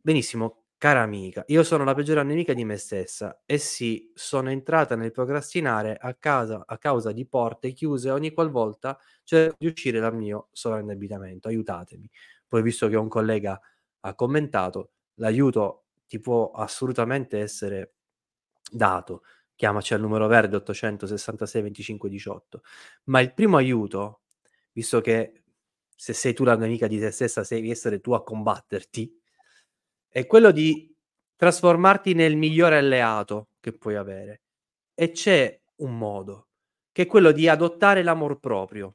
Benissimo, 0.00 0.62
Cara 0.78 1.00
amica, 1.02 1.42
io 1.48 1.64
sono 1.64 1.82
la 1.82 1.92
peggiore 1.92 2.22
nemica 2.22 2.52
di 2.54 2.64
me 2.64 2.76
stessa 2.76 3.42
e 3.44 3.58
sì, 3.58 4.12
sono 4.14 4.48
entrata 4.50 4.94
nel 4.94 5.10
procrastinare 5.10 5.96
a, 6.00 6.14
casa, 6.14 6.62
a 6.64 6.78
causa 6.78 7.10
di 7.10 7.26
porte 7.26 7.72
chiuse 7.72 8.10
ogni 8.12 8.32
qualvolta 8.32 8.96
cerco 9.24 9.56
di 9.58 9.66
uscire 9.66 9.98
dal 9.98 10.14
mio 10.14 10.50
sovraindebitamento. 10.52 11.48
Aiutatemi. 11.48 12.08
Poi, 12.46 12.62
visto 12.62 12.86
che 12.86 12.94
un 12.94 13.08
collega 13.08 13.60
ha 14.02 14.14
commentato, 14.14 14.92
l'aiuto 15.14 15.86
ti 16.06 16.20
può 16.20 16.52
assolutamente 16.52 17.40
essere 17.40 17.94
dato. 18.70 19.22
Chiamaci 19.58 19.92
al 19.92 20.00
numero 20.00 20.28
verde 20.28 20.54
866 20.54 21.62
25 21.62 22.08
18. 22.08 22.62
Ma 23.06 23.18
il 23.18 23.34
primo 23.34 23.56
aiuto, 23.56 24.20
visto 24.70 25.00
che 25.00 25.42
se 25.96 26.12
sei 26.12 26.32
tu 26.32 26.44
la 26.44 26.54
nemica 26.54 26.86
di 26.86 27.00
te 27.00 27.10
stessa, 27.10 27.42
devi 27.48 27.68
essere 27.68 28.00
tu 28.00 28.12
a 28.12 28.22
combatterti 28.22 29.20
è 30.06 30.26
quello 30.26 30.52
di 30.52 30.94
trasformarti 31.34 32.14
nel 32.14 32.36
migliore 32.36 32.78
alleato 32.78 33.48
che 33.58 33.72
puoi 33.72 33.96
avere. 33.96 34.42
E 34.94 35.10
c'è 35.10 35.60
un 35.78 35.98
modo, 35.98 36.50
che 36.92 37.02
è 37.02 37.06
quello 37.06 37.32
di 37.32 37.48
adottare 37.48 38.04
l'amor 38.04 38.38
proprio. 38.38 38.94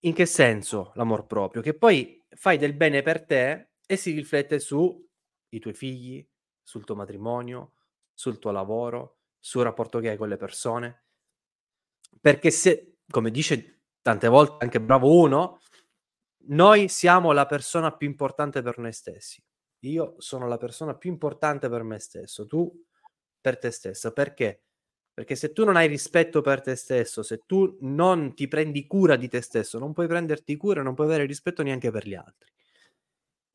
In 0.00 0.14
che 0.14 0.24
senso 0.24 0.92
l'amor 0.94 1.26
proprio? 1.26 1.60
Che 1.60 1.74
poi 1.74 2.18
fai 2.30 2.56
del 2.56 2.72
bene 2.72 3.02
per 3.02 3.26
te 3.26 3.72
e 3.86 3.96
si 3.96 4.12
riflette 4.12 4.58
sui 4.58 5.06
tuoi 5.60 5.74
figli, 5.74 6.26
sul 6.62 6.84
tuo 6.84 6.94
matrimonio, 6.94 7.72
sul 8.22 8.38
tuo 8.38 8.52
lavoro, 8.52 9.16
sul 9.40 9.64
rapporto 9.64 9.98
che 9.98 10.10
hai 10.10 10.16
con 10.16 10.28
le 10.28 10.36
persone. 10.36 11.06
Perché 12.20 12.52
se, 12.52 12.98
come 13.10 13.32
dice 13.32 13.80
tante 14.00 14.28
volte 14.28 14.64
anche 14.64 14.80
Bravo 14.80 15.18
Uno, 15.18 15.58
noi 16.44 16.88
siamo 16.88 17.32
la 17.32 17.46
persona 17.46 17.90
più 17.96 18.06
importante 18.06 18.62
per 18.62 18.78
noi 18.78 18.92
stessi. 18.92 19.42
Io 19.80 20.14
sono 20.18 20.46
la 20.46 20.56
persona 20.56 20.94
più 20.96 21.10
importante 21.10 21.68
per 21.68 21.82
me 21.82 21.98
stesso, 21.98 22.46
tu 22.46 22.72
per 23.40 23.58
te 23.58 23.72
stesso. 23.72 24.12
Perché? 24.12 24.62
Perché 25.12 25.34
se 25.34 25.52
tu 25.52 25.64
non 25.64 25.74
hai 25.74 25.88
rispetto 25.88 26.42
per 26.42 26.60
te 26.60 26.76
stesso, 26.76 27.24
se 27.24 27.42
tu 27.44 27.76
non 27.80 28.34
ti 28.34 28.46
prendi 28.46 28.86
cura 28.86 29.16
di 29.16 29.26
te 29.28 29.40
stesso, 29.40 29.80
non 29.80 29.92
puoi 29.92 30.06
prenderti 30.06 30.56
cura, 30.56 30.82
non 30.82 30.94
puoi 30.94 31.08
avere 31.08 31.26
rispetto 31.26 31.64
neanche 31.64 31.90
per 31.90 32.06
gli 32.06 32.14
altri. 32.14 32.52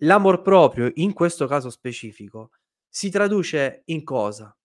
L'amor 0.01 0.41
proprio, 0.41 0.91
in 0.95 1.13
questo 1.13 1.47
caso 1.47 1.69
specifico, 1.69 2.51
si 2.89 3.09
traduce 3.09 3.83
in 3.85 4.03
cosa? 4.03 4.56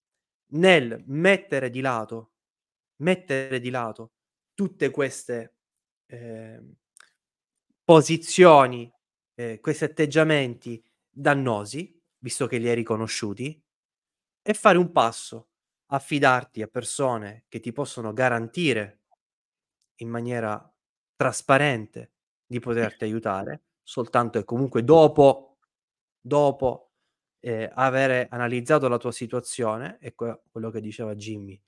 Nel 0.55 1.03
mettere 1.07 1.71
di 1.71 1.81
lato 1.81 2.33
mettere 3.03 3.61
di 3.61 3.71
lato 3.71 4.13
tutte 4.55 4.91
queste 4.91 5.57
eh, 6.07 6.61
posizioni, 7.85 8.91
eh, 9.35 9.61
questi 9.61 9.85
atteggiamenti 9.85 10.83
dannosi, 11.11 12.01
visto 12.19 12.47
che 12.47 12.59
li 12.59 12.69
hai 12.69 12.75
riconosciuti, 12.75 13.61
e 14.41 14.55
fare 14.55 14.79
un 14.79 14.91
passo, 14.93 15.49
affidarti 15.87 16.63
a 16.63 16.69
persone 16.69 17.45
che 17.49 17.61
ti 17.61 17.73
possono 17.73 18.13
garantire 18.13 19.03
in 19.97 20.09
maniera 20.09 20.73
trasparente 21.15 22.13
di 22.47 22.61
poterti 22.61 23.05
aiutare, 23.05 23.65
soltanto 23.83 24.39
e 24.39 24.45
comunque 24.45 24.85
dopo, 24.85 25.59
dopo 26.21 26.92
eh, 27.45 27.71
avere 27.75 28.29
analizzato 28.31 28.89
la 28.89 28.99
tua 28.99 29.13
situazione, 29.13 29.99
e 30.01 30.15
que- 30.15 30.43
quello 30.51 30.71
che 30.71 30.81
diceva 30.81 31.15
Jimmy, 31.15 31.61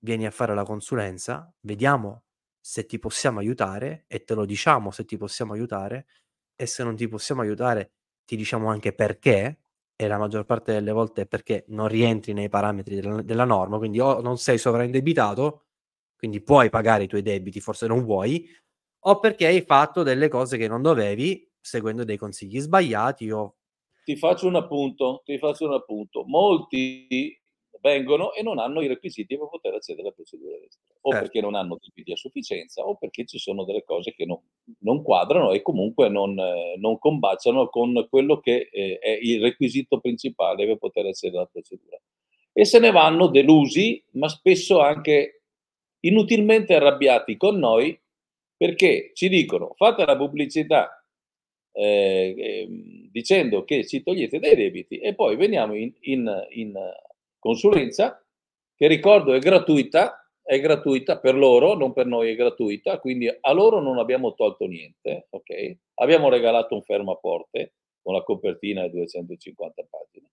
vieni 0.00 0.26
a 0.26 0.30
fare 0.30 0.54
la 0.54 0.64
consulenza, 0.64 1.52
vediamo 1.60 2.24
se 2.60 2.86
ti 2.86 2.98
possiamo 2.98 3.38
aiutare 3.40 4.04
e 4.08 4.24
te 4.24 4.34
lo 4.34 4.44
diciamo 4.44 4.90
se 4.90 5.04
ti 5.04 5.16
possiamo 5.16 5.52
aiutare 5.54 6.06
e 6.56 6.66
se 6.66 6.82
non 6.84 6.96
ti 6.96 7.08
possiamo 7.08 7.40
aiutare 7.42 7.92
ti 8.24 8.36
diciamo 8.36 8.68
anche 8.68 8.92
perché 8.92 9.58
e 9.96 10.06
la 10.06 10.18
maggior 10.18 10.44
parte 10.44 10.72
delle 10.72 10.92
volte 10.92 11.22
è 11.22 11.26
perché 11.26 11.64
non 11.68 11.88
rientri 11.88 12.32
nei 12.32 12.48
parametri 12.48 12.96
della, 12.96 13.22
della 13.22 13.44
norma, 13.44 13.78
quindi 13.78 14.00
o 14.00 14.20
non 14.20 14.38
sei 14.38 14.58
sovraindebitato, 14.58 15.64
quindi 16.16 16.40
puoi 16.40 16.70
pagare 16.70 17.04
i 17.04 17.08
tuoi 17.08 17.22
debiti, 17.22 17.60
forse 17.60 17.86
non 17.88 18.04
vuoi, 18.04 18.48
o 19.06 19.18
perché 19.20 19.46
hai 19.46 19.62
fatto 19.62 20.02
delle 20.02 20.28
cose 20.28 20.56
che 20.56 20.68
non 20.68 20.82
dovevi 20.82 21.50
seguendo 21.60 22.04
dei 22.04 22.16
consigli 22.16 22.60
sbagliati 22.60 23.30
o 23.30 23.57
ti 24.08 24.16
faccio 24.16 24.46
un 24.46 24.54
appunto, 24.54 25.20
ti 25.22 25.36
faccio 25.36 25.66
un 25.66 25.74
appunto. 25.74 26.24
Molti 26.24 27.38
vengono 27.82 28.32
e 28.32 28.42
non 28.42 28.58
hanno 28.58 28.80
i 28.80 28.86
requisiti 28.86 29.36
per 29.36 29.48
poter 29.50 29.74
accedere 29.74 30.06
alla 30.06 30.16
procedura 30.16 30.56
estera, 30.56 30.94
o 31.02 31.10
certo. 31.10 31.26
perché 31.26 31.42
non 31.42 31.54
hanno 31.54 31.76
debiti 31.78 32.12
a 32.12 32.16
sufficienza, 32.16 32.82
o 32.84 32.96
perché 32.96 33.26
ci 33.26 33.38
sono 33.38 33.66
delle 33.66 33.84
cose 33.84 34.14
che 34.14 34.24
non, 34.24 34.40
non 34.78 35.02
quadrano 35.02 35.52
e 35.52 35.60
comunque 35.60 36.08
non, 36.08 36.38
eh, 36.38 36.76
non, 36.78 36.98
combaciano 36.98 37.68
con 37.68 38.06
quello 38.08 38.40
che 38.40 38.70
eh, 38.72 38.98
è 38.98 39.18
il 39.20 39.42
requisito 39.42 40.00
principale 40.00 40.64
per 40.64 40.78
poter 40.78 41.04
accedere 41.04 41.40
alla 41.40 41.50
procedura. 41.52 42.00
E 42.50 42.64
se 42.64 42.78
ne 42.78 42.90
vanno 42.90 43.26
delusi, 43.26 44.02
ma 44.12 44.30
spesso 44.30 44.80
anche 44.80 45.42
inutilmente 46.00 46.74
arrabbiati 46.74 47.36
con 47.36 47.58
noi, 47.58 48.00
perché 48.56 49.10
ci 49.12 49.28
dicono 49.28 49.74
fate 49.76 50.06
la 50.06 50.16
pubblicità 50.16 50.97
eh, 51.78 52.34
ehm, 52.36 53.08
dicendo 53.12 53.62
che 53.62 53.86
ci 53.86 54.02
togliete 54.02 54.40
dei 54.40 54.56
debiti 54.56 54.98
e 54.98 55.14
poi 55.14 55.36
veniamo 55.36 55.76
in, 55.76 55.92
in, 56.00 56.46
in 56.50 56.74
consulenza, 57.38 58.20
che 58.74 58.86
ricordo 58.88 59.32
è 59.32 59.38
gratuita, 59.38 60.28
è 60.42 60.58
gratuita 60.58 61.20
per 61.20 61.36
loro, 61.36 61.74
non 61.74 61.92
per 61.92 62.06
noi 62.06 62.30
è 62.30 62.34
gratuita, 62.34 62.98
quindi 62.98 63.28
a 63.28 63.52
loro 63.52 63.80
non 63.80 63.98
abbiamo 63.98 64.34
tolto 64.34 64.66
niente, 64.66 65.28
ok? 65.30 65.76
Abbiamo 65.94 66.28
regalato 66.28 66.74
un 66.74 66.82
fermaporte 66.82 67.74
con 68.02 68.14
la 68.14 68.22
copertina 68.22 68.82
di 68.82 68.90
250 68.90 69.86
pagine, 69.88 70.30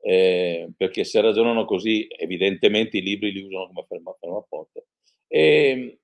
eh, 0.00 0.68
perché 0.76 1.04
se 1.04 1.20
ragionano 1.20 1.64
così 1.64 2.08
evidentemente 2.08 2.98
i 2.98 3.02
libri 3.02 3.30
li 3.30 3.42
usano 3.42 3.68
come 3.68 3.84
ferma, 3.86 4.16
fermaporte. 4.18 4.86
E, 5.28 5.98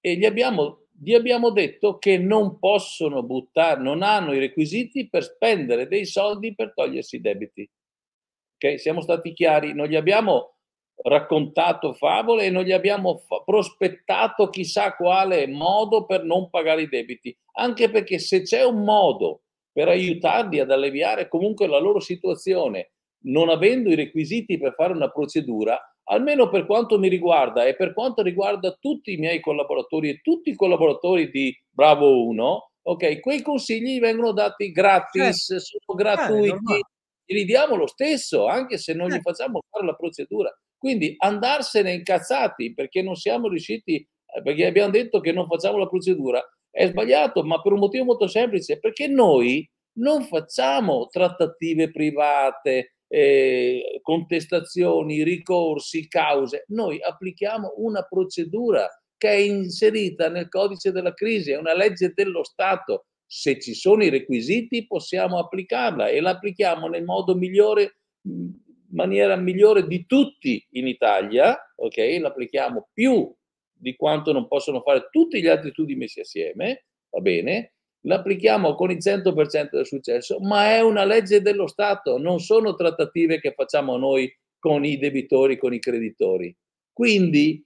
e 0.00 0.16
gli, 0.16 0.24
abbiamo, 0.24 0.79
gli 1.02 1.14
abbiamo 1.14 1.50
detto 1.50 1.98
che 1.98 2.18
non 2.18 2.58
possono 2.58 3.22
buttare, 3.22 3.80
non 3.80 4.02
hanno 4.02 4.32
i 4.32 4.38
requisiti 4.38 5.08
per 5.08 5.24
spendere 5.24 5.88
dei 5.88 6.04
soldi 6.04 6.54
per 6.54 6.72
togliersi 6.74 7.16
i 7.16 7.20
debiti 7.20 7.70
Okay? 8.60 8.78
Siamo 8.78 9.00
stati 9.00 9.32
chiari, 9.32 9.72
non 9.72 9.86
gli 9.86 9.96
abbiamo 9.96 10.56
raccontato 11.02 11.94
favole 11.94 12.44
e 12.44 12.50
non 12.50 12.62
gli 12.62 12.72
abbiamo 12.72 13.16
fa- 13.26 13.42
prospettato 13.42 14.50
chissà 14.50 14.94
quale 14.94 15.46
modo 15.46 16.04
per 16.04 16.24
non 16.24 16.50
pagare 16.50 16.82
i 16.82 16.88
debiti, 16.88 17.34
anche 17.52 17.88
perché 17.88 18.18
se 18.18 18.42
c'è 18.42 18.62
un 18.62 18.84
modo 18.84 19.44
per 19.72 19.88
aiutarli 19.88 20.60
ad 20.60 20.70
alleviare 20.70 21.26
comunque 21.28 21.66
la 21.66 21.78
loro 21.78 22.00
situazione, 22.00 22.92
non 23.22 23.48
avendo 23.48 23.88
i 23.88 23.94
requisiti 23.94 24.58
per 24.58 24.74
fare 24.74 24.92
una 24.92 25.10
procedura, 25.10 25.80
almeno 26.10 26.48
per 26.48 26.66
quanto 26.66 26.98
mi 26.98 27.08
riguarda 27.08 27.64
e 27.64 27.76
per 27.76 27.94
quanto 27.94 28.22
riguarda 28.22 28.76
tutti 28.78 29.12
i 29.12 29.16
miei 29.16 29.40
collaboratori 29.40 30.10
e 30.10 30.20
tutti 30.20 30.50
i 30.50 30.56
collaboratori 30.56 31.30
di 31.30 31.56
Bravo 31.70 32.26
1, 32.26 32.70
ok, 32.82 33.20
quei 33.20 33.42
consigli 33.42 34.00
vengono 34.00 34.32
dati 34.32 34.72
gratis, 34.72 35.46
certo. 35.46 35.64
sono 35.64 35.98
gratuiti, 35.98 36.74
eh, 37.26 37.34
li 37.34 37.44
diamo 37.44 37.76
lo 37.76 37.86
stesso, 37.86 38.46
anche 38.46 38.76
se 38.76 38.92
non 38.92 39.06
gli 39.06 39.12
certo. 39.12 39.30
facciamo 39.30 39.60
fare 39.70 39.86
la 39.86 39.94
procedura. 39.94 40.52
Quindi 40.76 41.14
andarsene 41.18 41.92
incazzati 41.92 42.74
perché 42.74 43.02
non 43.02 43.14
siamo 43.14 43.48
riusciti, 43.48 43.96
eh, 43.96 44.42
perché 44.42 44.66
abbiamo 44.66 44.90
detto 44.90 45.20
che 45.20 45.30
non 45.30 45.46
facciamo 45.46 45.78
la 45.78 45.88
procedura, 45.88 46.42
è 46.70 46.86
sbagliato, 46.86 47.44
ma 47.44 47.60
per 47.60 47.72
un 47.72 47.80
motivo 47.80 48.04
molto 48.04 48.26
semplice, 48.26 48.78
perché 48.80 49.06
noi 49.06 49.68
non 49.98 50.24
facciamo 50.24 51.06
trattative 51.06 51.90
private, 51.90 52.94
eh, 53.12 53.98
contestazioni, 54.02 55.24
ricorsi, 55.24 56.06
cause, 56.06 56.64
noi 56.68 57.02
applichiamo 57.02 57.74
una 57.78 58.02
procedura 58.02 58.88
che 59.16 59.28
è 59.28 59.34
inserita 59.34 60.28
nel 60.28 60.48
codice 60.48 60.92
della 60.92 61.12
crisi, 61.12 61.50
è 61.50 61.58
una 61.58 61.74
legge 61.74 62.12
dello 62.14 62.44
Stato 62.44 63.06
se 63.26 63.60
ci 63.60 63.74
sono 63.74 64.02
i 64.02 64.08
requisiti 64.08 64.86
possiamo 64.86 65.38
applicarla 65.38 66.08
e 66.08 66.20
la 66.20 66.30
applichiamo 66.30 66.88
nel 66.88 67.04
modo 67.04 67.36
migliore, 67.36 67.98
maniera 68.90 69.36
migliore 69.36 69.86
di 69.86 70.06
tutti 70.06 70.64
in 70.70 70.86
Italia, 70.86 71.56
ok? 71.76 71.96
L'applichiamo 72.20 72.88
più 72.92 73.32
di 73.72 73.94
quanto 73.94 74.32
non 74.32 74.48
possono 74.48 74.80
fare 74.80 75.08
tutti 75.10 75.40
gli 75.40 75.46
altri 75.46 75.70
studi 75.70 75.94
messi 75.94 76.20
assieme, 76.20 76.86
va 77.10 77.20
bene? 77.20 77.74
L'applichiamo 78.04 78.74
con 78.74 78.90
il 78.90 78.98
100% 78.98 79.70
del 79.72 79.86
successo, 79.86 80.38
ma 80.40 80.70
è 80.70 80.80
una 80.80 81.04
legge 81.04 81.42
dello 81.42 81.66
Stato, 81.66 82.16
non 82.18 82.38
sono 82.40 82.74
trattative 82.74 83.40
che 83.40 83.52
facciamo 83.54 83.96
noi 83.96 84.32
con 84.58 84.84
i 84.84 84.98
debitori, 84.98 85.58
con 85.58 85.74
i 85.74 85.78
creditori. 85.78 86.54
Quindi 86.92 87.62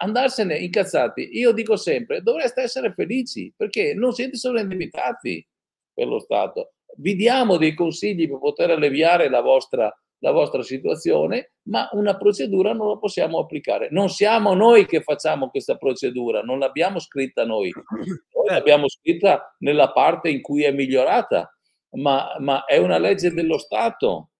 andarsene 0.00 0.58
incazzati, 0.58 1.28
io 1.32 1.52
dico 1.52 1.76
sempre, 1.76 2.22
dovreste 2.22 2.62
essere 2.62 2.92
felici 2.92 3.52
perché 3.56 3.94
non 3.94 4.12
siete 4.12 4.36
solo 4.36 4.60
indebitati 4.60 5.46
per 5.92 6.06
lo 6.06 6.18
Stato. 6.18 6.74
Vi 6.96 7.14
diamo 7.16 7.56
dei 7.56 7.74
consigli 7.74 8.28
per 8.28 8.38
poter 8.38 8.70
alleviare 8.70 9.28
la 9.28 9.40
vostra, 9.40 9.92
la 10.18 10.30
vostra 10.30 10.62
situazione, 10.62 11.52
ma 11.68 11.88
una 11.92 12.16
procedura 12.16 12.72
non 12.72 12.88
la 12.88 12.96
possiamo 12.96 13.38
applicare. 13.38 13.88
Non 13.90 14.08
siamo 14.08 14.54
noi 14.54 14.86
che 14.86 15.02
facciamo 15.02 15.50
questa 15.50 15.76
procedura, 15.76 16.40
non 16.40 16.58
l'abbiamo 16.58 16.98
scritta 16.98 17.44
noi, 17.44 17.70
noi 18.34 18.46
l'abbiamo 18.46 18.88
scritta 18.88 19.54
nella 19.58 19.92
parte 19.92 20.30
in 20.30 20.40
cui 20.40 20.64
è 20.64 20.72
migliorata, 20.72 21.52
ma, 21.96 22.36
ma 22.38 22.64
è 22.64 22.78
una 22.78 22.98
legge 22.98 23.32
dello 23.32 23.58
Stato. 23.58 24.30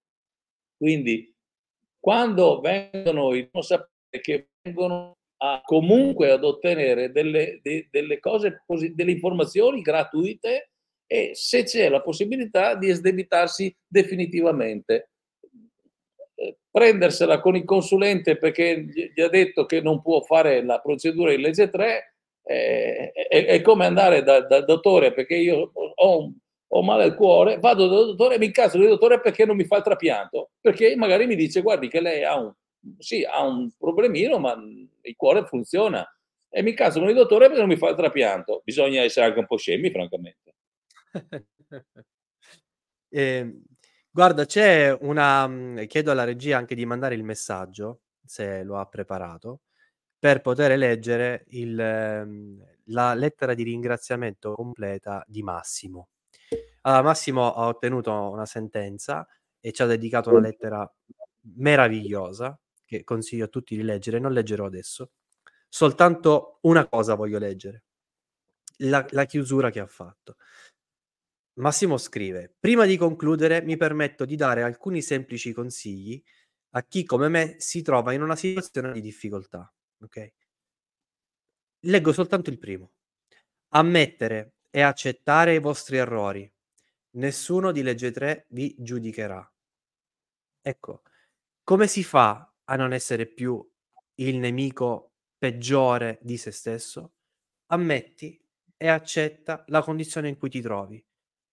Quindi 0.77 1.35
quando 2.01 2.61
vengono 2.61 3.31
non 3.31 3.63
sapete 3.63 4.21
che 4.21 4.49
vengono 4.63 5.17
a, 5.39 5.61
comunque 5.65 6.31
ad 6.31 6.45
ottenere 6.45 7.11
delle, 7.11 7.61
de, 7.63 7.89
delle 7.91 8.21
cose, 8.21 8.63
delle 8.67 9.11
informazioni 9.11 9.81
gratuite 9.81 10.71
e 11.07 11.31
se 11.35 11.65
c'è 11.65 11.89
la 11.89 12.03
possibilità 12.03 12.75
di 12.75 12.89
esdebitarsi 12.91 13.75
definitivamente. 13.87 15.11
Eh, 16.37 16.57
prendersela 16.71 17.41
con 17.41 17.55
il 17.55 17.65
consulente 17.65 18.37
perché 18.37 18.87
gli 19.15 19.21
ha 19.21 19.29
detto 19.29 19.67
che 19.67 19.81
non 19.81 20.03
può 20.03 20.21
fare 20.23 20.65
la 20.65 20.81
procedura 20.81 21.33
in 21.33 21.41
legge 21.41 21.71
3 21.71 22.15
eh, 22.43 23.13
è, 23.13 23.45
è, 23.45 23.61
come 23.63 23.87
andare 23.87 24.23
dal 24.23 24.47
da 24.47 24.61
dottore 24.61 25.13
perché 25.13 25.37
io 25.37 25.71
ho, 25.95 26.33
ho 26.67 26.83
male 26.83 27.05
al 27.05 27.15
cuore, 27.15 27.59
vado 27.59 27.87
dal 27.87 28.07
dottore 28.07 28.35
e 28.35 28.39
mi 28.39 28.47
incazzo 28.47 28.79
il 28.79 28.89
dottore 28.89 29.21
perché 29.21 29.47
non 29.47 29.57
mi 29.57 29.65
fa 29.65 29.77
il 29.77 29.83
trapianto, 29.85 30.51
perché 30.61 30.97
magari 30.97 31.27
mi 31.27 31.37
dice 31.37 31.63
guardi 31.63 31.89
che 31.89 32.01
lei 32.01 32.25
ha 32.25 32.37
un, 32.37 32.53
sì, 32.99 33.25
ha 33.25 33.43
un 33.47 33.71
problemino, 33.79 34.39
ma 34.39 34.55
il 35.03 35.17
cuore 35.17 35.47
funziona. 35.47 36.07
E 36.51 36.63
mi 36.63 36.75
caso 36.75 37.01
con 37.01 37.09
il 37.09 37.15
dottore 37.15 37.47
perché 37.47 37.61
non 37.61 37.69
mi 37.69 37.77
fa 37.77 37.89
il 37.89 37.97
trapianto. 37.97 38.63
Bisogna 38.65 39.03
essere 39.03 39.27
anche 39.27 39.41
un 39.41 39.47
po' 39.47 39.57
scemi, 39.57 39.91
francamente. 39.91 40.55
eh, 43.09 43.53
guarda, 44.15 44.47
c'è 44.47 44.97
una... 45.01 45.47
Mm, 45.49 45.85
chiedo 45.87 46.13
alla 46.13 46.25
regia 46.25 46.57
anche 46.57 46.77
di 46.77 46.87
mandare 46.87 47.17
il 47.17 47.25
messaggio, 47.25 48.03
se 48.25 48.63
lo 48.63 48.79
ha 48.79 48.87
preparato, 48.87 49.63
per 50.19 50.41
poter 50.41 50.79
leggere 50.79 51.45
il, 51.49 51.79
ehm, 51.79 52.65
la 52.87 53.15
lettera 53.15 53.55
di 53.55 53.65
ringraziamento 53.65 54.55
completa 54.55 55.25
di 55.27 55.43
Massimo. 55.43 56.11
Allora, 56.83 57.03
Massimo 57.03 57.55
ha 57.55 57.67
ottenuto 57.67 58.13
una 58.31 58.47
sentenza 58.47 59.27
e 59.61 59.73
ci 59.73 59.83
ha 59.83 59.87
dedicato 59.87 60.31
una 60.31 60.41
lettera 60.41 60.89
meravigliosa 61.57 62.59
che 62.85 63.03
consiglio 63.05 63.47
a 63.47 63.49
tutti 63.49 63.77
di 63.77 63.83
leggere, 63.83 64.21
non 64.21 64.33
leggerò 64.33 64.67
adesso. 64.67 65.11
Soltanto 65.69 66.59
una 66.63 66.87
cosa 66.89 67.15
voglio 67.15 67.39
leggere, 67.39 67.85
la, 68.79 69.05
la 69.11 69.25
chiusura 69.25 69.71
che 69.71 69.81
ha 69.81 69.87
fatto. 69.87 70.37
Massimo 71.57 71.99
scrive, 71.99 72.53
prima 72.59 72.85
di 72.85 72.97
concludere 72.97 73.63
mi 73.63 73.77
permetto 73.77 74.25
di 74.25 74.35
dare 74.35 74.63
alcuni 74.63 75.01
semplici 75.03 75.53
consigli 75.53 76.21
a 76.71 76.83
chi 76.83 77.05
come 77.05 77.29
me 77.29 77.55
si 77.59 77.81
trova 77.83 78.13
in 78.13 78.23
una 78.23 78.35
situazione 78.35 78.93
di 78.93 79.01
difficoltà. 79.01 79.73
ok? 80.01 80.33
Leggo 81.87 82.13
soltanto 82.13 82.51
il 82.51 82.59
primo. 82.59 82.93
Ammettere 83.69 84.55
e 84.71 84.81
accettare 84.81 85.55
i 85.55 85.61
vostri 85.61 85.97
errori. 85.97 86.51
Nessuno 87.13 87.71
di 87.71 87.83
legge 87.83 88.11
3 88.11 88.47
vi 88.49 88.75
giudicherà. 88.77 89.49
Ecco, 90.61 91.03
come 91.63 91.87
si 91.87 92.03
fa 92.03 92.53
a 92.65 92.75
non 92.75 92.93
essere 92.93 93.27
più 93.27 93.65
il 94.17 94.39
nemico 94.39 95.13
peggiore 95.39 96.19
di 96.21 96.37
se 96.37 96.51
stesso? 96.51 97.13
Ammetti 97.67 98.43
e 98.77 98.89
accetta 98.89 99.65
la 99.69 99.83
condizione 99.83 100.29
in 100.29 100.37
cui 100.37 100.49
ti 100.49 100.61
trovi. 100.61 101.05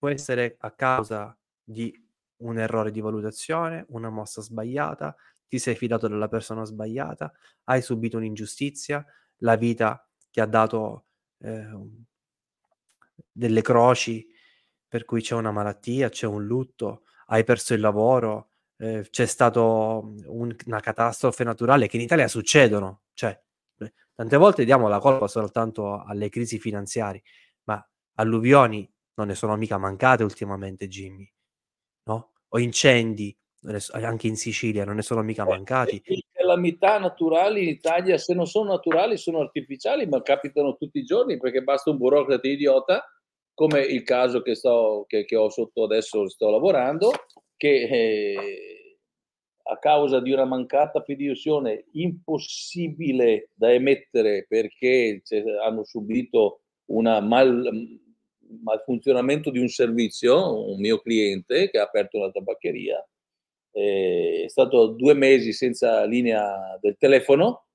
Può 0.02 0.10
essere 0.10 0.56
a 0.62 0.72
causa 0.72 1.38
di 1.64 1.94
un 2.38 2.58
errore 2.58 2.90
di 2.90 3.02
valutazione, 3.02 3.86
una 3.90 4.10
mossa 4.10 4.42
sbagliata, 4.42 5.16
ti 5.48 5.60
sei 5.60 5.76
fidato 5.76 6.08
della 6.08 6.28
persona 6.28 6.64
sbagliata, 6.64 7.32
hai 7.66 7.84
subito 7.84 8.18
un'ingiustizia, 8.18 9.06
la 9.44 9.56
vita 9.58 10.04
ti 10.32 10.40
ha 10.40 10.48
dato 10.48 11.06
eh, 11.38 11.70
delle 13.32 13.62
croci 13.62 14.28
per 14.88 15.06
cui 15.06 15.22
c'è 15.22 15.36
una 15.36 15.52
malattia, 15.52 16.10
c'è 16.10 16.26
un 16.26 16.48
lutto, 16.48 17.04
hai 17.28 17.44
perso 17.44 17.76
il 17.76 17.82
lavoro, 17.82 18.50
eh, 18.78 19.06
c'è 19.08 19.28
stata 19.28 19.62
un, 19.62 20.56
una 20.66 20.80
catastrofe 20.80 21.44
naturale 21.44 21.86
che 21.86 21.98
in 21.98 22.02
Italia 22.02 22.28
succedono, 22.28 23.04
cioè 23.14 23.40
tante 24.16 24.38
volte 24.38 24.66
diamo 24.66 24.88
la 24.88 24.98
colpa 24.98 25.28
soltanto 25.28 26.02
alle 26.02 26.30
crisi 26.30 26.58
finanziarie, 26.58 27.22
ma 27.66 27.88
alluvioni 28.16 28.91
non 29.16 29.28
ne 29.28 29.36
sono 29.36 29.56
mica 29.56 29.78
mancate 29.78 30.24
ultimamente, 30.24 30.88
Jimmy, 30.88 31.30
no? 32.06 32.34
O 32.50 32.60
incendi, 32.60 33.36
anche 33.92 34.28
in 34.28 34.36
Sicilia, 34.36 34.86
non 34.86 34.96
ne 34.96 35.02
sono 35.02 35.22
mica 35.22 35.44
eh, 35.44 35.50
mancati. 35.50 36.02
Le 36.04 36.24
calamità 36.32 36.98
naturali 37.00 37.64
in 37.64 37.70
Italia, 37.70 38.18
se 38.18 38.34
non 38.34 38.48
sono 38.48 38.72
naturali, 38.72 39.18
sono 39.18 39.40
artificiali, 39.40 40.08
ma 40.08 40.22
capitano 40.22 40.76
tutti 40.76 41.00
i 41.00 41.04
giorni 41.04 41.38
perché 41.38 41.62
basta 41.62 41.92
un 41.92 41.98
burocrate 41.98 42.48
idiota, 42.48 43.06
come 43.54 43.82
il 43.82 44.04
caso 44.04 44.42
che, 44.42 44.56
sto, 44.56 45.06
che, 45.08 45.26
che 45.26 45.36
ho 45.36 45.50
sotto 45.50 45.84
adesso, 45.84 46.28
sto 46.28 46.50
lavorando, 46.50 47.12
che 47.56 47.88
eh, 47.88 48.82
a 49.64 49.78
causa 49.78 50.20
di 50.20 50.32
una 50.32 50.46
mancata 50.46 51.02
fiduzione 51.02 51.86
impossibile 51.94 53.50
da 53.54 53.72
emettere 53.72 54.46
perché 54.48 55.22
hanno 55.64 55.84
subito 55.84 56.62
un 56.86 57.04
mal, 57.24 57.70
malfunzionamento 58.64 59.50
di 59.50 59.60
un 59.60 59.68
servizio, 59.68 60.70
un 60.72 60.80
mio 60.80 61.00
cliente 61.00 61.70
che 61.70 61.80
ha 61.80 61.84
aperto 61.84 62.18
una 62.18 62.32
tabaccheria, 62.32 63.06
è 63.72 64.46
stato 64.48 64.88
due 64.88 65.14
mesi 65.14 65.54
senza 65.54 66.04
linea 66.04 66.78
del 66.82 66.98
telefono 66.98 67.68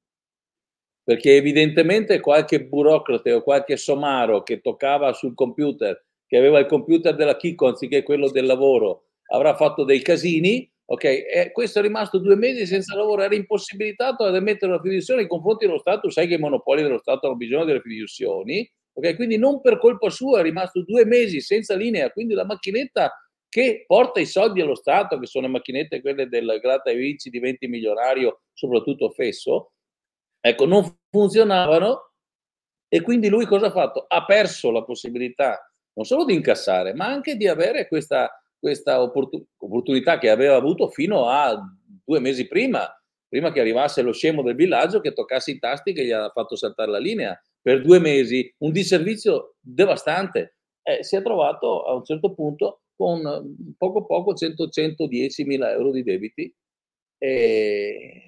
perché 1.06 1.36
evidentemente 1.36 2.18
qualche 2.18 2.64
burocrate 2.64 3.32
o 3.32 3.40
qualche 3.40 3.76
somaro 3.76 4.42
che 4.42 4.60
toccava 4.60 5.12
sul 5.12 5.34
computer, 5.34 6.04
che 6.26 6.36
aveva 6.36 6.58
il 6.58 6.66
computer 6.66 7.14
della 7.14 7.36
Kiko 7.36 7.68
anziché 7.68 8.02
quello 8.02 8.28
del 8.28 8.44
lavoro, 8.44 9.04
avrà 9.28 9.54
fatto 9.54 9.84
dei 9.84 10.02
casini, 10.02 10.68
ok? 10.86 11.04
E 11.04 11.50
questo 11.52 11.78
è 11.78 11.82
rimasto 11.82 12.18
due 12.18 12.34
mesi 12.34 12.66
senza 12.66 12.96
lavoro, 12.96 13.22
era 13.22 13.36
impossibilitato 13.36 14.24
ad 14.24 14.34
emettere 14.34 14.72
una 14.72 14.80
fiduzione 14.80 15.20
nei 15.20 15.28
confronti 15.28 15.66
dello 15.66 15.78
Stato, 15.78 16.10
sai 16.10 16.26
che 16.26 16.34
i 16.34 16.38
monopoli 16.38 16.82
dello 16.82 16.98
Stato 16.98 17.28
hanno 17.28 17.36
bisogno 17.36 17.64
delle 17.64 17.82
fiduzioni, 17.82 18.68
ok? 18.97 19.14
Quindi 19.14 19.36
non 19.36 19.61
per 19.61 19.78
colpa 19.78 20.09
sua 20.11 20.40
è 20.40 20.42
rimasto 20.42 20.82
due 20.82 21.05
mesi 21.05 21.40
senza 21.40 21.74
linea, 21.74 22.11
quindi 22.11 22.34
la 22.34 22.44
macchinetta 22.44 23.12
che 23.49 23.84
porta 23.86 24.20
i 24.20 24.26
soldi 24.26 24.61
allo 24.61 24.74
Stato, 24.74 25.18
che 25.18 25.26
sono 25.26 25.47
le 25.47 25.53
macchinette 25.53 26.01
quelle 26.01 26.28
del 26.28 26.59
gratta 26.61 26.90
e 26.90 26.97
vinci, 26.97 27.30
diventi 27.30 27.66
milionario, 27.68 28.42
soprattutto 28.53 29.11
fesso, 29.11 29.72
ecco, 30.40 30.66
non 30.66 30.97
funzionavano 31.11 32.12
e 32.88 33.01
quindi 33.03 33.28
lui 33.28 33.47
cosa 33.47 33.66
ha 33.66 33.70
fatto? 33.70 34.05
Ha 34.09 34.24
perso 34.24 34.70
la 34.70 34.82
possibilità 34.84 35.70
non 35.94 36.05
solo 36.05 36.24
di 36.24 36.34
incassare, 36.34 36.94
ma 36.94 37.07
anche 37.07 37.36
di 37.36 37.49
avere 37.49 37.88
questa, 37.88 38.30
questa 38.59 39.01
opportun- 39.01 39.44
opportunità 39.57 40.18
che 40.18 40.28
aveva 40.28 40.57
avuto 40.57 40.88
fino 40.88 41.26
a 41.28 41.59
due 42.05 42.20
mesi 42.20 42.47
prima, 42.47 42.86
prima 43.26 43.51
che 43.51 43.61
arrivasse 43.61 44.03
lo 44.03 44.12
scemo 44.12 44.42
del 44.42 44.55
villaggio 44.55 45.01
che 45.01 45.14
toccasse 45.14 45.53
i 45.53 45.59
tasti 45.59 45.94
che 45.94 46.05
gli 46.05 46.11
ha 46.11 46.30
fatto 46.30 46.55
saltare 46.55 46.90
la 46.90 46.99
linea 46.99 47.40
per 47.66 47.82
due 47.82 47.98
mesi, 47.98 48.48
un 48.58 48.70
disservizio 48.70 49.56
devastante. 49.58 50.58
Eh, 50.84 51.02
si 51.02 51.16
è 51.16 51.22
trovato 51.22 51.82
a 51.82 51.94
un 51.94 52.04
certo 52.04 52.32
punto 52.32 52.82
con 52.94 53.74
poco 53.76 54.06
poco 54.06 54.34
100, 54.34 54.68
110 54.68 55.42
mila 55.42 55.72
euro 55.72 55.90
di 55.90 56.04
debiti. 56.04 56.54
E 57.18 58.22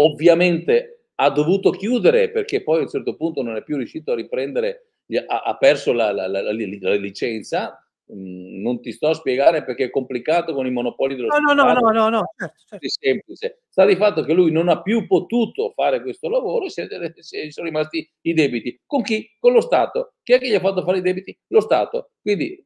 ovviamente 0.00 1.10
ha 1.14 1.30
dovuto 1.30 1.70
chiudere 1.70 2.32
perché 2.32 2.64
poi 2.64 2.78
a 2.78 2.82
un 2.82 2.88
certo 2.88 3.14
punto 3.14 3.40
non 3.40 3.54
è 3.54 3.62
più 3.62 3.76
riuscito 3.76 4.10
a 4.10 4.16
riprendere, 4.16 4.94
ha, 5.28 5.42
ha 5.42 5.56
perso 5.58 5.92
la, 5.92 6.10
la, 6.10 6.26
la, 6.26 6.42
la 6.42 6.50
licenza. 6.50 7.85
Mm, 8.12 8.62
non 8.62 8.80
ti 8.80 8.92
sto 8.92 9.08
a 9.08 9.14
spiegare 9.14 9.64
perché 9.64 9.86
è 9.86 9.90
complicato 9.90 10.54
con 10.54 10.64
i 10.64 10.70
monopoli 10.70 11.16
dello 11.16 11.26
no, 11.26 11.34
Stato. 11.34 11.54
No, 11.54 11.72
no, 11.72 11.90
no, 11.90 12.08
no, 12.08 12.32
certo, 12.36 12.54
certo. 12.68 12.86
È 12.86 12.88
semplice. 12.88 13.62
Sta 13.68 13.84
di 13.84 13.96
fatto 13.96 14.22
che 14.22 14.32
lui 14.32 14.52
non 14.52 14.68
ha 14.68 14.80
più 14.80 15.06
potuto 15.08 15.72
fare 15.72 16.00
questo 16.02 16.28
lavoro 16.28 16.66
e 16.66 17.50
sono 17.50 17.66
rimasti 17.66 18.08
i 18.22 18.32
debiti. 18.32 18.80
Con 18.86 19.02
chi? 19.02 19.28
Con 19.40 19.52
lo 19.52 19.60
Stato. 19.60 20.14
Chi 20.22 20.34
è 20.34 20.38
che 20.38 20.48
gli 20.48 20.54
ha 20.54 20.60
fatto 20.60 20.82
fare 20.82 20.98
i 20.98 21.02
debiti? 21.02 21.36
Lo 21.48 21.60
Stato. 21.60 22.10
Quindi 22.22 22.64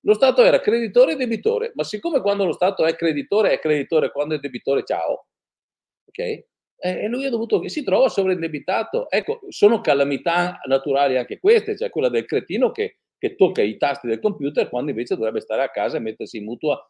lo 0.00 0.14
Stato 0.14 0.42
era 0.42 0.60
creditore 0.60 1.12
e 1.12 1.16
debitore, 1.16 1.72
ma 1.74 1.84
siccome 1.84 2.20
quando 2.20 2.44
lo 2.44 2.52
Stato 2.52 2.84
è 2.84 2.94
creditore 2.94 3.52
è 3.52 3.60
creditore, 3.60 4.10
quando 4.10 4.34
è 4.34 4.38
debitore 4.38 4.84
ciao, 4.84 5.26
ok? 6.06 6.44
e 6.84 7.06
lui 7.06 7.24
ha 7.24 7.30
dovuto, 7.30 7.66
si 7.68 7.84
trova 7.84 8.08
sovraindebitato. 8.08 9.08
Ecco, 9.08 9.42
sono 9.50 9.80
calamità 9.80 10.60
naturali 10.66 11.16
anche 11.16 11.38
queste, 11.38 11.76
cioè 11.76 11.90
quella 11.90 12.08
del 12.08 12.24
cretino 12.24 12.72
che, 12.72 13.01
che, 13.22 13.36
tocca 13.36 13.62
i 13.62 13.76
tasti 13.76 14.08
del 14.08 14.18
computer 14.18 14.68
quando 14.68 14.90
invece 14.90 15.14
dovrebbe 15.14 15.40
stare 15.40 15.62
a 15.62 15.70
casa 15.70 15.98
e 15.98 16.00
mettersi 16.00 16.38
in 16.38 16.44
mutua 16.44 16.84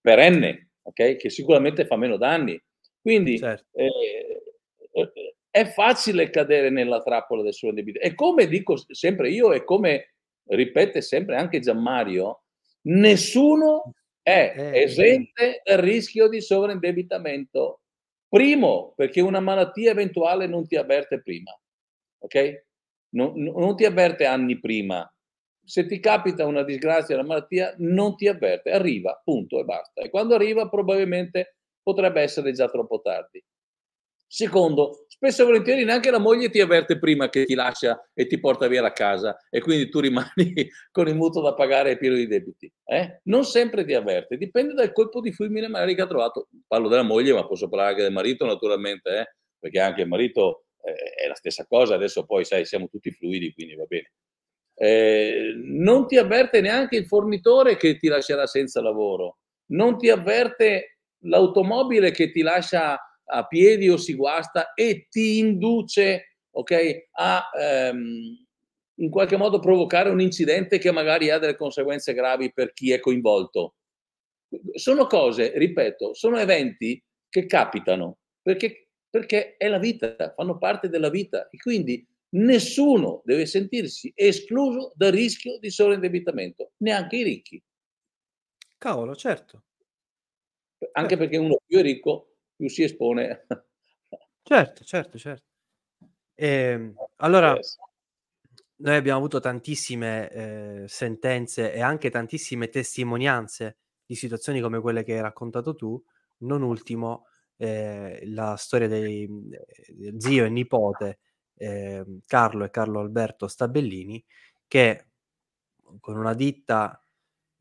perenne, 0.00 0.70
ok? 0.80 1.16
Che 1.16 1.28
sicuramente 1.28 1.84
fa 1.84 1.96
meno 1.96 2.16
danni. 2.16 2.58
Quindi 2.98 3.38
certo. 3.38 3.66
eh, 3.72 4.42
eh, 4.92 5.12
è 5.50 5.66
facile 5.66 6.30
cadere 6.30 6.70
nella 6.70 7.02
trappola 7.02 7.42
del 7.42 7.52
sovraindebitamento. 7.52 8.10
E 8.10 8.16
come 8.16 8.46
dico 8.46 8.76
sempre 8.88 9.28
io 9.28 9.52
e 9.52 9.64
come 9.64 10.14
ripete 10.48 11.02
sempre 11.02 11.36
anche 11.36 11.60
Gianmario, 11.60 12.44
nessuno 12.86 13.92
è 14.22 14.54
eh, 14.56 14.82
esente 14.82 15.60
dal 15.62 15.78
rischio 15.78 16.28
di 16.28 16.40
sovraindebitamento 16.40 17.80
Primo, 18.28 18.92
perché 18.96 19.20
una 19.20 19.40
malattia 19.40 19.92
eventuale 19.92 20.46
non 20.46 20.66
ti 20.66 20.74
avverte 20.76 21.22
prima, 21.22 21.56
ok? 22.18 22.64
Non, 23.10 23.34
non 23.36 23.76
ti 23.76 23.84
avverte 23.84 24.26
anni 24.26 24.58
prima. 24.58 25.08
Se 25.66 25.84
ti 25.86 25.98
capita 25.98 26.46
una 26.46 26.62
disgrazia, 26.62 27.16
una 27.16 27.26
malattia, 27.26 27.74
non 27.78 28.14
ti 28.14 28.28
avverte, 28.28 28.70
arriva, 28.70 29.20
punto 29.24 29.58
e 29.58 29.64
basta. 29.64 30.00
E 30.02 30.10
quando 30.10 30.34
arriva 30.34 30.68
probabilmente 30.68 31.56
potrebbe 31.82 32.22
essere 32.22 32.52
già 32.52 32.68
troppo 32.68 33.00
tardi. 33.00 33.42
Secondo, 34.28 35.06
spesso 35.08 35.42
e 35.42 35.44
volentieri 35.44 35.84
neanche 35.84 36.10
la 36.10 36.18
moglie 36.18 36.50
ti 36.50 36.60
avverte 36.60 36.98
prima 36.98 37.28
che 37.28 37.44
ti 37.44 37.54
lascia 37.54 38.08
e 38.12 38.26
ti 38.26 38.40
porta 38.40 38.66
via 38.66 38.82
la 38.82 38.92
casa 38.92 39.36
e 39.48 39.60
quindi 39.60 39.88
tu 39.88 40.00
rimani 40.00 40.68
con 40.90 41.06
il 41.06 41.14
mutuo 41.14 41.42
da 41.42 41.54
pagare 41.54 41.92
e 41.92 41.98
pieno 41.98 42.16
di 42.16 42.26
debiti. 42.26 42.72
Eh? 42.84 43.20
Non 43.24 43.44
sempre 43.44 43.84
ti 43.84 43.94
avverte, 43.94 44.36
dipende 44.36 44.74
dal 44.74 44.92
colpo 44.92 45.20
di 45.20 45.32
fulmine 45.32 45.68
magari 45.68 45.94
che 45.94 46.02
ha 46.02 46.06
trovato. 46.08 46.48
Parlo 46.66 46.88
della 46.88 47.02
moglie, 47.02 47.32
ma 47.32 47.46
posso 47.46 47.68
parlare 47.68 47.90
anche 47.90 48.02
del 48.02 48.12
marito 48.12 48.44
naturalmente, 48.44 49.18
eh? 49.18 49.34
perché 49.58 49.80
anche 49.80 50.02
il 50.02 50.08
marito 50.08 50.64
eh, 50.82 51.24
è 51.24 51.28
la 51.28 51.34
stessa 51.34 51.64
cosa, 51.64 51.94
adesso 51.94 52.24
poi 52.26 52.44
sai, 52.44 52.64
siamo 52.64 52.88
tutti 52.88 53.12
fluidi, 53.12 53.52
quindi 53.52 53.76
va 53.76 53.84
bene. 53.84 54.10
Eh, 54.78 55.54
non 55.56 56.06
ti 56.06 56.18
avverte 56.18 56.60
neanche 56.60 56.96
il 56.96 57.06
fornitore 57.06 57.76
che 57.78 57.96
ti 57.96 58.08
lascerà 58.08 58.46
senza 58.46 58.82
lavoro, 58.82 59.38
non 59.70 59.96
ti 59.96 60.10
avverte 60.10 60.98
l'automobile 61.24 62.10
che 62.10 62.30
ti 62.30 62.42
lascia 62.42 62.98
a 63.28 63.46
piedi 63.46 63.88
o 63.88 63.96
si 63.96 64.14
guasta 64.14 64.74
e 64.74 65.06
ti 65.08 65.38
induce 65.38 66.36
okay, 66.50 67.08
a 67.12 67.50
ehm, 67.58 68.44
in 68.98 69.10
qualche 69.10 69.36
modo 69.36 69.58
provocare 69.60 70.10
un 70.10 70.20
incidente 70.20 70.78
che 70.78 70.90
magari 70.92 71.30
ha 71.30 71.38
delle 71.38 71.56
conseguenze 71.56 72.14
gravi 72.14 72.52
per 72.52 72.72
chi 72.72 72.92
è 72.92 73.00
coinvolto. 73.00 73.74
Sono 74.74 75.06
cose, 75.06 75.52
ripeto, 75.56 76.14
sono 76.14 76.38
eventi 76.38 77.02
che 77.28 77.46
capitano 77.46 78.18
perché, 78.40 78.88
perché 79.10 79.56
è 79.56 79.68
la 79.68 79.78
vita, 79.78 80.32
fanno 80.34 80.56
parte 80.58 80.88
della 80.88 81.10
vita 81.10 81.48
e 81.48 81.58
quindi 81.58 82.06
nessuno 82.36 83.22
deve 83.24 83.46
sentirsi 83.46 84.12
escluso 84.14 84.92
dal 84.94 85.12
rischio 85.12 85.58
di 85.58 85.70
sovraindebitamento, 85.70 86.72
neanche 86.78 87.16
i 87.16 87.22
ricchi. 87.22 87.62
Cavolo, 88.78 89.14
certo. 89.14 89.64
Anche 90.92 91.10
certo. 91.10 91.16
perché 91.16 91.36
uno 91.38 91.58
più 91.64 91.78
è 91.78 91.82
ricco 91.82 92.36
più 92.54 92.68
si 92.68 92.82
espone. 92.82 93.46
Certo, 94.46 94.84
certo, 94.84 95.18
certo. 95.18 95.44
Ehm, 96.36 96.94
allora, 97.16 97.58
noi 98.76 98.94
abbiamo 98.94 99.18
avuto 99.18 99.40
tantissime 99.40 100.30
eh, 100.30 100.84
sentenze 100.86 101.72
e 101.72 101.80
anche 101.80 102.10
tantissime 102.10 102.68
testimonianze 102.68 103.78
di 104.06 104.14
situazioni 104.14 104.60
come 104.60 104.80
quelle 104.80 105.02
che 105.02 105.14
hai 105.14 105.20
raccontato 105.20 105.74
tu, 105.74 106.00
non 106.38 106.62
ultimo 106.62 107.26
eh, 107.56 108.20
la 108.26 108.54
storia 108.54 108.86
dei 108.86 109.24
eh, 109.24 110.14
zio 110.16 110.44
e 110.44 110.48
nipote 110.48 111.18
eh, 111.56 112.04
Carlo 112.26 112.64
e 112.64 112.70
Carlo 112.70 113.00
Alberto 113.00 113.48
Stabellini 113.48 114.22
che 114.66 115.06
con 116.00 116.16
una 116.16 116.34
ditta, 116.34 117.02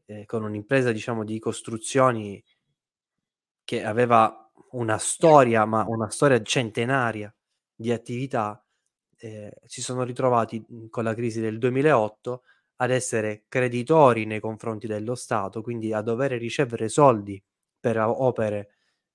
eh, 0.05 0.25
con 0.25 0.43
un'impresa 0.43 0.91
diciamo 0.91 1.23
di 1.23 1.39
costruzioni 1.39 2.43
che 3.63 3.83
aveva 3.83 4.49
una 4.71 4.97
storia, 4.97 5.65
ma 5.65 5.85
una 5.87 6.09
storia 6.09 6.41
centenaria 6.41 7.33
di 7.73 7.91
attività, 7.91 8.63
eh, 9.17 9.53
si 9.65 9.81
sono 9.81 10.03
ritrovati 10.03 10.63
mhmm, 10.67 10.89
con 10.89 11.03
la 11.03 11.13
crisi 11.13 11.39
del 11.41 11.57
2008 11.57 12.43
ad 12.77 12.91
essere 12.91 13.45
creditori 13.47 14.25
nei 14.25 14.39
confronti 14.39 14.87
dello 14.87 15.15
Stato, 15.15 15.61
quindi 15.61 15.93
a 15.93 16.01
dover 16.01 16.31
ricevere 16.33 16.89
soldi 16.89 17.41
per 17.79 17.97
opere 17.99 18.69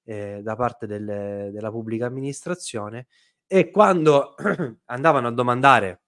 eh, 0.05 0.41
da 0.43 0.57
parte 0.57 0.87
delle, 0.87 1.51
della 1.53 1.71
pubblica 1.71 2.07
amministrazione 2.07 3.07
e 3.53 3.73
quando 3.73 4.37
andavano 4.87 5.27
a 5.27 5.33
domandare 5.33 6.05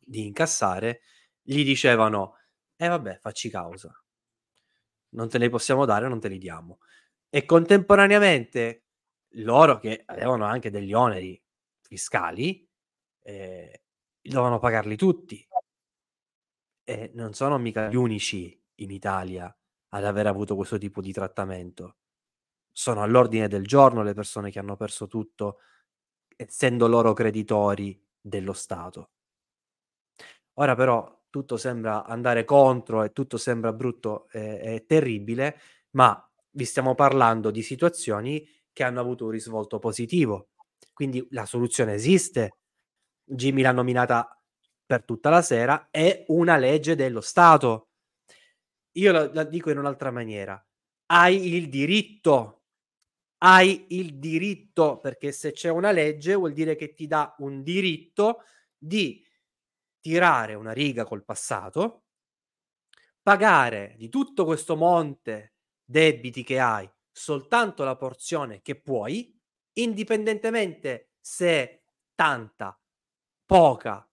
di 0.00 0.24
incassare, 0.24 1.00
gli 1.42 1.64
dicevano, 1.64 2.36
e 2.76 2.84
eh 2.84 2.88
vabbè, 2.88 3.18
facci 3.18 3.50
causa, 3.50 3.92
non 5.08 5.28
te 5.28 5.38
ne 5.38 5.48
possiamo 5.48 5.84
dare, 5.84 6.06
non 6.06 6.20
te 6.20 6.28
li 6.28 6.38
diamo. 6.38 6.78
E 7.28 7.44
contemporaneamente 7.44 8.84
loro 9.38 9.80
che 9.80 10.04
avevano 10.06 10.44
anche 10.44 10.70
degli 10.70 10.92
oneri 10.92 11.42
fiscali, 11.80 12.64
eh, 13.22 13.82
dovevano 14.20 14.60
pagarli 14.60 14.94
tutti. 14.94 15.44
E 16.84 17.10
non 17.14 17.34
sono 17.34 17.58
mica 17.58 17.88
gli 17.88 17.96
unici 17.96 18.56
in 18.76 18.92
Italia 18.92 19.52
ad 19.88 20.04
aver 20.04 20.28
avuto 20.28 20.54
questo 20.54 20.78
tipo 20.78 21.00
di 21.00 21.12
trattamento. 21.12 21.96
Sono 22.70 23.02
all'ordine 23.02 23.48
del 23.48 23.66
giorno 23.66 24.04
le 24.04 24.14
persone 24.14 24.52
che 24.52 24.60
hanno 24.60 24.76
perso 24.76 25.08
tutto, 25.08 25.58
essendo 26.42 26.86
loro 26.86 27.12
creditori 27.12 28.00
dello 28.20 28.52
Stato. 28.52 29.10
Ora 30.54 30.74
però 30.74 31.20
tutto 31.30 31.56
sembra 31.56 32.04
andare 32.04 32.44
contro 32.44 33.02
e 33.02 33.12
tutto 33.12 33.38
sembra 33.38 33.72
brutto 33.72 34.28
e, 34.30 34.60
e 34.62 34.84
terribile, 34.86 35.58
ma 35.92 36.30
vi 36.50 36.64
stiamo 36.64 36.94
parlando 36.94 37.50
di 37.50 37.62
situazioni 37.62 38.46
che 38.72 38.84
hanno 38.84 39.00
avuto 39.00 39.24
un 39.24 39.30
risvolto 39.30 39.78
positivo. 39.78 40.50
Quindi 40.92 41.26
la 41.30 41.46
soluzione 41.46 41.94
esiste. 41.94 42.58
Jimmy 43.24 43.62
l'ha 43.62 43.72
nominata 43.72 44.38
per 44.84 45.04
tutta 45.04 45.30
la 45.30 45.40
sera, 45.40 45.88
è 45.90 46.24
una 46.28 46.58
legge 46.58 46.94
dello 46.94 47.22
Stato. 47.22 47.88
Io 48.96 49.12
la, 49.12 49.30
la 49.32 49.44
dico 49.44 49.70
in 49.70 49.78
un'altra 49.78 50.10
maniera. 50.10 50.62
Hai 51.06 51.54
il 51.54 51.70
diritto, 51.70 52.61
hai 53.44 53.86
il 53.90 54.18
diritto, 54.18 54.98
perché 55.00 55.32
se 55.32 55.52
c'è 55.52 55.68
una 55.68 55.90
legge 55.90 56.34
vuol 56.34 56.52
dire 56.52 56.76
che 56.76 56.94
ti 56.94 57.06
dà 57.06 57.34
un 57.38 57.62
diritto 57.62 58.42
di 58.78 59.24
tirare 60.00 60.54
una 60.54 60.72
riga 60.72 61.04
col 61.04 61.24
passato, 61.24 62.04
pagare 63.22 63.94
di 63.98 64.08
tutto 64.08 64.44
questo 64.44 64.76
monte 64.76 65.54
debiti 65.84 66.42
che 66.42 66.58
hai 66.58 66.88
soltanto 67.10 67.84
la 67.84 67.96
porzione 67.96 68.62
che 68.62 68.80
puoi, 68.80 69.36
indipendentemente 69.74 71.12
se 71.20 71.84
tanta, 72.14 72.78
poca 73.44 74.08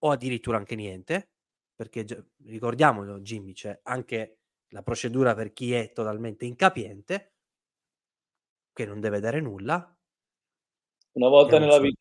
o 0.00 0.10
addirittura 0.10 0.56
anche 0.58 0.74
niente, 0.74 1.30
perché 1.74 2.04
ricordiamolo 2.44 3.20
Jimmy, 3.20 3.52
c'è 3.52 3.80
anche 3.84 4.40
la 4.68 4.82
procedura 4.82 5.34
per 5.34 5.52
chi 5.52 5.72
è 5.72 5.92
totalmente 5.92 6.44
incapiente, 6.44 7.33
che 8.74 8.84
non 8.84 9.00
deve 9.00 9.20
dare 9.20 9.40
nulla. 9.40 9.96
Una 11.12 11.28
volta 11.28 11.58
nella 11.58 11.76
so, 11.76 11.80
vita. 11.80 12.00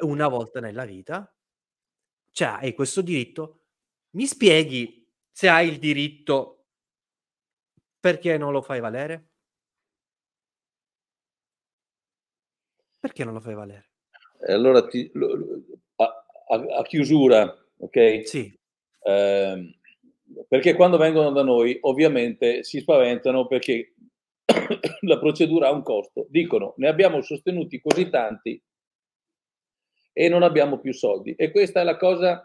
Una 0.00 0.28
volta 0.28 0.60
nella 0.60 0.86
vita 0.86 1.34
cioè 2.34 2.48
hai 2.60 2.74
questo 2.74 3.00
diritto, 3.00 3.60
mi 4.10 4.26
spieghi 4.26 5.08
se 5.30 5.48
hai 5.48 5.68
il 5.68 5.78
diritto 5.78 6.66
perché 8.00 8.36
non 8.36 8.50
lo 8.50 8.60
fai 8.60 8.80
valere? 8.80 9.28
Perché 12.98 13.24
non 13.24 13.34
lo 13.34 13.40
fai 13.40 13.54
valere? 13.54 13.90
E 14.46 14.52
allora 14.52 14.84
ti, 14.84 15.10
a, 15.96 16.26
a, 16.48 16.78
a, 16.78 16.82
chiusura, 16.82 17.56
ok? 17.78 18.26
Sì. 18.26 18.58
Eh, 19.02 19.78
perché 20.48 20.74
quando 20.74 20.96
vengono 20.96 21.30
da 21.30 21.44
noi 21.44 21.78
ovviamente 21.82 22.64
si 22.64 22.80
spaventano 22.80 23.46
perché 23.46 23.93
la 25.02 25.18
procedura 25.18 25.68
ha 25.68 25.72
un 25.72 25.82
costo. 25.82 26.26
Dicono 26.28 26.74
ne 26.76 26.88
abbiamo 26.88 27.20
sostenuti 27.20 27.80
così 27.80 28.08
tanti 28.10 28.60
e 30.12 30.28
non 30.28 30.42
abbiamo 30.42 30.78
più 30.78 30.92
soldi. 30.92 31.34
E 31.34 31.50
questa 31.50 31.80
è 31.80 31.84
la 31.84 31.96
cosa, 31.96 32.42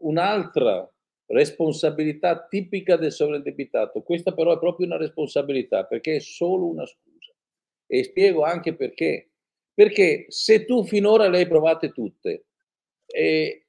un'altra 0.00 0.90
responsabilità 1.26 2.46
tipica 2.48 2.96
del 2.96 3.12
sovraindebitato. 3.12 4.02
Questa 4.02 4.32
però 4.32 4.54
è 4.54 4.58
proprio 4.58 4.86
una 4.86 4.96
responsabilità 4.96 5.84
perché 5.84 6.16
è 6.16 6.20
solo 6.20 6.66
una 6.66 6.86
scusa. 6.86 7.32
E 7.86 8.04
spiego 8.04 8.42
anche 8.42 8.74
perché. 8.74 9.30
Perché 9.72 10.26
se 10.28 10.64
tu 10.64 10.84
finora 10.84 11.28
le 11.28 11.38
hai 11.38 11.46
provate 11.46 11.92
tutte 11.92 12.46
e, 13.06 13.66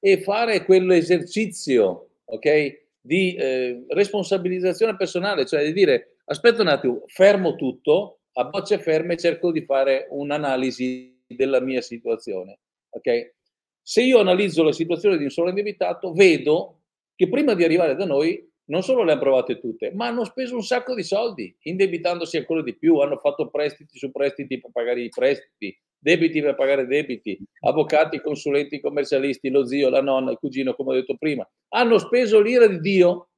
e 0.00 0.20
fare 0.20 0.64
quell'esercizio, 0.64 2.14
ok, 2.24 2.80
di 3.00 3.34
eh, 3.34 3.84
responsabilizzazione 3.88 4.96
personale, 4.96 5.46
cioè 5.46 5.64
di 5.64 5.72
dire 5.72 6.11
aspetta 6.24 6.62
un 6.62 6.68
attimo, 6.68 7.02
fermo 7.06 7.54
tutto, 7.56 8.20
a 8.34 8.44
bocce 8.44 8.78
ferme 8.78 9.16
cerco 9.16 9.52
di 9.52 9.64
fare 9.64 10.06
un'analisi 10.10 11.22
della 11.26 11.60
mia 11.60 11.80
situazione. 11.80 12.60
Okay? 12.90 13.34
Se 13.82 14.02
io 14.02 14.20
analizzo 14.20 14.62
la 14.62 14.72
situazione 14.72 15.18
di 15.18 15.24
un 15.24 15.30
solo 15.30 15.48
indebitato, 15.48 16.12
vedo 16.12 16.82
che 17.14 17.28
prima 17.28 17.54
di 17.54 17.64
arrivare 17.64 17.94
da 17.94 18.04
noi 18.04 18.50
non 18.64 18.82
solo 18.82 19.02
le 19.02 19.12
hanno 19.12 19.20
provate 19.20 19.58
tutte, 19.58 19.92
ma 19.92 20.06
hanno 20.06 20.24
speso 20.24 20.54
un 20.54 20.62
sacco 20.62 20.94
di 20.94 21.02
soldi, 21.02 21.54
indebitandosi 21.62 22.36
ancora 22.36 22.62
di 22.62 22.76
più, 22.76 22.98
hanno 22.98 23.18
fatto 23.18 23.50
prestiti 23.50 23.98
su 23.98 24.10
prestiti 24.10 24.60
per 24.60 24.70
pagare 24.70 25.02
i 25.02 25.08
prestiti, 25.08 25.76
debiti 25.98 26.40
per 26.40 26.54
pagare 26.54 26.86
debiti, 26.86 27.38
avvocati, 27.60 28.20
consulenti, 28.20 28.80
commercialisti, 28.80 29.50
lo 29.50 29.66
zio, 29.66 29.90
la 29.90 30.00
nonna, 30.00 30.30
il 30.30 30.38
cugino, 30.38 30.74
come 30.74 30.92
ho 30.92 30.94
detto 30.94 31.16
prima, 31.16 31.48
hanno 31.70 31.98
speso 31.98 32.40
l'ira 32.40 32.66
di 32.66 32.80
Dio 32.80 33.28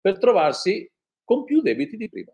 per 0.00 0.18
trovarsi 0.18 0.88
con 1.24 1.44
più 1.44 1.60
debiti 1.62 1.96
di 1.96 2.08
prima. 2.08 2.32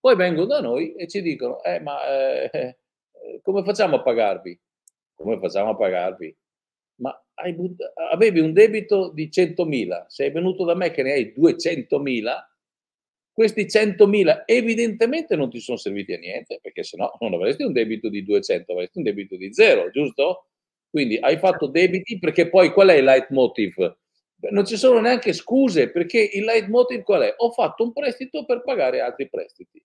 Poi 0.00 0.14
vengono 0.14 0.46
da 0.46 0.60
noi 0.60 0.94
e 0.94 1.08
ci 1.08 1.20
dicono, 1.20 1.62
eh, 1.62 1.80
ma 1.80 1.98
eh, 2.06 2.76
come 3.42 3.64
facciamo 3.64 3.96
a 3.96 4.02
pagarvi? 4.02 4.58
Come 5.14 5.38
facciamo 5.38 5.70
a 5.70 5.76
pagarvi? 5.76 6.36
Ma 6.96 7.18
but- 7.54 7.92
avevi 8.12 8.40
un 8.40 8.52
debito 8.52 9.10
di 9.12 9.30
100.000, 9.30 10.04
sei 10.08 10.30
venuto 10.30 10.64
da 10.64 10.74
me 10.74 10.90
che 10.90 11.02
ne 11.02 11.12
hai 11.12 11.32
200.000, 11.32 12.48
questi 13.32 13.68
100.000 13.68 14.44
evidentemente 14.46 15.36
non 15.36 15.50
ti 15.50 15.60
sono 15.60 15.76
serviti 15.76 16.12
a 16.14 16.18
niente, 16.18 16.58
perché 16.62 16.84
se 16.84 16.96
no 16.96 17.12
non 17.20 17.34
avresti 17.34 17.64
un 17.64 17.72
debito 17.72 18.08
di 18.08 18.22
200, 18.24 18.72
avresti 18.72 18.98
un 18.98 19.04
debito 19.04 19.36
di 19.36 19.52
zero, 19.52 19.90
giusto? 19.90 20.46
Quindi 20.88 21.18
hai 21.18 21.36
fatto 21.38 21.66
debiti 21.66 22.18
perché 22.18 22.48
poi 22.48 22.70
qual 22.72 22.88
è 22.88 22.94
il 22.94 23.04
leitmotiv? 23.04 23.96
Non 24.50 24.66
ci 24.66 24.76
sono 24.76 25.00
neanche 25.00 25.32
scuse 25.32 25.90
perché 25.90 26.28
il 26.32 26.44
leitmotiv 26.44 27.02
qual 27.02 27.22
è? 27.22 27.34
Ho 27.38 27.50
fatto 27.50 27.84
un 27.84 27.92
prestito 27.92 28.44
per 28.44 28.62
pagare 28.62 29.00
altri 29.00 29.28
prestiti. 29.28 29.82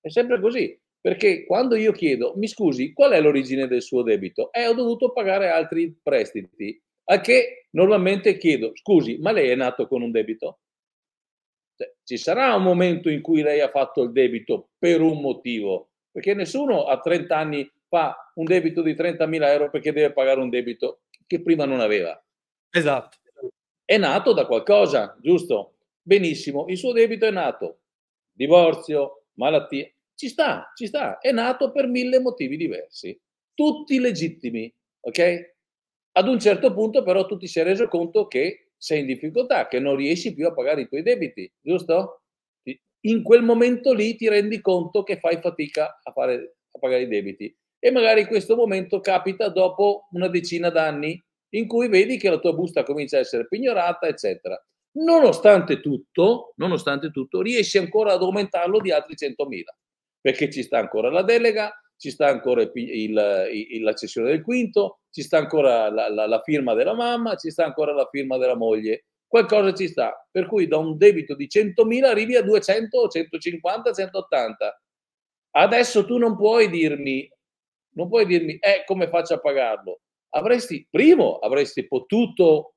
È 0.00 0.08
sempre 0.08 0.40
così. 0.40 0.78
Perché 1.00 1.44
quando 1.44 1.76
io 1.76 1.92
chiedo, 1.92 2.34
mi 2.36 2.48
scusi, 2.48 2.92
qual 2.92 3.12
è 3.12 3.20
l'origine 3.20 3.68
del 3.68 3.82
suo 3.82 4.02
debito? 4.02 4.52
Eh, 4.52 4.66
ho 4.66 4.74
dovuto 4.74 5.12
pagare 5.12 5.48
altri 5.48 5.96
prestiti. 6.02 6.80
A 7.10 7.20
che 7.20 7.68
normalmente 7.70 8.36
chiedo, 8.36 8.72
scusi, 8.74 9.16
ma 9.18 9.32
lei 9.32 9.48
è 9.50 9.54
nato 9.54 9.86
con 9.86 10.02
un 10.02 10.10
debito? 10.10 10.60
Cioè, 11.76 11.94
ci 12.02 12.16
sarà 12.16 12.54
un 12.54 12.62
momento 12.62 13.08
in 13.08 13.22
cui 13.22 13.42
lei 13.42 13.60
ha 13.60 13.70
fatto 13.70 14.02
il 14.02 14.12
debito 14.12 14.70
per 14.78 15.00
un 15.00 15.20
motivo, 15.20 15.90
perché 16.10 16.34
nessuno 16.34 16.84
a 16.84 16.98
30 16.98 17.36
anni 17.36 17.72
fa 17.88 18.32
un 18.34 18.44
debito 18.44 18.82
di 18.82 18.94
30.000 18.94 19.48
euro 19.48 19.70
perché 19.70 19.92
deve 19.92 20.12
pagare 20.12 20.40
un 20.40 20.50
debito 20.50 21.02
che 21.26 21.40
prima 21.40 21.64
non 21.64 21.80
aveva. 21.80 22.20
Esatto. 22.70 23.18
È 23.90 23.96
nato 23.96 24.34
da 24.34 24.44
qualcosa, 24.44 25.16
giusto? 25.18 25.76
Benissimo, 26.02 26.66
il 26.68 26.76
suo 26.76 26.92
debito 26.92 27.24
è 27.24 27.30
nato. 27.30 27.84
Divorzio, 28.30 29.28
malattia, 29.36 29.90
ci 30.14 30.28
sta, 30.28 30.70
ci 30.76 30.86
sta, 30.86 31.16
è 31.20 31.32
nato 31.32 31.72
per 31.72 31.86
mille 31.86 32.20
motivi 32.20 32.58
diversi, 32.58 33.18
tutti 33.54 33.98
legittimi, 33.98 34.70
ok? 35.00 35.54
Ad 36.18 36.28
un 36.28 36.38
certo 36.38 36.74
punto 36.74 37.02
però 37.02 37.24
tu 37.24 37.38
ti 37.38 37.46
sei 37.46 37.64
reso 37.64 37.88
conto 37.88 38.26
che 38.26 38.72
sei 38.76 39.00
in 39.00 39.06
difficoltà, 39.06 39.68
che 39.68 39.78
non 39.80 39.96
riesci 39.96 40.34
più 40.34 40.46
a 40.46 40.52
pagare 40.52 40.82
i 40.82 40.88
tuoi 40.88 41.00
debiti, 41.00 41.50
giusto? 41.58 42.24
In 43.06 43.22
quel 43.22 43.42
momento 43.42 43.94
lì 43.94 44.16
ti 44.16 44.28
rendi 44.28 44.60
conto 44.60 45.02
che 45.02 45.18
fai 45.18 45.40
fatica 45.40 45.98
a, 46.02 46.12
fare, 46.12 46.56
a 46.72 46.78
pagare 46.78 47.04
i 47.04 47.08
debiti 47.08 47.56
e 47.78 47.90
magari 47.90 48.26
questo 48.26 48.54
momento 48.54 49.00
capita 49.00 49.48
dopo 49.48 50.08
una 50.10 50.28
decina 50.28 50.68
d'anni 50.68 51.18
in 51.50 51.66
cui 51.66 51.88
vedi 51.88 52.18
che 52.18 52.30
la 52.30 52.38
tua 52.38 52.52
busta 52.52 52.82
comincia 52.82 53.16
a 53.16 53.20
essere 53.20 53.46
pignorata, 53.46 54.06
eccetera. 54.06 54.62
Nonostante 54.92 55.80
tutto, 55.80 56.52
nonostante 56.56 57.10
tutto, 57.10 57.40
riesci 57.40 57.78
ancora 57.78 58.12
ad 58.12 58.22
aumentarlo 58.22 58.80
di 58.80 58.90
altri 58.90 59.14
100.000 59.14 59.62
perché 60.20 60.50
ci 60.50 60.62
sta 60.62 60.78
ancora 60.78 61.10
la 61.10 61.22
delega, 61.22 61.72
ci 61.96 62.10
sta 62.10 62.28
ancora 62.28 62.62
il, 62.62 62.70
il, 62.74 63.48
il, 63.70 63.82
la 63.82 63.94
cessione 63.94 64.28
del 64.28 64.42
quinto, 64.42 65.00
ci 65.10 65.22
sta 65.22 65.38
ancora 65.38 65.90
la, 65.90 66.08
la, 66.08 66.26
la, 66.26 66.40
firma 66.42 66.74
della 66.74 66.94
mamma, 66.94 67.36
ci 67.36 67.50
sta 67.50 67.64
ancora 67.64 67.92
la 67.92 68.08
firma 68.10 68.36
della 68.36 68.56
moglie. 68.56 69.06
Qualcosa 69.26 69.74
ci 69.74 69.88
sta. 69.88 70.26
Per 70.30 70.46
cui 70.46 70.66
da 70.66 70.78
un 70.78 70.96
debito 70.96 71.34
di 71.34 71.46
100.000 71.46 72.04
arrivi 72.04 72.36
a 72.36 72.42
200, 72.42 73.08
150, 73.08 73.92
180. 73.92 74.82
Adesso 75.50 76.04
tu 76.04 76.18
non 76.18 76.36
puoi 76.36 76.68
dirmi, 76.68 77.28
non 77.94 78.08
puoi 78.08 78.26
dirmi, 78.26 78.58
eh, 78.58 78.84
come 78.86 79.08
faccio 79.08 79.34
a 79.34 79.40
pagarlo? 79.40 80.00
Avresti, 80.30 80.86
primo, 80.90 81.38
avresti 81.38 81.86
potuto 81.86 82.74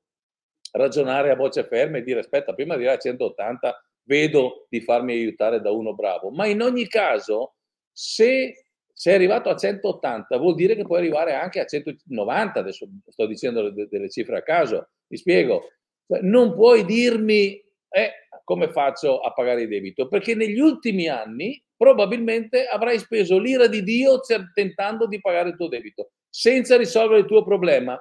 ragionare 0.72 1.30
a 1.30 1.36
voce 1.36 1.64
ferma 1.64 1.98
e 1.98 2.02
dire, 2.02 2.20
aspetta, 2.20 2.54
prima 2.54 2.74
di 2.74 2.86
arrivare 2.86 2.98
a 2.98 3.02
180 3.02 3.84
vedo 4.04 4.66
di 4.68 4.80
farmi 4.80 5.12
aiutare 5.12 5.60
da 5.60 5.70
uno 5.70 5.94
bravo. 5.94 6.30
Ma 6.30 6.46
in 6.46 6.62
ogni 6.62 6.88
caso, 6.88 7.54
se 7.92 8.64
sei 8.92 9.14
arrivato 9.14 9.48
a 9.48 9.56
180, 9.56 10.36
vuol 10.38 10.54
dire 10.54 10.74
che 10.74 10.84
puoi 10.84 10.98
arrivare 10.98 11.34
anche 11.34 11.60
a 11.60 11.64
190. 11.64 12.60
Adesso 12.60 12.88
sto 13.08 13.26
dicendo 13.26 13.70
delle 13.70 14.10
cifre 14.10 14.38
a 14.38 14.42
caso, 14.42 14.88
mi 15.08 15.16
spiego. 15.16 15.70
Cioè, 16.06 16.20
non 16.22 16.54
puoi 16.54 16.84
dirmi 16.84 17.60
eh, 17.88 18.12
come 18.44 18.70
faccio 18.70 19.20
a 19.20 19.32
pagare 19.32 19.62
il 19.62 19.68
debito, 19.68 20.08
perché 20.08 20.34
negli 20.34 20.58
ultimi 20.58 21.08
anni 21.08 21.62
probabilmente 21.76 22.66
avrai 22.66 22.98
speso 22.98 23.38
l'ira 23.38 23.66
di 23.66 23.82
Dio 23.82 24.20
tentando 24.54 25.06
di 25.06 25.20
pagare 25.20 25.50
il 25.50 25.56
tuo 25.56 25.68
debito, 25.68 26.12
senza 26.34 26.78
risolvere 26.78 27.20
il 27.20 27.26
tuo 27.26 27.44
problema. 27.44 27.94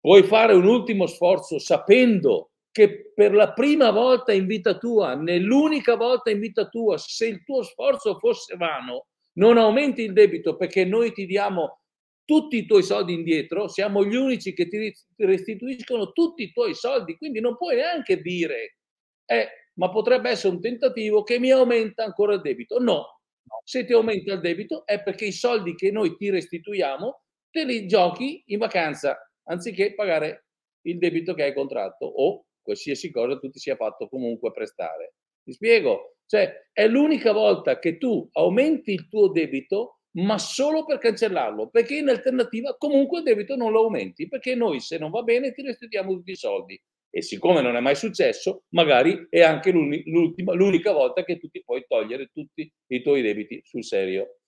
Puoi 0.00 0.22
fare 0.22 0.52
un 0.52 0.66
ultimo 0.66 1.06
sforzo 1.06 1.58
sapendo 1.58 2.50
che 2.70 3.10
per 3.14 3.32
la 3.32 3.52
prima 3.54 3.90
volta 3.90 4.32
in 4.32 4.46
vita 4.46 4.76
tua, 4.76 5.14
nell'unica 5.14 5.96
volta 5.96 6.30
in 6.30 6.40
vita 6.40 6.68
tua, 6.68 6.98
se 6.98 7.26
il 7.26 7.42
tuo 7.44 7.62
sforzo 7.62 8.18
fosse 8.18 8.54
vano, 8.56 9.06
non 9.38 9.56
aumenti 9.56 10.02
il 10.02 10.12
debito 10.12 10.56
perché 10.56 10.84
noi 10.84 11.12
ti 11.12 11.24
diamo 11.24 11.80
tutti 12.24 12.58
i 12.58 12.66
tuoi 12.66 12.82
soldi 12.82 13.14
indietro, 13.14 13.66
siamo 13.68 14.04
gli 14.04 14.14
unici 14.14 14.52
che 14.52 14.68
ti 14.68 14.94
restituiscono 15.16 16.12
tutti 16.12 16.42
i 16.42 16.52
tuoi 16.52 16.74
soldi, 16.74 17.16
quindi 17.16 17.40
non 17.40 17.56
puoi 17.56 17.76
neanche 17.76 18.20
dire, 18.20 18.76
eh, 19.24 19.48
ma 19.74 19.88
potrebbe 19.88 20.28
essere 20.28 20.54
un 20.54 20.60
tentativo 20.60 21.22
che 21.22 21.38
mi 21.38 21.50
aumenta 21.50 22.04
ancora 22.04 22.34
il 22.34 22.42
debito. 22.42 22.78
No, 22.78 23.20
se 23.64 23.86
ti 23.86 23.94
aumenta 23.94 24.34
il 24.34 24.40
debito 24.40 24.84
è 24.84 25.02
perché 25.02 25.24
i 25.24 25.32
soldi 25.32 25.74
che 25.74 25.90
noi 25.90 26.14
ti 26.16 26.28
restituiamo 26.28 27.22
te 27.50 27.64
li 27.64 27.86
giochi 27.86 28.42
in 28.46 28.58
vacanza, 28.58 29.18
anziché 29.44 29.94
pagare 29.94 30.46
il 30.82 30.98
debito 30.98 31.34
che 31.34 31.44
hai 31.44 31.54
contratto 31.54 32.06
o 32.06 32.46
qualsiasi 32.62 33.10
cosa 33.10 33.38
tu 33.38 33.50
ti 33.50 33.58
sia 33.58 33.76
fatto 33.76 34.08
comunque 34.08 34.52
prestare. 34.52 35.14
Ti 35.42 35.52
spiego? 35.52 36.16
Cioè, 36.26 36.68
è 36.72 36.86
l'unica 36.86 37.32
volta 37.32 37.78
che 37.78 37.96
tu 37.96 38.28
aumenti 38.32 38.92
il 38.92 39.08
tuo 39.08 39.28
debito, 39.28 40.00
ma 40.18 40.36
solo 40.36 40.84
per 40.84 40.98
cancellarlo, 40.98 41.70
perché 41.70 41.96
in 41.96 42.08
alternativa 42.08 42.76
comunque 42.76 43.18
il 43.18 43.24
debito 43.24 43.56
non 43.56 43.72
lo 43.72 43.84
aumenti, 43.84 44.28
perché 44.28 44.54
noi 44.54 44.80
se 44.80 44.98
non 44.98 45.10
va 45.10 45.22
bene 45.22 45.52
ti 45.52 45.62
restituiamo 45.62 46.12
tutti 46.12 46.32
i 46.32 46.36
soldi. 46.36 46.80
E 47.10 47.22
siccome 47.22 47.62
non 47.62 47.76
è 47.76 47.80
mai 47.80 47.94
successo, 47.94 48.64
magari 48.70 49.26
è 49.30 49.40
anche 49.40 49.70
l'ultima, 49.70 50.52
l'unica 50.52 50.92
volta 50.92 51.24
che 51.24 51.38
tu 51.38 51.48
ti 51.48 51.62
puoi 51.64 51.86
togliere 51.88 52.28
tutti 52.30 52.70
i 52.88 53.02
tuoi 53.02 53.22
debiti 53.22 53.62
sul 53.64 53.82
serio. 53.82 54.40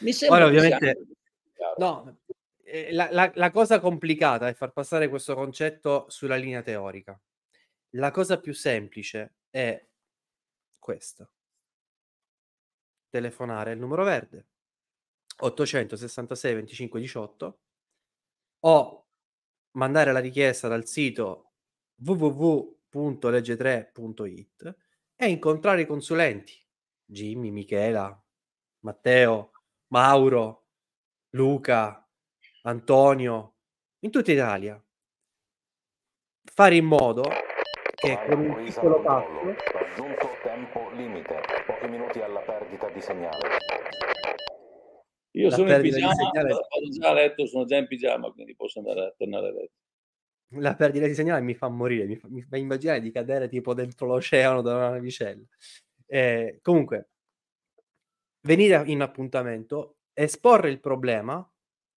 Mi 0.00 0.12
sembra 0.12 0.38
Ora, 0.38 0.46
ovviamente, 0.46 1.06
no, 1.78 2.18
eh, 2.64 2.92
la, 2.92 3.08
la, 3.10 3.30
la, 3.34 3.50
cosa 3.50 3.80
complicata 3.80 4.48
è 4.48 4.54
far 4.54 4.72
passare 4.72 5.08
questo 5.08 5.34
concetto 5.34 6.06
sulla 6.08 6.36
linea 6.36 6.62
teorica. 6.62 7.18
La 7.90 8.10
cosa 8.10 8.40
più 8.40 8.52
semplice 8.52 9.36
è 9.50 9.86
questa. 10.78 11.28
Telefonare 13.08 13.72
il 13.72 13.78
numero 13.78 14.04
verde 14.04 14.48
866 15.38 16.54
25 16.54 17.00
18 17.00 17.58
o 18.60 19.06
mandare 19.72 20.12
la 20.12 20.18
richiesta 20.18 20.68
dal 20.68 20.86
sito 20.86 21.52
www.legge3.it 21.96 24.76
e 25.14 25.28
incontrare 25.28 25.82
i 25.82 25.86
consulenti 25.86 26.54
Jimmy, 27.04 27.50
Michela, 27.50 28.18
Matteo, 28.80 29.52
Mauro, 29.88 30.65
Luca, 31.36 32.02
Antonio, 32.62 33.56
in 34.00 34.10
tutta 34.10 34.32
Italia. 34.32 34.82
Fare 36.42 36.76
in 36.76 36.86
modo 36.86 37.24
che 37.94 38.18
con 38.26 38.40
un 38.40 38.64
piccolo 38.64 39.02
passo 39.02 39.54
raggiunto 39.72 40.28
tempo 40.42 40.88
limite, 40.92 41.42
pochi 41.66 41.88
minuti 41.88 42.20
alla 42.20 42.40
perdita 42.40 42.88
di 42.88 43.00
segnale. 43.02 43.58
Io 45.32 45.50
sono 45.50 45.70
in 45.70 45.82
pigiama, 45.82 46.14
vado 46.14 46.88
già 46.98 47.10
a 47.10 47.12
letto, 47.12 47.46
sono 47.46 47.66
già 47.66 47.76
in 47.76 47.86
pigiama, 47.86 48.32
quindi 48.32 48.56
posso 48.56 48.78
andare 48.78 49.00
a 49.04 49.14
tornare 49.14 49.48
a 49.48 49.52
letto. 49.52 50.60
La 50.60 50.74
perdita 50.74 51.06
di 51.06 51.14
segnale 51.14 51.42
mi 51.42 51.54
fa 51.54 51.68
morire, 51.68 52.06
mi 52.06 52.16
fa, 52.16 52.28
mi 52.30 52.40
fa 52.40 52.56
immaginare 52.56 53.02
di 53.02 53.10
cadere 53.10 53.48
tipo 53.48 53.74
dentro 53.74 54.06
l'oceano 54.06 54.62
da 54.62 54.74
una 54.74 54.88
navicella. 54.88 55.44
Eh, 56.06 56.60
comunque, 56.62 57.10
venire 58.40 58.82
in 58.86 59.02
appuntamento, 59.02 59.95
esporre 60.18 60.70
il 60.70 60.80
problema 60.80 61.46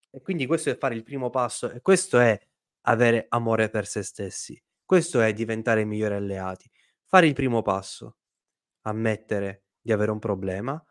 e 0.09 0.21
quindi 0.21 0.45
questo 0.45 0.69
è 0.69 0.77
fare 0.77 0.95
il 0.95 1.03
primo 1.03 1.29
passo 1.29 1.71
e 1.71 1.81
questo 1.81 2.19
è 2.19 2.37
avere 2.81 3.27
amore 3.29 3.69
per 3.69 3.87
se 3.87 4.03
stessi. 4.03 4.61
Questo 4.83 5.21
è 5.21 5.31
diventare 5.31 5.85
migliori 5.85 6.15
alleati. 6.15 6.69
Fare 7.05 7.27
il 7.27 7.33
primo 7.33 7.61
passo, 7.61 8.17
ammettere 8.81 9.63
di 9.79 9.93
avere 9.93 10.11
un 10.11 10.19
problema, 10.19 10.83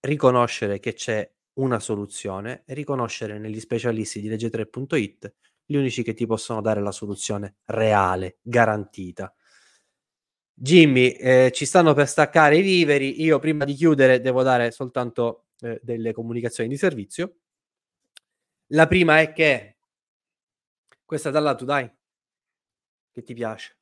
riconoscere 0.00 0.80
che 0.80 0.94
c'è 0.94 1.30
una 1.54 1.78
soluzione 1.78 2.64
e 2.66 2.74
riconoscere 2.74 3.38
negli 3.38 3.60
specialisti 3.60 4.20
di 4.20 4.28
legge3.it 4.28 5.34
gli 5.66 5.76
unici 5.76 6.02
che 6.02 6.12
ti 6.12 6.26
possono 6.26 6.60
dare 6.60 6.80
la 6.80 6.90
soluzione 6.90 7.56
reale, 7.66 8.38
garantita. 8.42 9.32
Jimmy, 10.52 11.10
eh, 11.10 11.50
ci 11.52 11.64
stanno 11.64 11.94
per 11.94 12.08
staccare 12.08 12.58
i 12.58 12.62
viveri. 12.62 13.22
Io 13.22 13.38
prima 13.38 13.64
di 13.64 13.74
chiudere 13.74 14.20
devo 14.20 14.42
dare 14.42 14.70
soltanto 14.70 15.43
eh, 15.64 15.80
delle 15.82 16.12
comunicazioni 16.12 16.68
di 16.68 16.76
servizio. 16.76 17.36
La 18.68 18.86
prima 18.86 19.20
è 19.20 19.32
che 19.32 19.76
questa 21.04 21.30
da 21.30 21.40
là 21.40 21.54
tu 21.54 21.64
dai, 21.64 21.90
che 23.10 23.22
ti 23.22 23.34
piace. 23.34 23.76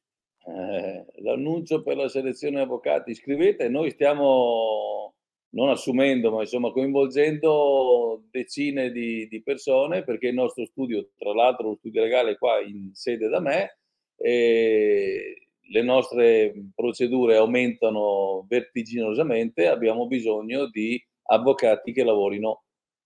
Eh, 0.45 1.07
l'annuncio 1.23 1.83
per 1.83 1.97
la 1.97 2.09
selezione 2.09 2.61
avvocati, 2.61 3.15
scrivete, 3.15 3.69
noi 3.69 3.91
stiamo 3.91 5.15
non 5.51 5.69
assumendo, 5.69 6.31
ma 6.31 6.41
insomma 6.41 6.71
coinvolgendo 6.71 8.25
decine 8.31 8.91
di, 8.91 9.29
di, 9.29 9.43
persone 9.43 10.03
perché 10.03 10.29
il 10.29 10.35
nostro 10.35 10.65
studio, 10.65 11.11
tra 11.19 11.35
l'altro 11.35 11.69
lo 11.69 11.77
studio 11.77 12.03
legale 12.03 12.39
qua 12.39 12.61
in 12.61 12.91
sede 12.95 13.29
da 13.29 13.41
me, 13.41 13.79
e 14.17 15.49
le 15.61 15.83
nostre 15.83 16.55
procedure 16.75 17.37
aumentano 17.37 18.47
vertiginosamente, 18.49 19.67
abbiamo 19.67 20.07
bisogno 20.07 20.69
di 20.69 21.03
avvocati 21.33 21.93
che 21.93 22.05
lavorino 22.05 22.65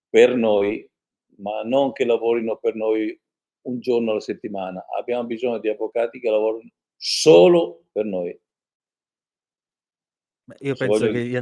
per 0.09 0.35
noi 0.35 0.89
ma 1.37 1.61
non 1.63 1.91
che 1.91 2.05
lavorino 2.05 2.57
per 2.57 2.75
noi 2.75 3.19
un 3.67 3.79
giorno 3.79 4.11
alla 4.11 4.19
settimana. 4.19 4.85
Abbiamo 4.97 5.25
bisogno 5.25 5.59
di 5.59 5.69
avvocati 5.69 6.19
che 6.19 6.29
lavorino 6.29 6.69
solo 6.95 7.83
per 7.91 8.05
noi. 8.05 8.39
Io 10.59 10.75
Se 10.75 10.85
penso 10.85 11.11
che 11.11 11.25
gli, 11.25 11.39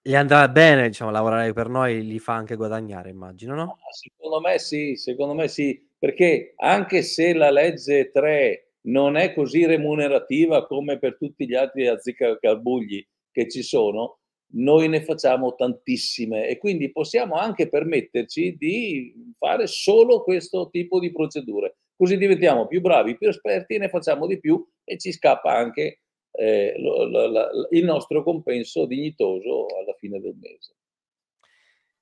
gli 0.00 0.14
andrà 0.14 0.48
bene, 0.48 0.88
diciamo, 0.88 1.10
lavorare 1.10 1.52
per 1.52 1.68
noi 1.68 2.06
li 2.06 2.18
fa 2.18 2.34
anche 2.34 2.54
guadagnare, 2.54 3.10
immagino, 3.10 3.54
no? 3.54 3.78
Secondo 3.90 4.40
me 4.40 4.58
sì, 4.58 4.96
secondo 4.96 5.34
me 5.34 5.48
sì, 5.48 5.88
perché 5.98 6.54
anche 6.56 7.02
se 7.02 7.34
la 7.34 7.50
legge 7.50 8.10
3 8.10 8.74
non 8.82 9.16
è 9.16 9.34
così 9.34 9.66
remunerativa 9.66 10.66
come 10.66 10.98
per 10.98 11.16
tutti 11.16 11.46
gli 11.46 11.54
altri 11.54 11.86
azzeccagarbugli 11.88 13.06
che 13.30 13.48
ci 13.48 13.62
sono, 13.62 14.20
noi 14.52 14.88
ne 14.88 15.02
facciamo 15.02 15.54
tantissime 15.54 16.48
e 16.48 16.58
quindi 16.58 16.90
possiamo 16.90 17.36
anche 17.36 17.68
permetterci 17.68 18.56
di 18.56 19.34
fare 19.38 19.66
solo 19.66 20.22
questo 20.22 20.68
tipo 20.70 20.98
di 20.98 21.12
procedure. 21.12 21.76
Così 21.96 22.16
diventiamo 22.16 22.66
più 22.66 22.80
bravi, 22.80 23.16
più 23.16 23.28
esperti, 23.28 23.78
ne 23.78 23.88
facciamo 23.88 24.26
di 24.26 24.38
più 24.40 24.64
e 24.84 24.98
ci 24.98 25.12
scappa 25.12 25.54
anche 25.54 26.00
eh, 26.32 26.74
lo, 26.78 27.04
lo, 27.04 27.26
lo, 27.28 27.68
il 27.70 27.84
nostro 27.84 28.22
compenso 28.22 28.86
dignitoso 28.86 29.66
alla 29.78 29.94
fine 29.98 30.20
del 30.20 30.36
mese. 30.40 30.74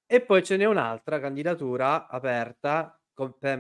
E 0.07 0.21
poi 0.23 0.43
ce 0.43 0.57
n'è 0.57 0.65
un'altra 0.65 1.21
candidatura 1.21 2.09
aperta 2.09 2.95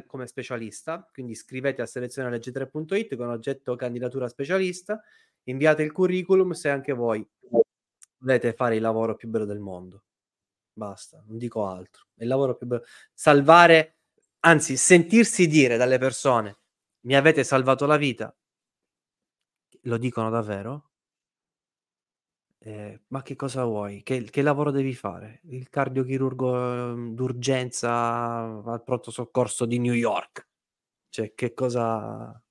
come 0.06 0.26
specialista, 0.26 1.06
quindi 1.12 1.32
iscrivete 1.32 1.82
a 1.82 1.86
selezione 1.86 2.30
legge3.it 2.30 3.14
con 3.14 3.28
oggetto 3.28 3.76
candidatura 3.76 4.26
specialista, 4.26 5.02
inviate 5.44 5.82
il 5.82 5.92
curriculum 5.92 6.52
se 6.52 6.70
anche 6.70 6.94
voi 6.94 7.24
volete 8.20 8.52
fare 8.52 8.76
il 8.76 8.82
lavoro 8.82 9.14
più 9.16 9.28
bello 9.28 9.44
del 9.44 9.58
mondo. 9.58 10.04
Basta, 10.72 11.22
non 11.26 11.38
dico 11.38 11.66
altro. 11.66 12.06
Il 12.16 12.28
lavoro 12.28 12.54
più 12.54 12.66
bello. 12.66 12.84
Salvare, 13.12 13.98
anzi, 14.40 14.76
sentirsi 14.76 15.46
dire 15.46 15.76
dalle 15.76 15.98
persone 15.98 16.56
mi 17.02 17.16
avete 17.16 17.44
salvato 17.44 17.86
la 17.86 17.96
vita, 17.96 18.34
lo 19.82 19.96
dicono 19.96 20.30
davvero? 20.30 20.90
Eh, 22.62 23.00
ma 23.08 23.22
che 23.22 23.36
cosa 23.36 23.64
vuoi? 23.64 24.02
Che, 24.02 24.22
che 24.24 24.42
lavoro 24.42 24.70
devi 24.70 24.94
fare? 24.94 25.40
Il 25.44 25.70
cardiochirurgo 25.70 26.92
ehm, 26.92 27.14
d'urgenza 27.14 28.62
al 28.64 28.82
pronto 28.84 29.10
soccorso 29.10 29.64
di 29.64 29.78
New 29.78 29.94
York? 29.94 30.46
Cioè, 31.08 31.34
che 31.34 31.54
cosa... 31.54 32.42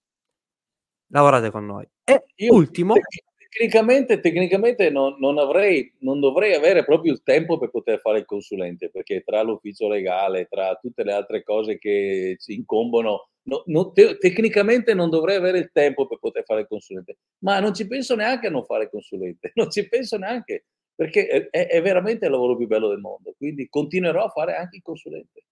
Lavorate 1.11 1.51
con 1.51 1.65
noi. 1.65 1.87
E 2.03 2.25
Io 2.35 2.53
ultimo, 2.53 2.93
tec- 2.93 3.23
tecnicamente, 3.49 4.19
tecnicamente 4.19 4.89
non, 4.89 5.15
non 5.19 5.37
avrei, 5.37 5.93
non 5.99 6.19
dovrei 6.19 6.53
avere 6.53 6.85
proprio 6.85 7.11
il 7.13 7.23
tempo 7.23 7.57
per 7.57 7.69
poter 7.71 7.99
fare 7.99 8.19
il 8.19 8.25
consulente, 8.25 8.89
perché 8.89 9.21
tra 9.23 9.41
l'ufficio 9.41 9.87
legale, 9.87 10.47
tra 10.49 10.75
tutte 10.75 11.03
le 11.03 11.13
altre 11.13 11.43
cose 11.43 11.77
che 11.77 12.37
ci 12.39 12.53
incombono, 12.53 13.29
no- 13.43 13.63
no- 13.67 13.91
te- 13.91 14.17
tecnicamente 14.17 14.93
non 14.93 15.09
dovrei 15.09 15.35
avere 15.37 15.57
il 15.59 15.71
tempo 15.73 16.07
per 16.07 16.19
poter 16.19 16.43
fare 16.45 16.61
il 16.61 16.67
consulente. 16.67 17.17
Ma 17.39 17.59
non 17.59 17.73
ci 17.73 17.87
penso 17.87 18.15
neanche 18.15 18.47
a 18.47 18.51
non 18.51 18.63
fare 18.65 18.83
il 18.83 18.89
consulente, 18.89 19.51
non 19.55 19.69
ci 19.71 19.87
penso 19.87 20.17
neanche, 20.17 20.65
perché 20.95 21.49
è, 21.49 21.67
è- 21.67 21.81
veramente 21.81 22.25
il 22.25 22.31
lavoro 22.31 22.55
più 22.55 22.67
bello 22.67 22.89
del 22.89 22.99
mondo. 22.99 23.33
Quindi 23.37 23.67
continuerò 23.69 24.23
a 24.25 24.29
fare 24.29 24.55
anche 24.55 24.77
il 24.77 24.81
consulente. 24.83 25.43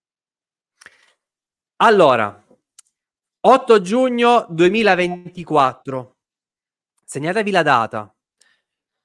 allora, 1.77 2.43
8 3.41 3.81
giugno 3.81 4.45
2024. 4.49 6.16
Segnatevi 7.09 7.51
la 7.51 7.63
data. 7.63 8.13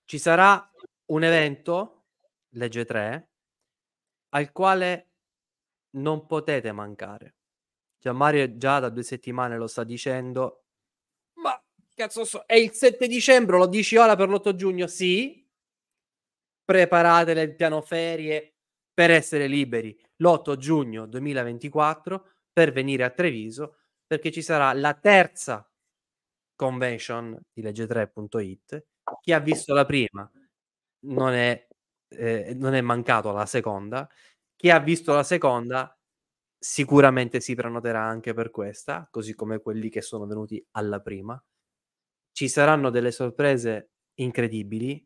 Ci 0.04 0.18
sarà 0.18 0.68
un 1.12 1.22
evento, 1.22 2.06
legge 2.56 2.84
3, 2.84 3.30
al 4.30 4.50
quale 4.50 5.12
non 5.90 6.26
potete 6.26 6.72
mancare. 6.72 7.36
Gianmario 8.00 8.56
già 8.56 8.80
da 8.80 8.88
due 8.88 9.04
settimane 9.04 9.56
lo 9.56 9.68
sta 9.68 9.84
dicendo. 9.84 10.64
Ma 11.34 11.56
cazzo 11.94 12.24
so, 12.24 12.42
è 12.44 12.56
il 12.56 12.72
7 12.72 13.06
dicembre, 13.06 13.56
lo 13.56 13.68
dici 13.68 13.94
ora 13.94 14.16
per 14.16 14.28
l'8 14.28 14.56
giugno? 14.56 14.88
Sì. 14.88 15.48
Preparate 16.64 17.30
il 17.30 17.54
piano 17.54 17.82
ferie 17.82 18.56
per 18.92 19.12
essere 19.12 19.46
liberi 19.46 19.96
l'8 20.16 20.56
giugno 20.56 21.06
2024 21.06 22.30
per 22.52 22.72
venire 22.72 23.04
a 23.04 23.10
Treviso 23.10 23.76
perché 24.04 24.32
ci 24.32 24.42
sarà 24.42 24.72
la 24.72 24.92
terza 24.94 25.71
convention 26.62 27.36
di 27.52 27.60
legge3.it. 27.60 28.84
Chi 29.20 29.32
ha 29.32 29.40
visto 29.40 29.74
la 29.74 29.84
prima 29.84 30.30
non 31.06 31.32
è, 31.32 31.66
eh, 32.08 32.54
non 32.54 32.74
è 32.74 32.80
mancato 32.80 33.30
alla 33.30 33.46
seconda. 33.46 34.08
Chi 34.54 34.70
ha 34.70 34.78
visto 34.78 35.12
la 35.12 35.24
seconda 35.24 35.98
sicuramente 36.56 37.40
si 37.40 37.56
prenoterà 37.56 38.02
anche 38.02 38.32
per 38.32 38.52
questa, 38.52 39.08
così 39.10 39.34
come 39.34 39.60
quelli 39.60 39.88
che 39.88 40.02
sono 40.02 40.24
venuti 40.26 40.64
alla 40.72 41.00
prima. 41.00 41.42
Ci 42.30 42.48
saranno 42.48 42.90
delle 42.90 43.10
sorprese 43.10 43.90
incredibili. 44.14 45.04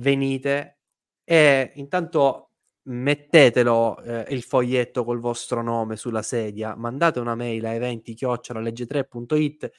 Venite 0.00 0.78
e 1.22 1.70
intanto 1.76 2.50
mettetelo 2.84 4.02
eh, 4.02 4.26
il 4.34 4.42
foglietto 4.42 5.04
col 5.04 5.20
vostro 5.20 5.62
nome 5.62 5.96
sulla 5.96 6.22
sedia, 6.22 6.74
mandate 6.74 7.20
una 7.20 7.36
mail 7.36 7.64
a 7.66 7.74
eventi 7.74 8.16
legge3.it. 8.18 9.70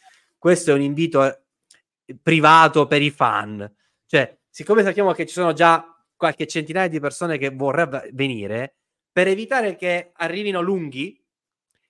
Questo 0.42 0.72
è 0.72 0.74
un 0.74 0.82
invito 0.82 1.24
eh, 1.24 2.18
privato 2.20 2.88
per 2.88 3.04
i 3.04 3.12
fan. 3.12 3.72
Cioè, 4.08 4.40
siccome 4.50 4.82
sappiamo 4.82 5.12
che 5.12 5.28
ci 5.28 5.34
sono 5.34 5.54
già 5.54 6.04
qualche 6.16 6.48
centinaia 6.48 6.88
di 6.88 7.00
persone 7.00 7.38
che 7.38 7.52
vorrebbero 7.52 8.10
venire, 8.14 8.78
per 9.12 9.28
evitare 9.28 9.76
che 9.76 10.10
arrivino 10.16 10.60
lunghi, 10.60 11.24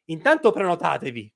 intanto 0.08 0.52
prenotatevi. 0.52 1.34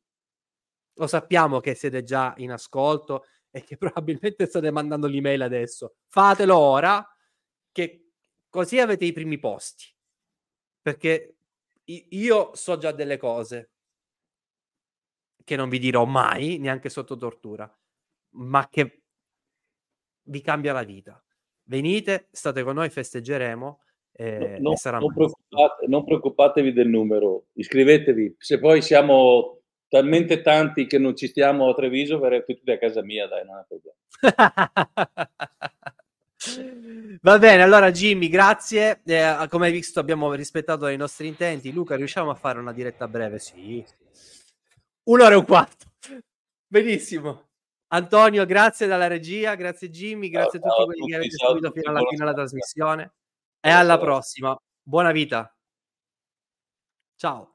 Lo 0.96 1.08
sappiamo 1.08 1.62
che 1.62 1.74
siete 1.74 2.04
già 2.04 2.34
in 2.40 2.52
ascolto 2.52 3.28
e 3.50 3.64
che 3.64 3.78
probabilmente 3.80 4.46
state 4.46 4.70
mandando 4.70 5.08
l'email 5.08 5.42
adesso. 5.42 5.96
Fatelo 6.08 6.58
ora, 6.58 7.02
che 7.72 8.10
così 8.50 8.78
avete 8.78 9.06
i 9.06 9.14
primi 9.14 9.40
posti. 9.40 9.86
Perché 10.82 11.38
io 11.86 12.54
so 12.56 12.78
già 12.78 12.92
delle 12.92 13.16
cose 13.16 13.75
che 15.46 15.56
non 15.56 15.70
vi 15.70 15.80
dirò 15.80 16.04
mai, 16.04 16.58
neanche 16.58 16.90
sotto 16.90 17.16
tortura, 17.16 17.74
ma 18.32 18.68
che 18.68 19.04
vi 20.24 20.42
cambia 20.42 20.74
la 20.74 20.84
vita. 20.84 21.24
Venite, 21.68 22.28
state 22.32 22.64
con 22.64 22.76
noi, 22.76 22.90
festeggeremo. 22.90 23.80
eh, 24.18 24.58
No- 24.60 24.78
sarà 24.78 24.98
non, 24.98 25.14
preoccupate- 25.14 25.88
non 25.88 26.06
preoccupatevi 26.06 26.72
del 26.72 26.88
numero, 26.88 27.48
iscrivetevi. 27.54 28.36
Se 28.40 28.60
poi 28.60 28.82
siamo 28.82 29.60
talmente 29.90 30.42
tanti 30.42 30.88
che 30.88 30.98
non 30.98 31.18
ci 31.18 31.28
stiamo 31.28 31.68
a 31.70 31.74
Treviso, 31.74 32.18
verrete 32.20 32.56
tutti 32.56 32.72
a 32.72 32.78
casa 32.78 33.04
mia, 33.04 33.28
dai, 33.28 33.44
non 33.46 33.58
è 33.60 33.66
problema. 33.68 33.98
Va 37.22 37.38
bene, 37.40 37.62
allora 37.62 37.92
Jimmy, 37.92 38.30
grazie. 38.30 39.02
Eh, 39.06 39.48
come 39.50 39.66
hai 39.68 39.72
visto 39.74 40.00
abbiamo 40.00 40.32
rispettato 40.34 40.88
i 40.88 40.98
nostri 40.98 41.28
intenti. 41.28 41.74
Luca, 41.74 41.96
riusciamo 41.96 42.30
a 42.30 42.36
fare 42.36 42.60
una 42.60 42.72
diretta 42.72 43.08
breve? 43.08 43.40
Sì. 43.40 43.84
Un'ora 45.06 45.34
e 45.34 45.38
un 45.38 45.46
quarto. 45.46 45.86
Benissimo. 46.68 47.50
Antonio, 47.88 48.46
grazie 48.46 48.88
dalla 48.88 49.08
regia, 49.08 49.56
grazie 49.56 49.90
Jimmy, 49.90 50.30
grazie 50.30 50.60
Ciao, 50.60 50.70
a 50.70 50.74
tutti 50.74 50.76
ciao 50.76 50.86
quelli 50.86 51.00
che 51.00 51.06
tutti, 51.06 51.16
avete 51.16 51.36
ciao 51.38 51.48
a 51.48 51.52
seguito 51.54 51.74
fino 51.74 51.90
alla 51.90 52.00
fine 52.00 52.18
della 52.18 52.34
trasmissione. 52.34 53.14
E 53.62 53.70
alla 53.70 54.00
prossima. 54.00 54.58
Buona 54.82 55.12
vita. 55.12 55.56
Ciao. 57.16 57.55